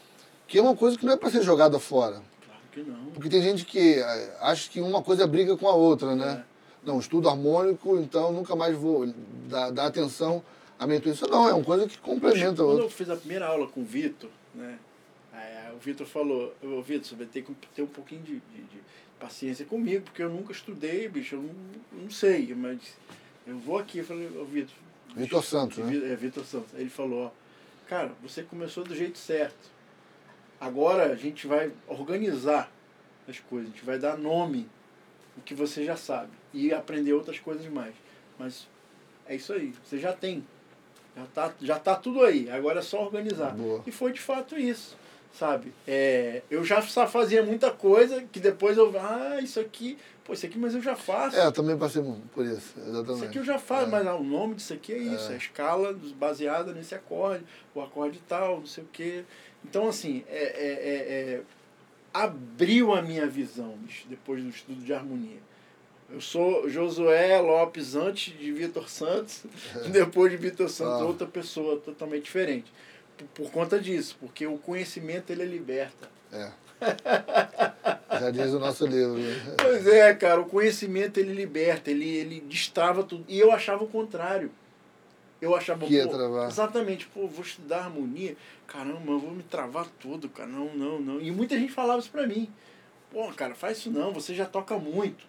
Que 0.48 0.58
é 0.58 0.62
uma 0.62 0.76
coisa 0.76 0.98
que 0.98 1.06
não 1.06 1.14
é 1.14 1.18
pra 1.18 1.30
ser 1.30 1.42
jogada 1.44 1.80
fora. 1.80 2.22
Claro 2.46 2.62
que 2.72 2.82
não. 2.82 3.06
Porque 3.14 3.30
tem 3.30 3.42
gente 3.42 3.66
que 3.66 3.96
eh, 4.00 4.38
acha 4.42 4.70
que 4.70 4.82
uma 4.82 5.02
coisa 5.04 5.26
briga 5.28 5.56
com 5.56 5.68
a 5.68 5.74
outra, 5.74 6.16
né? 6.16 6.44
Não, 6.84 7.00
estudo 7.00 7.28
harmônico, 7.30 7.98
então 7.98 8.32
nunca 8.32 8.56
mais 8.56 8.76
vou 8.76 9.06
dar, 9.50 9.70
dar 9.70 9.86
atenção 9.88 10.42
à 10.80 10.88
minha 10.88 10.98
intuição. 10.98 11.28
Não, 11.28 11.48
é 11.48 11.54
uma 11.54 11.64
coisa 11.64 11.88
que 11.88 11.98
complementa 11.98 12.54
a 12.54 12.66
Quando 12.66 12.70
outra. 12.70 12.86
eu 12.86 12.90
fiz 12.90 13.10
a 13.10 13.16
primeira 13.18 13.46
aula 13.48 13.68
com 13.68 13.82
o 13.82 13.84
Vitor, 13.86 14.30
né? 14.56 14.80
aí, 15.34 15.74
o 15.76 15.78
Vitor 15.78 16.08
falou, 16.08 16.54
ô 16.64 16.82
Vitor, 16.82 17.06
você 17.10 17.16
vai 17.16 17.26
ter 17.28 17.44
que 17.44 17.54
ter 17.76 17.82
um 17.84 17.88
pouquinho 17.88 18.22
de, 18.22 18.34
de- 18.36 18.64
de 18.64 18.80
paciência 19.20 19.66
comigo, 19.66 20.06
porque 20.06 20.24
eu 20.24 20.30
nunca 20.30 20.54
estudei, 20.54 21.08
bicho, 21.10 21.36
eu 21.36 21.42
não, 21.42 22.02
não 22.04 22.10
sei, 22.10 22.56
mas 22.56 22.80
eu 23.46 23.58
vou 23.60 23.78
aqui, 23.78 23.98
eu 24.00 24.06
falei, 24.06 24.28
ô 24.38 24.46
Vitor. 24.46 24.74
Vitor 25.16 25.44
Santos, 25.44 25.78
né? 25.80 26.12
É, 26.12 26.16
Vitor 26.16 26.46
Santos. 26.46 26.70
Aí 26.74 26.82
ele 26.82 26.90
falou, 26.90 27.26
ó, 27.26 27.30
cara, 27.90 28.12
você 28.22 28.44
começou 28.44 28.84
do 28.84 28.96
jeito 28.96 29.18
certo. 29.18 29.72
Agora 30.62 31.12
a 31.12 31.16
gente 31.16 31.48
vai 31.48 31.72
organizar 31.88 32.72
as 33.28 33.40
coisas, 33.40 33.70
a 33.70 33.72
gente 33.72 33.84
vai 33.84 33.98
dar 33.98 34.18
nome 34.18 34.70
o 35.36 35.42
que 35.42 35.56
você 35.56 35.84
já 35.84 35.98
sabe 35.98 36.32
e 36.54 36.72
aprender 36.72 37.14
outras 37.14 37.40
coisas 37.40 37.66
mais. 37.68 37.96
Mas 38.38 38.68
é 39.26 39.36
isso 39.36 39.52
aí, 39.52 39.74
você 39.84 39.98
já 39.98 40.14
tem. 40.14 40.46
Já 41.18 41.26
tá, 41.26 41.54
já 41.60 41.80
tá 41.80 41.96
tudo 41.96 42.24
aí, 42.24 42.50
agora 42.50 42.80
é 42.80 42.84
só 42.84 43.04
organizar. 43.04 43.52
Boa. 43.56 43.84
E 43.88 43.92
foi 43.92 44.14
de 44.14 44.22
fato 44.22 44.58
isso, 44.58 44.96
sabe? 45.34 45.74
É, 45.88 46.42
eu 46.50 46.64
já 46.64 46.82
fazia 46.82 47.44
muita 47.44 47.72
coisa 47.72 48.22
que 48.32 48.40
depois 48.40 48.78
eu, 48.78 48.94
ah, 49.00 49.40
isso 49.42 49.60
aqui, 49.60 49.98
pô, 50.26 50.34
isso 50.34 50.46
aqui, 50.46 50.58
mas 50.58 50.76
eu 50.76 50.82
já 50.82 50.96
faço. 50.96 51.36
É, 51.38 51.46
eu 51.46 51.52
também 51.52 51.78
passei 51.78 52.02
por 52.34 52.46
isso, 52.46 52.58
Isso 52.78 52.90
exatamente. 52.90 53.26
aqui 53.26 53.38
eu 53.40 53.44
já 53.46 53.58
faço, 53.60 53.88
É. 53.88 53.90
mas 53.92 54.08
ah, 54.08 54.16
o 54.16 54.24
nome 54.24 54.56
disso 54.56 54.74
aqui 54.74 54.94
é 54.94 54.98
isso, 54.98 55.32
é, 55.32 55.36
a 55.36 55.38
escala 55.38 55.94
dos- 55.94 56.12
baseada 56.12 56.74
nesse 56.74 56.94
acorde, 56.96 57.44
o 57.74 57.82
acorde 57.82 58.20
tal, 58.28 58.60
não 58.60 58.66
sei 58.66 58.84
o 58.84 58.88
quê. 58.92 59.24
Então, 59.64 59.88
assim, 59.88 60.24
é, 60.30 60.38
é, 60.38 60.44
é- 60.44 61.34
é- 61.36 61.42
abriu 62.14 62.94
a 62.94 63.02
minha 63.02 63.28
visão 63.28 63.78
bicho, 63.78 64.06
depois 64.10 64.42
do 64.44 64.50
estudo 64.50 64.82
de 64.84 64.94
harmonia. 64.94 65.38
Eu 66.12 66.20
sou 66.20 66.68
Josué 66.68 67.40
Lopes 67.40 67.96
antes 67.96 68.36
de 68.38 68.52
Vitor 68.52 68.90
Santos, 68.90 69.44
depois 69.92 70.32
de 70.32 70.38
Vitor 70.38 70.68
Santos, 70.70 71.02
Ah. 71.02 71.06
outra 71.06 71.28
pessoa 71.28 71.78
totalmente 71.78 72.24
diferente. 72.24 72.72
Por, 73.34 73.52
conta 73.52 73.80
disso, 73.80 74.16
porque 74.20 74.46
o 74.48 74.58
conhecimento 74.58 75.32
ele 75.32 75.46
liberta. 75.46 76.10
É. 76.32 76.50
Já 78.20 78.32
diz 78.32 78.52
o 78.54 78.60
nosso 78.60 78.86
livro. 78.86 79.16
né? 79.18 79.56
Pois 79.58 79.86
é, 79.88 80.14
cara, 80.14 80.40
o 80.42 80.46
conhecimento 80.46 81.20
ele 81.20 81.34
liberta, 81.34 81.92
ele, 81.92 82.08
ele 82.08 82.40
destrava 82.42 83.04
tudo. 83.04 83.26
E 83.28 83.40
eu 83.40 83.52
achava 83.52 83.84
o 83.84 83.88
contrário. 83.88 84.52
Eu 85.42 85.56
achava, 85.56 85.86
Que 85.86 85.94
ia 85.94 86.08
travar. 86.08 86.50
exatamente, 86.50 87.08
pô, 87.08 87.26
vou 87.28 87.46
estudar 87.46 87.86
harmonia, 87.86 88.36
caramba, 88.68 89.14
eu 89.14 89.20
vou 89.20 89.32
me 89.32 89.42
travar 89.44 89.88
tudo, 90.00 90.28
cara, 90.28 90.50
não, 90.50 90.66
não, 90.76 91.00
não. 91.00 91.22
E 91.22 91.32
muita 91.32 91.58
gente 91.58 91.72
falava 91.72 92.00
isso 92.00 92.10
pra 92.12 92.28
mim. 92.28 92.50
Pô, 93.10 93.26
cara, 93.34 93.56
faz 93.56 93.78
isso 93.78 93.90
não, 93.90 94.12
você 94.12 94.36
já 94.36 94.46
toca 94.46 94.78
muito. 94.78 95.26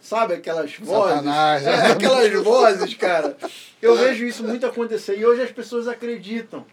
Sabe 0.00 0.32
aquelas 0.34 0.74
vozes? 0.76 1.16
Satanás, 1.16 1.62
É, 1.66 1.76
né? 1.76 1.92
aquelas 1.92 2.32
vozes, 2.42 2.94
cara. 2.94 3.36
Eu 3.82 3.96
vejo 3.96 4.24
isso 4.24 4.42
muito 4.44 4.64
acontecer 4.64 5.18
e 5.18 5.26
hoje 5.26 5.42
as 5.42 5.50
pessoas 5.52 5.88
acreditam. 5.88 6.64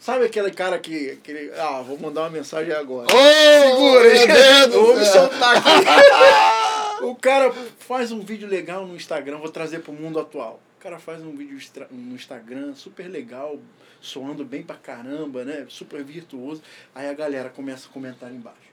Sabe 0.00 0.24
aquele 0.24 0.50
cara 0.50 0.78
que. 0.78 1.10
Aquele, 1.10 1.52
ah, 1.52 1.82
vou 1.82 1.98
mandar 1.98 2.22
uma 2.22 2.30
mensagem 2.30 2.72
agora. 2.72 3.06
Oh, 3.12 4.00
Segura, 4.00 4.68
vou 4.68 4.96
me 4.96 5.04
soltar 5.04 5.58
aqui. 5.58 7.04
o 7.04 7.14
cara 7.14 7.52
faz 7.80 8.10
um 8.10 8.20
vídeo 8.20 8.48
legal 8.48 8.86
no 8.86 8.96
Instagram, 8.96 9.36
vou 9.36 9.50
trazer 9.50 9.80
pro 9.80 9.92
mundo 9.92 10.18
atual. 10.18 10.58
O 10.78 10.82
cara 10.82 10.98
faz 10.98 11.22
um 11.22 11.36
vídeo 11.36 11.58
no 11.90 12.14
Instagram 12.14 12.74
super 12.74 13.06
legal, 13.08 13.58
soando 14.00 14.42
bem 14.42 14.62
pra 14.62 14.76
caramba, 14.76 15.44
né? 15.44 15.66
Super 15.68 16.02
virtuoso. 16.02 16.62
Aí 16.94 17.06
a 17.06 17.12
galera 17.12 17.50
começa 17.50 17.86
a 17.86 17.92
comentar 17.92 18.32
embaixo. 18.32 18.70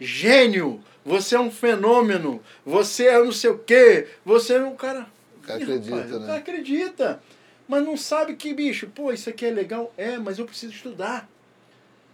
Gênio! 0.00 0.82
Você 1.04 1.36
é 1.36 1.40
um 1.40 1.50
fenômeno! 1.50 2.42
Você 2.64 3.06
é 3.06 3.18
não 3.18 3.32
sei 3.32 3.50
o 3.50 3.58
quê! 3.58 4.08
Você 4.24 4.54
é 4.54 4.62
um 4.62 4.74
cara. 4.74 5.06
O 5.36 5.46
cara 5.46 5.62
acredita, 5.62 5.94
rapaz, 5.94 6.12
O 6.14 6.20
né? 6.20 6.26
cara 6.26 6.38
acredita. 6.38 7.22
Mas 7.70 7.84
não 7.84 7.96
sabe 7.96 8.34
que, 8.34 8.52
bicho, 8.52 8.88
pô, 8.88 9.12
isso 9.12 9.30
aqui 9.30 9.46
é 9.46 9.50
legal. 9.52 9.94
É, 9.96 10.18
mas 10.18 10.40
eu 10.40 10.44
preciso 10.44 10.72
estudar. 10.74 11.28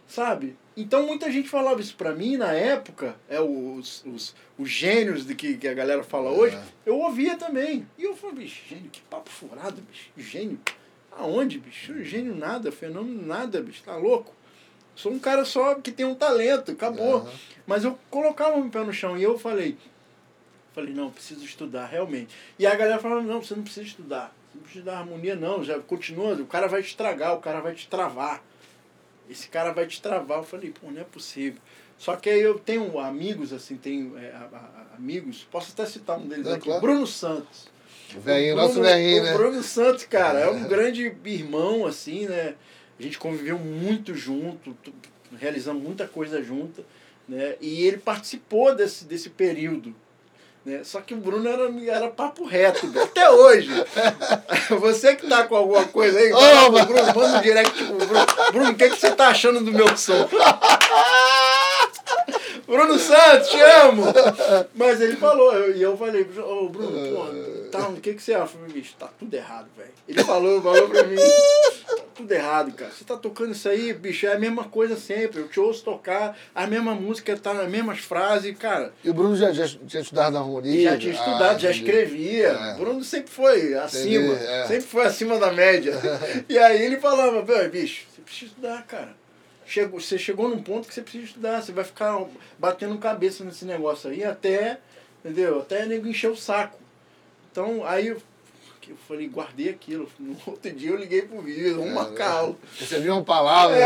Sabe? 0.07 0.55
Então 0.77 1.07
muita 1.07 1.33
gente 1.33 1.49
falava 1.49 1.81
isso 1.81 1.97
pra 1.97 2.13
mim 2.13 2.37
na 2.37 2.53
época, 2.53 3.17
é 3.27 3.41
os, 3.41 4.05
os, 4.05 4.35
os 4.59 4.69
gênios 4.69 5.25
de 5.27 5.35
que, 5.35 5.57
que 5.57 5.67
a 5.67 5.73
galera 5.73 6.05
fala 6.05 6.31
hoje, 6.31 6.55
É. 6.57 6.63
eu 6.85 6.99
ouvia 6.99 7.37
também. 7.39 7.89
E 7.97 8.05
eu 8.05 8.15
falei, 8.15 8.37
bicho, 8.45 8.61
gênio, 8.69 8.91
que 8.91 9.01
papo 9.01 9.31
furado, 9.31 9.81
bicho. 9.91 10.11
Gênio? 10.19 10.61
Aonde, 11.11 11.59
bicho? 11.59 12.05
Gênio 12.05 12.35
nada, 12.37 12.71
fenômeno 12.71 13.27
nada, 13.27 13.63
bicho. 13.63 13.83
Tá 13.83 13.97
louco? 13.97 14.35
Sou 14.95 15.11
um 15.11 15.19
cara 15.19 15.47
só 15.47 15.77
que 15.77 15.91
tem 15.91 16.05
um 16.05 16.15
talento, 16.15 16.73
acabou. 16.73 17.17
Aham. 17.23 17.33
Mas 17.67 17.83
eu 17.85 17.99
colocava 18.11 18.59
meu 18.59 18.69
pé 18.69 18.85
no 18.85 18.93
chão 18.93 19.17
e 19.17 19.23
eu 19.23 19.39
falei, 19.39 19.79
falei, 20.75 20.93
não, 20.93 21.11
preciso 21.11 21.43
estudar, 21.47 21.87
realmente. 21.87 22.35
E 22.59 22.67
a 22.67 22.75
galera 22.77 22.99
falava, 23.01 23.23
não, 23.23 23.43
você 23.43 23.55
não 23.55 23.63
precisa 23.63 23.87
estudar. 23.87 24.35
Precisa 24.67 24.81
estudar 24.81 24.99
harmonia, 24.99 25.35
não. 25.37 25.63
Já 25.65 25.79
continua, 25.79 26.35
o 26.35 26.47
cara 26.47 26.67
vai 26.67 26.83
te 26.83 26.89
estragar, 26.89 27.35
o 27.35 27.41
cara 27.41 27.61
vai 27.61 27.75
te 27.75 27.89
travar. 27.89 28.43
Esse 29.31 29.49
cara 29.49 29.73
vai 29.73 29.87
te 29.87 30.01
travar. 30.01 30.39
Eu 30.39 30.45
falei, 30.45 30.71
pô, 30.71 30.91
não 30.91 31.01
é 31.01 31.05
possível. 31.05 31.61
Só 31.99 32.15
que 32.17 32.29
aí 32.29 32.41
eu 32.41 32.59
tenho 32.59 32.99
amigos, 32.99 33.53
assim, 33.53 33.77
tenho 33.77 34.19
é, 34.19 34.31
a- 34.31 34.49
a- 34.53 34.97
amigos, 34.97 35.47
posso 35.51 35.73
até 35.73 35.87
citar 35.87 36.19
um 36.19 36.27
deles 36.29 36.47
É, 36.47 36.53
aqui, 36.55 36.65
claro. 36.67 36.81
Bruno 36.81 37.07
Santos. 37.07 37.69
O 38.15 38.21
Velhinho, 38.21 38.53
O 38.53 38.57
Bruno- 38.57 38.69
nosso 38.69 38.83
velhinho, 38.83 39.23
o 39.23 39.25
né? 39.25 39.33
Bruno 39.35 39.63
Santos, 39.63 40.05
cara, 40.05 40.39
é 40.41 40.49
um 40.51 40.69
grande 40.69 41.13
irmão, 41.25 41.87
assim, 41.87 42.27
né? 42.27 42.55
A 42.99 43.03
gente 43.03 43.19
conviveu 43.19 43.59
muito 43.59 44.15
junto, 44.15 44.77
realizamos 45.39 45.83
muita 45.83 46.07
coisa 46.07 46.43
junto, 46.43 46.85
né? 47.29 47.57
E 47.61 47.85
ele 47.87 47.99
participou 47.99 48.75
desse, 48.75 49.05
desse 49.07 49.31
período. 49.31 49.95
Né? 50.67 50.81
Só 50.83 51.01
que 51.01 51.15
o 51.15 51.17
Bruno 51.17 51.49
era, 51.49 51.71
era 51.89 52.09
papo 52.09 52.45
reto, 52.45 52.89
velho, 52.89 53.05
até 53.05 53.31
hoje. 53.31 53.71
Você 54.81 55.15
que 55.15 55.25
tá 55.29 55.45
com 55.45 55.55
alguma 55.55 55.85
coisa 55.85 56.19
aí, 56.19 56.29
pro 56.31 56.85
Bruno, 56.87 57.07
manda 57.15 57.39
um 57.39 57.41
direct 57.41 57.85
pro 57.85 57.95
Bruno. 57.99 58.27
Bruno, 58.51 58.71
o 58.73 58.75
que, 58.75 58.91
que 58.91 58.99
você 58.99 59.13
tá 59.13 59.29
achando 59.29 59.61
do 59.61 59.71
meu 59.73 59.97
som? 59.97 60.29
Bruno 62.67 62.99
Santos, 62.99 63.49
te 63.49 63.61
amo! 63.61 64.07
Mas 64.75 65.01
ele 65.01 65.15
falou, 65.17 65.53
eu- 65.55 65.77
e 65.77 65.83
eu 65.83 65.97
falei, 65.97 66.27
ô 66.39 66.69
Bruno, 66.69 67.15
pô, 67.15 67.27
tá, 67.77 67.89
o 67.89 67.97
que, 68.01 68.15
que 68.15 68.23
você 68.23 68.35
acha? 68.35 68.43
Eu 68.55 68.61
falei, 68.61 68.73
bicho, 68.73 68.95
tá 68.99 69.09
tudo 69.19 69.35
errado, 69.35 69.67
velho. 69.77 69.91
Ele 70.09 70.25
falou, 70.25 70.63
falou 70.63 70.89
pra 70.89 71.05
mim, 71.05 71.17
tá 71.17 71.97
tudo 72.15 72.33
errado, 72.33 72.73
cara. 72.73 72.91
Você 72.91 73.05
tá 73.05 73.17
tocando 73.17 73.53
isso 73.53 73.69
aí, 73.69 73.93
bicho, 73.93 74.27
é 74.27 74.33
a 74.35 74.39
mesma 74.39 74.65
coisa 74.65 74.97
sempre. 74.97 75.41
Eu 75.41 75.49
te 75.49 75.61
ouço 75.61 75.85
tocar, 75.85 76.37
a 76.55 76.67
mesma 76.67 76.95
música 76.95 77.37
tá 77.37 77.53
nas 77.55 77.69
mesmas 77.69 77.99
frases, 78.01 78.57
cara. 78.59 78.93
E 79.05 79.11
o 79.11 79.15
Bruno 79.15 79.37
já, 79.37 79.53
já 79.53 79.67
tinha 79.87 80.03
estudado 80.03 80.33
na 80.35 80.41
harmonia? 80.41 80.91
Já 80.93 80.99
tinha 80.99 81.13
estudado, 81.13 81.59
já 81.61 81.69
Ah, 81.69 81.73
entendi. 81.73 81.85
escrevia. 81.91 82.47
É. 82.49 82.75
O 82.75 82.79
Bruno 82.79 83.05
sempre 83.05 83.31
foi 83.33 83.75
acima, 83.75 84.35
é. 84.35 84.67
sempre 84.67 84.87
foi 84.87 85.05
acima 85.05 85.39
da 85.39 85.53
média. 85.53 85.95
e 86.49 86.59
aí 86.59 86.83
ele 86.83 86.99
falava, 86.99 87.43
"Velho, 87.43 87.71
bicho, 87.71 88.05
você 88.15 88.21
precisa 88.23 88.47
estudar, 88.53 88.83
cara. 88.87 89.15
Chegou, 89.69 89.99
você 90.01 90.17
chegou 90.17 90.49
num 90.49 90.63
ponto 90.63 90.87
que 90.87 90.95
você 90.95 91.03
precisa 91.03 91.25
estudar, 91.25 91.61
você 91.61 91.73
vai 91.73 91.83
ficar 91.85 92.25
batendo 92.57 92.97
cabeça 92.99 93.43
nesse 93.43 93.65
negócio 93.65 94.09
aí 94.09 94.23
até, 94.23 94.79
entendeu? 95.25 95.59
Até 95.59 95.85
nego 95.87 96.07
encher 96.07 96.31
o 96.31 96.37
saco. 96.37 96.79
Então, 97.57 97.87
aí 97.87 98.09
eu, 98.09 98.21
eu 98.87 98.97
falei, 99.09 99.27
guardei 99.29 99.71
aquilo. 99.71 100.07
No 100.21 100.37
outro 100.47 100.71
dia 100.73 100.91
eu 100.91 100.97
liguei 100.97 101.23
pro 101.23 101.41
vídeo, 101.41 101.77
vamos 101.77 101.91
É, 101.91 101.95
marcar 101.95 102.29
né? 102.29 102.39
aula. 102.39 102.57
Recebi 102.79 103.09
uma 103.09 103.25
palavra. 103.25 103.79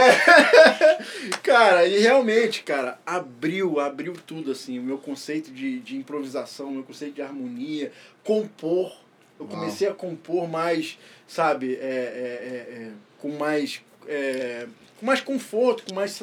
Cara, 1.40 1.86
e 1.86 2.00
realmente, 2.00 2.64
cara, 2.64 2.98
abriu, 3.06 3.78
abriu 3.78 4.12
tudo, 4.26 4.50
assim, 4.50 4.78
o 4.80 4.82
meu 4.82 4.98
conceito 4.98 5.52
de, 5.52 5.78
de 5.78 5.96
improvisação, 5.96 6.66
o 6.66 6.72
meu 6.72 6.82
conceito 6.82 7.14
de 7.14 7.22
harmonia, 7.22 7.92
compor. 8.24 8.92
Eu 9.38 9.46
Uau. 9.46 9.54
comecei 9.56 9.86
a 9.86 9.94
compor 9.94 10.48
mais, 10.48 10.98
sabe, 11.28 11.76
é, 11.76 11.78
é, 11.78 11.86
é, 11.86 12.82
é, 12.82 12.90
com 13.18 13.30
mais. 13.30 13.80
é, 14.08 14.66
com 14.98 15.06
mais 15.06 15.20
conforto, 15.20 15.84
com 15.88 15.94
mais 15.94 16.22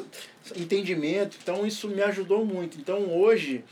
entendimento. 0.55 1.37
Então 1.41 1.65
isso 1.65 1.87
me 1.87 2.01
ajudou 2.03 2.45
muito. 2.45 2.77
Então 2.77 3.11
hoje, 3.11 3.63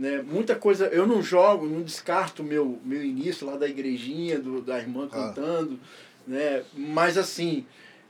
né, 0.00 0.22
muita 0.22 0.56
coisa. 0.56 0.86
Eu 0.86 1.06
não 1.06 1.22
jogo, 1.22 1.66
não 1.66 1.82
descarto 1.82 2.42
meu 2.42 2.80
meu 2.82 3.04
início 3.04 3.46
lá 3.46 3.56
da 3.56 3.68
igrejinha, 3.68 4.38
do, 4.38 4.62
da 4.62 4.78
irmã 4.78 5.06
Ah. 5.12 5.14
cantando, 5.14 5.78
né? 6.26 6.64
Mas 6.72 7.18
assim, 7.18 7.66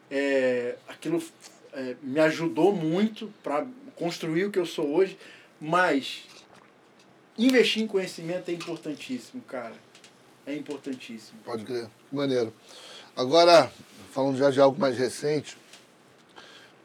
é, 0.09 0.77
aquilo 0.87 1.21
é, 1.73 1.97
me 2.01 2.21
ajudou 2.21 2.73
muito 2.73 3.35
para 3.43 3.67
construir 3.97 4.45
o 4.45 4.53
que 4.53 4.59
eu 4.59 4.67
sou 4.67 4.89
hoje, 4.95 5.19
mas 5.61 6.23
investir 7.37 7.83
em 7.83 7.89
conhecimento 7.89 8.49
é 8.51 8.55
importantíssimo, 8.55 9.43
cara. 9.43 9.75
É 10.47 10.55
importantíssimo. 10.55 11.41
Pode 11.45 11.65
crer. 11.65 11.87
Que 12.09 12.15
Maneiro. 12.15 12.53
Agora, 13.17 13.71
falando 14.13 14.39
já 14.39 14.49
de 14.51 14.61
algo 14.61 14.81
mais 14.81 14.97
recente, 14.97 15.57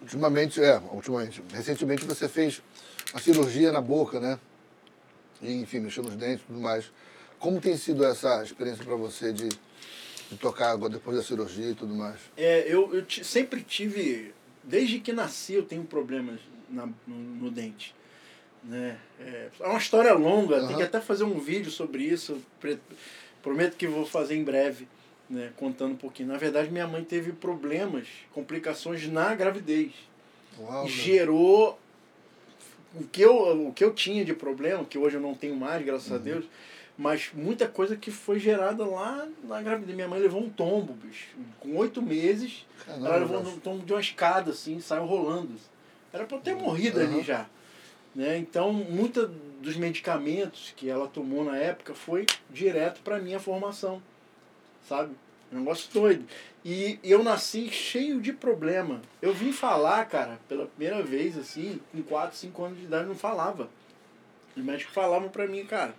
ultimamente, 0.01 0.59
é, 0.59 0.81
ultimamente, 0.91 1.43
recentemente 1.53 2.03
você 2.05 2.27
fez 2.27 2.59
uma 3.13 3.21
cirurgia 3.21 3.71
na 3.71 3.81
boca, 3.81 4.19
né? 4.19 4.39
E, 5.41 5.53
enfim, 5.53 5.79
mexeu 5.79 6.03
nos 6.03 6.15
dentes 6.15 6.43
e 6.43 6.47
tudo 6.47 6.59
mais. 6.59 6.91
Como 7.39 7.59
tem 7.59 7.75
sido 7.77 8.05
essa 8.05 8.43
experiência 8.43 8.83
para 8.83 8.95
você 8.95 9.31
de, 9.33 9.49
de 9.49 10.37
tocar 10.39 10.71
agora 10.71 10.93
depois 10.93 11.17
da 11.17 11.23
cirurgia 11.23 11.69
e 11.71 11.75
tudo 11.75 11.93
mais? 11.93 12.19
É, 12.37 12.65
eu, 12.67 12.93
eu 12.95 13.05
sempre 13.23 13.61
tive, 13.61 14.33
desde 14.63 14.99
que 14.99 15.11
nasci 15.13 15.53
eu 15.53 15.63
tenho 15.63 15.83
problemas 15.83 16.39
na, 16.69 16.87
no, 17.05 17.15
no 17.15 17.51
dente. 17.51 17.93
Né? 18.63 18.97
É, 19.19 19.49
é 19.59 19.67
uma 19.67 19.77
história 19.77 20.13
longa, 20.13 20.57
tem 20.59 20.69
Aham. 20.69 20.77
que 20.77 20.83
até 20.83 20.99
fazer 20.99 21.23
um 21.23 21.39
vídeo 21.39 21.71
sobre 21.71 22.03
isso. 22.03 22.41
Prometo 23.43 23.75
que 23.77 23.85
vou 23.87 24.05
fazer 24.05 24.35
em 24.35 24.43
breve, 24.43 24.87
né? 25.29 25.51
contando 25.55 25.91
um 25.91 25.97
pouquinho. 25.97 26.29
Na 26.29 26.37
verdade, 26.37 26.71
minha 26.71 26.87
mãe 26.87 27.03
teve 27.03 27.31
problemas, 27.31 28.07
complicações 28.33 29.07
na 29.07 29.35
gravidez. 29.35 29.91
Uau, 30.57 30.87
E 30.87 30.89
gerou 30.89 31.77
o 32.99 33.03
que, 33.11 33.21
eu, 33.21 33.67
o 33.67 33.73
que 33.73 33.83
eu 33.83 33.93
tinha 33.93 34.23
de 34.25 34.33
problema, 34.33 34.83
que 34.85 34.97
hoje 34.97 35.15
eu 35.17 35.21
não 35.21 35.33
tenho 35.35 35.55
mais, 35.55 35.83
graças 35.85 36.09
Uhum. 36.09 36.15
a 36.15 36.19
Deus, 36.19 36.45
mas 36.97 37.29
muita 37.33 37.67
coisa 37.67 37.95
que 37.97 38.09
foi 38.09 38.39
gerada 38.39 38.85
lá 38.85 39.27
na 39.43 39.61
gravidez. 39.61 39.95
Minha 39.95 40.07
mãe 40.07 40.19
levou 40.19 40.41
um 40.41 40.49
tombo, 40.49 40.93
bicho. 40.93 41.27
Com 41.59 41.75
oito 41.75 42.01
meses, 42.01 42.65
Caramba, 42.85 43.07
ela 43.07 43.17
levou 43.19 43.41
um 43.41 43.59
tombo 43.59 43.85
de 43.85 43.91
uma 43.93 43.99
escada, 43.99 44.51
assim, 44.51 44.79
saiu 44.79 45.05
rolando. 45.05 45.51
Era 46.13 46.25
pra 46.25 46.37
eu 46.37 46.41
ter 46.41 46.55
morrido 46.55 46.99
ali 46.99 47.21
já. 47.21 47.47
Né? 48.15 48.37
Então, 48.37 48.71
muitos 48.71 49.29
dos 49.61 49.75
medicamentos 49.75 50.73
que 50.77 50.89
ela 50.89 51.05
tomou 51.05 51.43
na 51.43 51.57
época 51.57 51.93
foi 51.93 52.25
direto 52.49 53.01
para 53.01 53.19
minha 53.19 53.39
formação. 53.41 54.01
Sabe? 54.87 55.13
Um 55.55 55.59
negócio 55.59 55.89
doido. 55.93 56.25
E 56.63 56.99
eu 57.03 57.23
nasci 57.23 57.69
cheio 57.69 58.19
de 58.19 58.33
problema. 58.33 59.01
Eu 59.21 59.33
vim 59.33 59.51
falar, 59.51 60.03
cara, 60.05 60.39
pela 60.49 60.65
primeira 60.65 61.01
vez, 61.01 61.37
assim, 61.37 61.79
com 61.91 62.01
4, 62.03 62.35
5 62.35 62.63
anos 62.63 62.79
de 62.79 62.85
idade, 62.85 63.07
não 63.07 63.15
falava. 63.15 63.69
Os 64.55 64.63
médicos 64.63 64.93
falavam 64.93 65.29
pra 65.29 65.47
mim, 65.47 65.65
cara, 65.65 65.95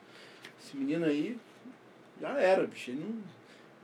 esse 0.62 0.76
menino 0.76 1.06
aí 1.06 1.38
já 2.20 2.38
era, 2.38 2.66
bicho. 2.66 2.90
Ele 2.90 3.00
não, 3.00 3.22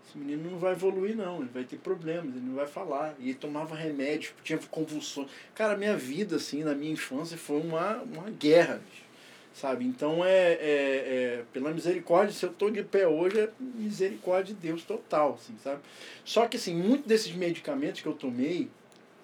esse 0.07 0.19
menino 0.19 0.51
não 0.51 0.59
vai 0.59 0.73
evoluir, 0.73 1.17
não. 1.17 1.41
Ele 1.41 1.51
vai 1.53 1.65
ter 1.65 1.79
problemas, 1.79 2.35
ele 2.35 2.45
não 2.45 2.55
vai 2.55 2.67
falar. 2.67 3.15
E 3.19 3.31
ele 3.31 3.39
tomava 3.39 3.75
remédio, 3.75 4.35
tinha 4.45 4.59
convulsões. 4.71 5.31
Cara, 5.55 5.77
minha 5.77 5.97
vida, 5.97 6.37
assim, 6.37 6.65
na 6.65 6.75
minha 6.75 6.93
infância, 6.93 7.39
foi 7.39 7.61
uma, 7.61 8.03
uma 8.03 8.31
guerra, 8.31 8.83
bicho. 8.91 9.12
Sabe? 9.55 9.85
Então 9.85 10.25
é, 10.25 10.53
é, 10.53 10.59
é. 10.61 11.45
Pela 11.53 11.71
misericórdia, 11.73 12.35
se 12.35 12.45
eu 12.45 12.53
tô 12.53 12.71
de 12.71 12.83
pé 12.83 13.07
hoje, 13.07 13.41
é 13.41 13.51
misericórdia 13.59 14.55
de 14.55 14.61
Deus 14.61 14.83
total, 14.83 15.39
assim, 15.41 15.55
sabe? 15.63 15.81
Só 16.25 16.47
que, 16.47 16.57
assim, 16.57 16.75
muitos 16.75 17.07
desses 17.07 17.33
medicamentos 17.35 18.01
que 18.01 18.09
eu 18.09 18.15
tomei, 18.15 18.71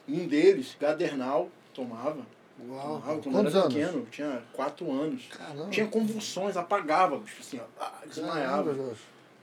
um 0.08 0.26
deles, 0.26 0.76
Gadernal, 0.78 1.50
tomava. 1.72 2.26
Uau. 2.68 3.00
tomava 3.00 3.22
quando 3.22 3.34
eu 3.34 3.40
era 3.40 3.58
anos? 3.58 3.74
pequeno, 3.74 4.06
tinha 4.10 4.42
quatro 4.52 4.90
anos. 4.90 5.26
Caramba. 5.30 5.70
Tinha 5.70 5.86
convulsões, 5.86 6.56
apagava, 6.56 7.22
assim, 7.40 7.58
ó, 7.58 7.82
ah, 7.82 8.02
desmaiava. 8.06 8.74
Caramba. 8.74 8.94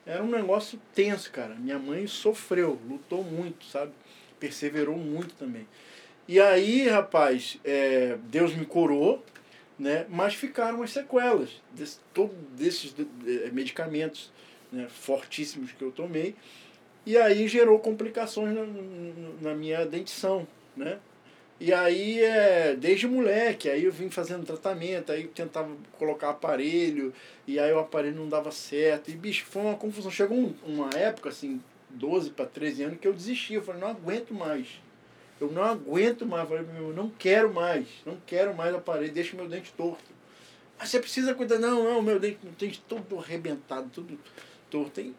Era 0.05 0.23
um 0.23 0.29
negócio 0.29 0.79
tenso, 0.93 1.31
cara. 1.31 1.55
Minha 1.55 1.79
mãe 1.79 2.05
sofreu, 2.05 2.79
lutou 2.88 3.23
muito, 3.23 3.65
sabe? 3.65 3.91
Perseverou 4.39 4.97
muito 4.97 5.33
também. 5.33 5.67
E 6.27 6.39
aí, 6.39 6.88
rapaz, 6.88 7.59
é, 7.63 8.17
Deus 8.29 8.55
me 8.55 8.65
curou, 8.65 9.23
né? 9.78 10.05
Mas 10.09 10.36
ficaram 10.36 10.82
as 10.82 10.91
sequelas 10.91 11.61
desse, 11.71 11.99
todo, 12.13 12.34
desses 12.55 12.95
eh, 13.28 13.49
medicamentos 13.51 14.32
né? 14.71 14.88
fortíssimos 14.89 15.71
que 15.71 15.82
eu 15.82 15.91
tomei. 15.91 16.36
E 17.05 17.17
aí 17.17 17.47
gerou 17.47 17.80
complicações 17.80 18.55
na, 18.55 18.65
na 19.41 19.55
minha 19.55 19.86
dentição, 19.86 20.47
né? 20.76 20.99
E 21.57 21.73
aí, 21.73 22.21
é, 22.21 22.76
desde 22.76 23.07
moleque, 23.07 23.69
aí 23.69 23.86
eu 23.86 23.91
vim 23.91 24.09
fazendo 24.09 24.45
tratamento, 24.45 25.11
aí 25.11 25.23
eu 25.23 25.30
tentava 25.30 25.73
colocar 25.97 26.32
aparelho, 26.32 27.13
e 27.47 27.57
aí 27.57 27.71
o 27.71 27.80
aparelho 27.80 28.17
não 28.17 28.28
dava 28.28 28.51
certo. 28.51 29.09
E, 29.09 29.13
bicho, 29.13 29.45
foi 29.45 29.61
uma 29.61 29.76
confusão. 29.76 30.11
Chegou 30.11 30.38
um, 30.38 30.53
uma 30.65 30.89
época, 30.89 31.30
assim, 31.30 31.61
12 31.91 32.32
para 32.32 32.45
13 32.45 32.84
anos, 32.84 32.99
que 32.99 33.07
eu 33.07 33.13
desisti. 33.13 33.53
Eu 33.53 33.61
falei, 33.63 33.80
não 33.80 33.88
aguento 33.88 34.34
mais. 34.34 34.67
Eu 35.39 35.51
não 35.51 35.63
aguento 35.63 36.25
mais. 36.25 36.49
Eu 36.49 36.57
falei, 36.57 36.73
meu, 36.73 36.93
não 36.93 37.09
quero 37.09 37.53
mais. 37.53 37.88
Não 38.05 38.17
quero 38.25 38.53
mais 38.55 38.73
aparelho, 38.73 39.11
deixa 39.11 39.36
meu 39.36 39.47
dente 39.47 39.73
torto. 39.73 40.03
Mas 40.77 40.89
você 40.89 40.99
precisa 40.99 41.33
cuidar. 41.33 41.59
Não, 41.59 41.83
não, 41.83 42.01
meu 42.01 42.19
dente, 42.19 42.39
meu 42.43 42.53
dente 42.53 42.81
todo 42.88 43.19
arrebentado, 43.19 43.89
tudo 43.93 44.17
torto. 44.69 45.01
E 45.01 45.13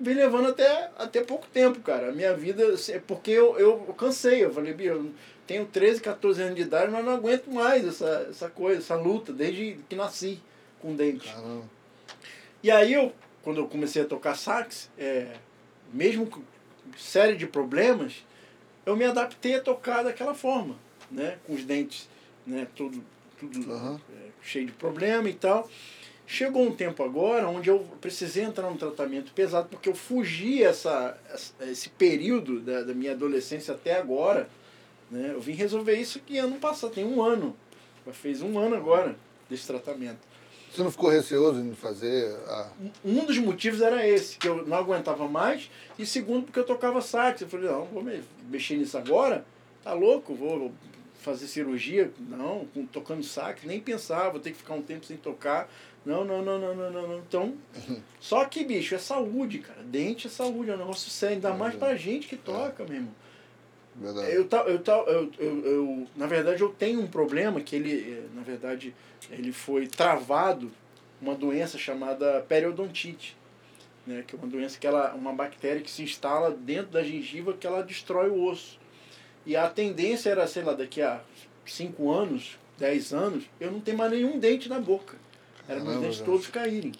vem 0.00 0.14
levando 0.14 0.48
até, 0.48 0.90
até 0.98 1.22
pouco 1.22 1.46
tempo, 1.48 1.80
cara. 1.80 2.08
A 2.08 2.12
minha 2.12 2.34
vida, 2.34 2.62
é 2.88 2.98
porque 2.98 3.30
eu, 3.30 3.58
eu 3.58 3.78
cansei. 3.96 4.44
Eu 4.44 4.52
falei, 4.52 4.72
bicho, 4.72 5.10
tenho 5.46 5.66
13, 5.66 6.00
14 6.00 6.42
anos 6.42 6.56
de 6.56 6.62
idade, 6.62 6.90
mas 6.90 7.04
não 7.04 7.12
aguento 7.12 7.48
mais 7.48 7.86
essa, 7.86 8.26
essa 8.30 8.48
coisa, 8.48 8.80
essa 8.80 8.96
luta, 8.96 9.32
desde 9.32 9.78
que 9.88 9.94
nasci 9.94 10.40
com 10.80 10.94
dente. 10.94 11.28
Caramba. 11.28 11.64
E 12.62 12.70
aí 12.70 12.92
eu, 12.92 13.12
quando 13.42 13.58
eu 13.58 13.68
comecei 13.68 14.02
a 14.02 14.04
tocar 14.04 14.36
sax, 14.36 14.88
é, 14.96 15.36
mesmo 15.92 16.26
com 16.26 16.40
série 16.96 17.36
de 17.36 17.46
problemas, 17.46 18.24
eu 18.84 18.96
me 18.96 19.04
adaptei 19.04 19.56
a 19.56 19.60
tocar 19.60 20.02
daquela 20.02 20.34
forma, 20.34 20.76
né? 21.10 21.38
Com 21.46 21.54
os 21.54 21.64
dentes, 21.64 22.08
né? 22.46 22.66
Tudo, 22.74 23.02
tudo 23.38 23.70
uhum. 23.70 23.96
é, 23.96 24.28
cheio 24.42 24.66
de 24.66 24.72
problema 24.72 25.28
e 25.28 25.34
tal. 25.34 25.68
Chegou 26.26 26.62
um 26.62 26.74
tempo 26.74 27.02
agora 27.02 27.48
onde 27.48 27.68
eu 27.68 27.80
precisei 28.00 28.44
entrar 28.44 28.70
num 28.70 28.76
tratamento 28.76 29.32
pesado, 29.32 29.68
porque 29.68 29.88
eu 29.88 29.94
fugi 29.94 30.62
essa, 30.62 31.18
esse 31.60 31.90
período 31.90 32.60
da, 32.60 32.82
da 32.82 32.94
minha 32.94 33.12
adolescência 33.12 33.74
até 33.74 33.98
agora, 33.98 34.48
né? 35.10 35.30
Eu 35.32 35.40
vim 35.40 35.52
resolver 35.52 35.94
isso 35.94 36.20
que 36.20 36.38
ano 36.38 36.56
passado, 36.56 36.92
tem 36.92 37.04
um 37.04 37.22
ano. 37.22 37.56
Já 38.06 38.12
fez 38.12 38.42
um 38.42 38.58
ano 38.58 38.74
agora 38.74 39.14
desse 39.48 39.66
tratamento. 39.66 40.31
Você 40.72 40.82
não 40.82 40.90
ficou 40.90 41.10
receoso 41.10 41.60
em 41.60 41.74
fazer 41.74 42.34
a... 42.46 42.70
Um 43.04 43.26
dos 43.26 43.36
motivos 43.38 43.82
era 43.82 44.06
esse, 44.08 44.38
que 44.38 44.48
eu 44.48 44.66
não 44.66 44.76
aguentava 44.76 45.28
mais, 45.28 45.70
e 45.98 46.06
segundo, 46.06 46.44
porque 46.44 46.58
eu 46.58 46.64
tocava 46.64 47.02
sax. 47.02 47.42
Eu 47.42 47.48
falei, 47.48 47.68
não, 47.68 47.84
vou 47.84 48.02
mexer 48.48 48.76
nisso 48.78 48.96
agora, 48.96 49.44
tá 49.84 49.92
louco, 49.92 50.34
vou 50.34 50.72
fazer 51.20 51.46
cirurgia, 51.46 52.10
não, 52.18 52.66
tocando 52.90 53.22
sax, 53.22 53.64
nem 53.64 53.80
pensar, 53.80 54.30
vou 54.30 54.40
ter 54.40 54.52
que 54.52 54.56
ficar 54.56 54.74
um 54.74 54.82
tempo 54.82 55.04
sem 55.04 55.18
tocar. 55.18 55.68
Não, 56.06 56.24
não, 56.24 56.42
não, 56.42 56.58
não, 56.58 56.74
não, 56.74 56.90
não. 56.90 57.08
não. 57.08 57.18
Então, 57.18 57.54
só 58.18 58.44
que, 58.46 58.64
bicho, 58.64 58.94
é 58.94 58.98
saúde, 58.98 59.58
cara. 59.58 59.82
Dente 59.82 60.26
é 60.26 60.30
saúde, 60.30 60.70
é 60.70 60.74
um 60.74 60.78
negócio 60.78 61.10
sério, 61.10 61.36
ainda 61.36 61.52
mais 61.52 61.74
pra 61.74 61.94
gente 61.96 62.26
que 62.26 62.36
toca, 62.36 62.82
é. 62.82 62.86
meu 62.86 62.96
irmão. 62.96 63.21
Verdade. 63.94 64.32
Eu, 64.32 64.48
eu, 64.50 64.82
eu, 65.06 65.32
eu, 65.38 65.66
eu, 65.66 66.06
na 66.16 66.26
verdade, 66.26 66.62
eu 66.62 66.70
tenho 66.70 67.00
um 67.00 67.06
problema 67.06 67.60
que 67.60 67.76
ele, 67.76 68.12
eh, 68.12 68.26
na 68.34 68.42
verdade, 68.42 68.94
ele 69.30 69.52
foi 69.52 69.86
travado, 69.86 70.70
uma 71.20 71.34
doença 71.34 71.78
chamada 71.78 72.44
periodontite, 72.48 73.36
né, 74.06 74.24
que 74.26 74.34
é 74.34 74.38
uma 74.38 74.48
doença 74.48 74.78
que 74.78 74.86
ela, 74.86 75.14
uma 75.14 75.32
bactéria 75.32 75.80
que 75.80 75.90
se 75.90 76.02
instala 76.02 76.50
dentro 76.50 76.90
da 76.90 77.02
gengiva 77.02 77.52
que 77.52 77.66
ela 77.66 77.82
destrói 77.82 78.28
o 78.30 78.44
osso. 78.44 78.80
E 79.44 79.56
a 79.56 79.68
tendência 79.68 80.30
era, 80.30 80.46
sei 80.46 80.62
lá, 80.62 80.72
daqui 80.72 81.02
a 81.02 81.20
5 81.64 82.10
anos, 82.10 82.58
10 82.78 83.12
anos, 83.12 83.44
eu 83.60 83.70
não 83.70 83.80
ter 83.80 83.92
mais 83.92 84.10
nenhum 84.10 84.38
dente 84.38 84.68
na 84.68 84.80
boca. 84.80 85.16
Era 85.68 85.80
meus 85.80 86.00
dentes 86.00 86.20
todos 86.20 86.46
caírem. 86.48 86.92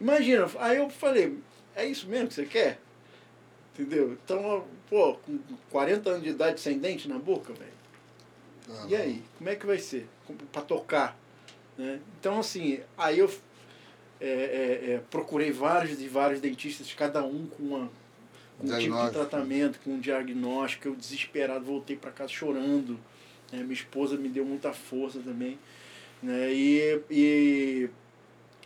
Imagina, 0.00 0.48
aí 0.58 0.78
eu 0.78 0.90
falei, 0.90 1.38
é 1.74 1.86
isso 1.86 2.08
mesmo 2.08 2.28
que 2.28 2.34
você 2.34 2.46
quer? 2.46 2.78
Entendeu? 3.72 4.12
Então, 4.12 4.64
pô, 4.88 5.14
com 5.14 5.38
40 5.70 6.10
anos 6.10 6.22
de 6.22 6.30
idade 6.30 6.60
sem 6.60 6.78
dente 6.78 7.08
na 7.08 7.18
boca, 7.18 7.52
velho. 7.52 7.76
E 8.88 8.96
aí, 8.96 9.22
como 9.38 9.48
é 9.48 9.54
que 9.54 9.66
vai 9.66 9.78
ser? 9.78 10.08
Para 10.52 10.62
tocar. 10.62 11.16
Né? 11.78 12.00
Então, 12.18 12.40
assim, 12.40 12.80
aí 12.96 13.18
eu 13.18 13.30
é, 14.20 14.28
é, 14.28 14.92
é, 14.92 15.02
procurei 15.10 15.52
vários 15.52 16.00
e 16.00 16.08
vários 16.08 16.40
dentistas, 16.40 16.92
cada 16.94 17.24
um 17.24 17.46
com, 17.46 17.62
uma, 17.62 17.90
com 18.58 18.66
um 18.66 18.78
tipo 18.78 19.04
de 19.04 19.10
tratamento, 19.10 19.78
com 19.84 19.90
um 19.90 20.00
diagnóstico. 20.00 20.88
Eu 20.88 20.96
desesperado, 20.96 21.64
voltei 21.64 21.96
para 21.96 22.10
casa 22.10 22.32
chorando. 22.32 22.98
Né? 23.52 23.60
Minha 23.60 23.74
esposa 23.74 24.16
me 24.16 24.28
deu 24.28 24.44
muita 24.44 24.72
força 24.72 25.20
também. 25.20 25.58
Né? 26.22 26.52
E, 26.52 27.02
e, 27.10 27.90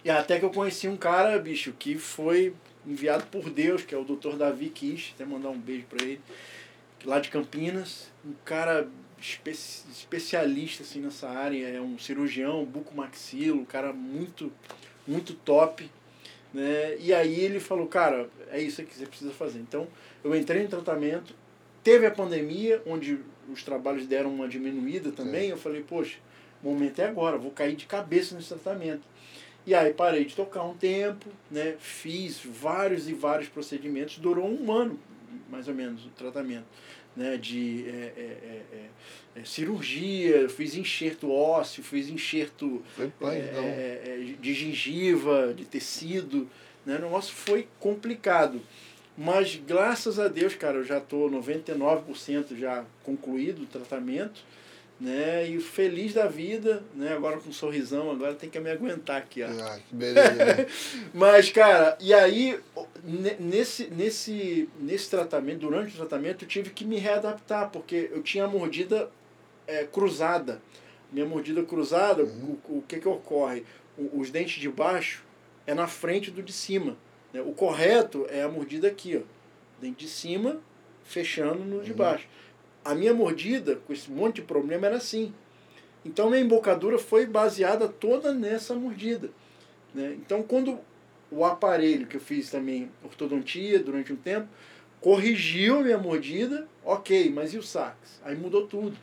e 0.04 0.10
até 0.10 0.38
que 0.38 0.44
eu 0.44 0.50
conheci 0.50 0.88
um 0.88 0.96
cara, 0.96 1.38
bicho, 1.38 1.72
que 1.78 1.96
foi 1.96 2.54
enviado 2.86 3.24
por 3.26 3.50
Deus, 3.50 3.82
que 3.82 3.94
é 3.94 3.98
o 3.98 4.04
doutor 4.04 4.36
Davi 4.36 4.68
Kish, 4.70 5.12
até 5.14 5.24
mandar 5.24 5.50
um 5.50 5.58
beijo 5.58 5.84
para 5.86 6.04
ele, 6.04 6.20
lá 7.04 7.20
de 7.20 7.28
Campinas, 7.28 8.10
um 8.24 8.32
cara 8.44 8.88
espe 9.20 9.50
especialista 9.50 10.82
assim 10.82 11.00
nessa 11.00 11.28
área, 11.28 11.68
é 11.68 11.80
um 11.80 11.98
cirurgião, 11.98 12.64
bucomaxilo, 12.64 13.60
um 13.60 13.64
cara 13.64 13.92
muito 13.92 14.50
muito 15.06 15.34
top, 15.34 15.90
né? 16.52 16.96
E 16.98 17.12
aí 17.12 17.40
ele 17.40 17.58
falou, 17.58 17.86
cara, 17.86 18.28
é 18.50 18.60
isso 18.60 18.82
que 18.84 18.94
você 18.94 19.06
precisa 19.06 19.32
fazer. 19.32 19.58
Então, 19.58 19.88
eu 20.22 20.34
entrei 20.34 20.62
em 20.62 20.68
tratamento, 20.68 21.34
teve 21.82 22.06
a 22.06 22.10
pandemia, 22.10 22.82
onde 22.86 23.18
os 23.52 23.62
trabalhos 23.62 24.06
deram 24.06 24.32
uma 24.32 24.46
diminuída 24.46 25.10
também, 25.10 25.44
Sim. 25.44 25.50
eu 25.50 25.56
falei, 25.56 25.82
poxa, 25.82 26.18
o 26.62 26.70
momento 26.70 27.00
é 27.00 27.06
agora, 27.06 27.38
vou 27.38 27.50
cair 27.50 27.74
de 27.74 27.86
cabeça 27.86 28.34
nesse 28.34 28.48
tratamento. 28.48 29.02
E 29.66 29.74
aí 29.74 29.92
parei 29.92 30.24
de 30.24 30.34
tocar 30.34 30.64
um 30.64 30.74
tempo, 30.74 31.28
né? 31.50 31.76
fiz 31.78 32.40
vários 32.44 33.08
e 33.08 33.14
vários 33.14 33.48
procedimentos, 33.48 34.18
durou 34.18 34.48
um 34.48 34.72
ano, 34.72 34.98
mais 35.50 35.68
ou 35.68 35.74
menos, 35.74 36.04
o 36.06 36.08
tratamento. 36.10 36.66
Né? 37.14 37.36
De 37.36 37.84
é, 37.88 37.90
é, 37.90 38.22
é, 38.22 38.62
é, 38.72 39.40
é 39.40 39.44
cirurgia, 39.44 40.48
fiz 40.48 40.74
enxerto 40.74 41.30
ósseo, 41.30 41.82
fiz 41.82 42.08
enxerto 42.08 42.82
pai, 43.18 43.38
é, 43.38 44.34
de 44.40 44.54
gengiva, 44.54 45.52
de 45.54 45.64
tecido. 45.64 46.48
Né? 46.86 46.96
O 46.96 47.02
negócio 47.02 47.34
foi 47.34 47.68
complicado. 47.78 48.60
Mas 49.18 49.56
graças 49.56 50.18
a 50.18 50.28
Deus, 50.28 50.54
cara, 50.54 50.78
eu 50.78 50.84
já 50.84 50.98
estou 50.98 51.30
99% 51.30 52.56
já 52.56 52.84
concluído 53.04 53.64
o 53.64 53.66
tratamento 53.66 54.40
né? 55.00 55.48
E 55.48 55.58
feliz 55.58 56.12
da 56.12 56.26
vida, 56.26 56.82
né? 56.94 57.14
Agora 57.14 57.38
com 57.38 57.48
um 57.48 57.52
sorrisão, 57.52 58.10
agora 58.10 58.34
tem 58.34 58.50
que 58.50 58.60
me 58.60 58.70
aguentar 58.70 59.16
aqui, 59.16 59.42
ó. 59.42 59.46
Ah, 59.46 59.78
que 59.88 59.94
beleza. 59.94 60.44
Né? 60.44 60.66
Mas, 61.14 61.50
cara, 61.50 61.96
e 61.98 62.12
aí, 62.12 62.60
nesse, 63.38 63.86
nesse, 63.86 64.68
nesse 64.78 65.08
tratamento, 65.08 65.60
durante 65.60 65.94
o 65.94 65.96
tratamento, 65.96 66.44
eu 66.44 66.48
tive 66.48 66.70
que 66.70 66.84
me 66.84 66.98
readaptar, 66.98 67.70
porque 67.70 68.10
eu 68.12 68.22
tinha 68.22 68.44
a 68.44 68.48
mordida 68.48 69.10
é, 69.66 69.84
cruzada. 69.84 70.60
Minha 71.10 71.26
mordida 71.26 71.62
cruzada, 71.62 72.22
uhum. 72.22 72.58
o, 72.68 72.78
o 72.78 72.82
que 72.86 73.00
que 73.00 73.08
ocorre? 73.08 73.64
O, 73.96 74.20
os 74.20 74.30
dentes 74.30 74.60
de 74.60 74.68
baixo 74.68 75.24
é 75.66 75.74
na 75.74 75.86
frente 75.86 76.30
do 76.30 76.42
de 76.42 76.52
cima. 76.52 76.96
Né? 77.32 77.40
O 77.40 77.52
correto 77.52 78.26
é 78.28 78.42
a 78.42 78.48
mordida 78.48 78.88
aqui, 78.88 79.16
ó. 79.16 79.22
Dente 79.80 80.04
de 80.04 80.10
cima, 80.10 80.60
fechando 81.04 81.64
no 81.64 81.82
de 81.82 81.92
uhum. 81.92 81.96
baixo 81.96 82.28
a 82.84 82.94
minha 82.94 83.12
mordida, 83.12 83.76
com 83.76 83.92
esse 83.92 84.10
monte 84.10 84.36
de 84.36 84.42
problema, 84.42 84.86
era 84.86 84.96
assim. 84.96 85.32
Então 86.04 86.30
minha 86.30 86.40
embocadura 86.40 86.98
foi 86.98 87.26
baseada 87.26 87.88
toda 87.88 88.32
nessa 88.32 88.74
mordida. 88.74 89.30
Né? 89.94 90.16
Então 90.18 90.42
quando 90.42 90.78
o 91.30 91.44
aparelho 91.44 92.06
que 92.06 92.16
eu 92.16 92.20
fiz 92.20 92.50
também, 92.50 92.90
ortodontia, 93.04 93.78
durante 93.78 94.12
um 94.12 94.16
tempo, 94.16 94.48
corrigiu 95.00 95.82
minha 95.82 95.98
mordida, 95.98 96.66
ok, 96.84 97.30
mas 97.30 97.54
e 97.54 97.58
o 97.58 97.62
sax? 97.62 98.20
Aí 98.24 98.36
mudou 98.36 98.66
tudo. 98.66 98.96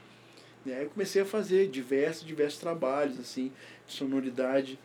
Né? 0.66 0.76
Aí 0.76 0.84
eu 0.84 0.90
comecei 0.90 1.22
a 1.22 1.26
fazer 1.26 1.70
diversos, 1.70 2.26
diversos 2.26 2.60
trabalhos, 2.60 3.20
assim, 3.20 3.52
de 3.86 3.94
sonoridade 3.94 4.80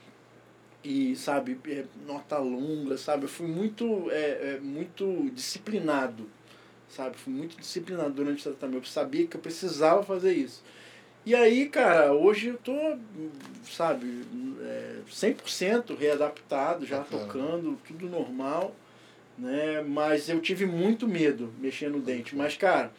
e, 0.84 1.14
sabe, 1.16 1.59
é, 1.66 1.84
nota 2.07 2.38
longa, 2.38 2.97
sabe? 2.97 3.24
Eu 3.24 3.28
fui 3.28 3.47
muito, 3.47 4.11
é, 4.11 4.55
é, 4.55 4.61
muito 4.61 5.30
disciplinado 5.32 6.26
sabe? 6.95 7.16
Fui 7.16 7.32
muito 7.32 7.57
disciplinado 7.57 8.11
durante 8.11 8.40
o 8.40 8.53
tratamento. 8.53 8.84
Eu 8.84 8.90
sabia 8.90 9.26
que 9.26 9.36
eu 9.36 9.40
precisava 9.40 10.03
fazer 10.03 10.32
isso. 10.32 10.62
E 11.24 11.34
aí, 11.34 11.68
cara, 11.68 12.12
hoje 12.12 12.49
eu 12.49 12.59
tô, 12.59 12.76
sabe, 13.64 14.24
é, 14.61 14.97
100% 15.09 15.97
readaptado, 15.97 16.84
já 16.84 16.99
Bacana. 16.99 17.22
tocando, 17.22 17.78
tudo 17.86 18.09
normal, 18.09 18.74
né? 19.38 19.82
Mas 19.82 20.28
eu 20.28 20.40
tive 20.40 20.66
muito 20.66 21.07
medo 21.07 21.53
mexendo 21.61 21.93
no 21.93 22.01
dente. 22.01 22.34
Mas, 22.34 22.57
cara, 22.57 22.90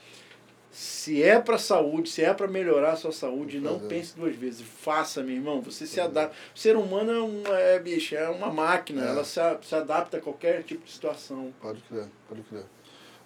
se 0.72 1.22
é 1.22 1.38
para 1.38 1.58
saúde, 1.58 2.10
se 2.10 2.24
é 2.24 2.34
para 2.34 2.48
melhorar 2.48 2.94
a 2.94 2.96
sua 2.96 3.12
saúde, 3.12 3.60
não 3.60 3.78
pense 3.78 4.16
duas 4.16 4.36
vezes. 4.36 4.62
Faça, 4.62 5.22
meu 5.22 5.36
irmão. 5.36 5.62
Você 5.62 5.86
se 5.86 6.00
adapta. 6.00 6.36
O 6.56 6.58
ser 6.58 6.78
humano 6.78 7.12
é, 7.12 7.22
um, 7.22 7.44
é, 7.56 7.80
bicho, 7.80 8.16
é 8.16 8.28
uma 8.30 8.52
máquina. 8.52 9.06
É. 9.06 9.10
Ela 9.10 9.24
se, 9.26 9.40
se 9.62 9.76
adapta 9.76 10.18
a 10.18 10.22
qualquer 10.22 10.64
tipo 10.64 10.86
de 10.86 10.92
situação. 10.92 11.54
Pode 11.62 11.82
crer, 11.82 12.08
pode 12.28 12.42
crer. 12.44 12.64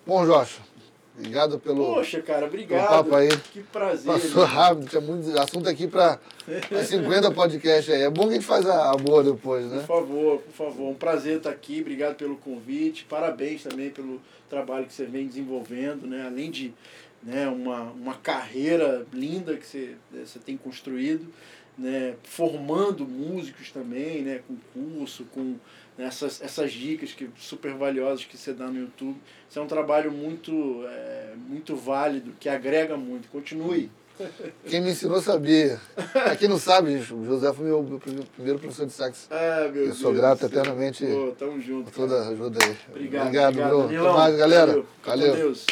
Bom, 0.07 0.25
Jorge, 0.25 0.55
obrigado 1.17 1.59
pelo. 1.59 1.95
Poxa, 1.95 2.21
cara, 2.21 2.45
obrigado. 2.45 2.87
Papo 2.87 3.13
aí. 3.13 3.27
Que 3.51 3.61
prazer. 3.61 4.13
Passou 4.13 4.45
rápido, 4.45 4.87
tinha 4.89 5.01
muito 5.01 5.37
assunto 5.37 5.67
aqui 5.67 5.85
para 5.85 6.17
50 6.85 7.29
podcasts 7.31 7.93
aí. 7.93 8.03
É 8.03 8.09
bom 8.09 8.23
que 8.23 8.29
a 8.29 8.33
gente 8.35 8.45
faz 8.45 8.65
a, 8.65 8.93
boa 8.93 9.21
depois, 9.21 9.65
né? 9.65 9.79
Por 9.79 9.87
favor, 9.87 10.39
por 10.39 10.53
favor. 10.53 10.89
Um 10.91 10.95
prazer 10.95 11.39
estar 11.39 11.49
aqui. 11.49 11.81
Obrigado 11.81 12.15
pelo 12.15 12.37
convite. 12.37 13.03
Parabéns 13.03 13.63
também 13.63 13.89
pelo 13.89 14.21
trabalho 14.49 14.85
que 14.85 14.93
você 14.93 15.03
vem 15.03 15.27
desenvolvendo, 15.27 16.07
né? 16.07 16.25
Além 16.25 16.49
de 16.49 16.73
né? 17.21 17.49
uma, 17.49 17.81
uma 17.81 18.13
carreira 18.13 19.05
linda 19.11 19.57
que 19.57 19.65
você, 19.65 19.95
você 20.13 20.39
tem 20.39 20.55
construído, 20.55 21.27
né? 21.77 22.15
formando 22.23 23.05
músicos 23.05 23.71
também, 23.71 24.21
né? 24.21 24.39
com 24.47 24.55
curso, 24.73 25.25
com 25.33 25.57
essas, 25.97 26.41
essas 26.41 26.71
dicas 26.71 27.13
que 27.13 27.29
super 27.37 27.73
valiosas 27.73 28.25
que 28.25 28.37
você 28.37 28.53
dá 28.53 28.67
no 28.67 28.79
YouTube. 28.79 29.17
Isso 29.49 29.57
é 29.57 29.61
um 29.61 29.67
trabalho 29.67 30.11
muito, 30.11 30.83
é, 30.85 31.33
muito 31.47 31.75
válido, 31.75 32.33
que 32.39 32.47
agrega 32.47 32.95
muito. 32.95 33.27
Continue. 33.29 33.89
Quem 34.67 34.81
me 34.81 34.91
ensinou 34.91 35.21
sabia. 35.21 35.79
Pra 36.11 36.35
quem 36.35 36.49
não 36.49 36.57
sabe, 36.57 36.95
o 36.95 37.23
José 37.23 37.53
foi 37.53 37.65
meu, 37.65 37.83
meu 37.83 37.99
primeiro 37.99 38.57
professor 38.57 38.87
de 38.87 38.91
sax. 38.93 39.27
Ah, 39.29 39.69
meu 39.71 39.85
Eu 39.85 39.93
sou 39.93 40.11
grato 40.11 40.43
eternamente 40.43 41.05
Pô, 41.05 41.35
tamo 41.37 41.61
junto. 41.61 41.91
por 41.91 41.93
toda 41.93 42.23
a 42.23 42.29
ajuda 42.29 42.57
aí. 42.65 42.75
Obrigado. 42.89 43.27
Obrigado, 43.27 43.79
obrigado. 43.79 44.07
Até 44.07 44.17
mais, 44.17 44.37
galera. 44.37 44.67
Valeu. 44.67 44.85
Valeu. 45.05 45.35
Deus. 45.35 45.65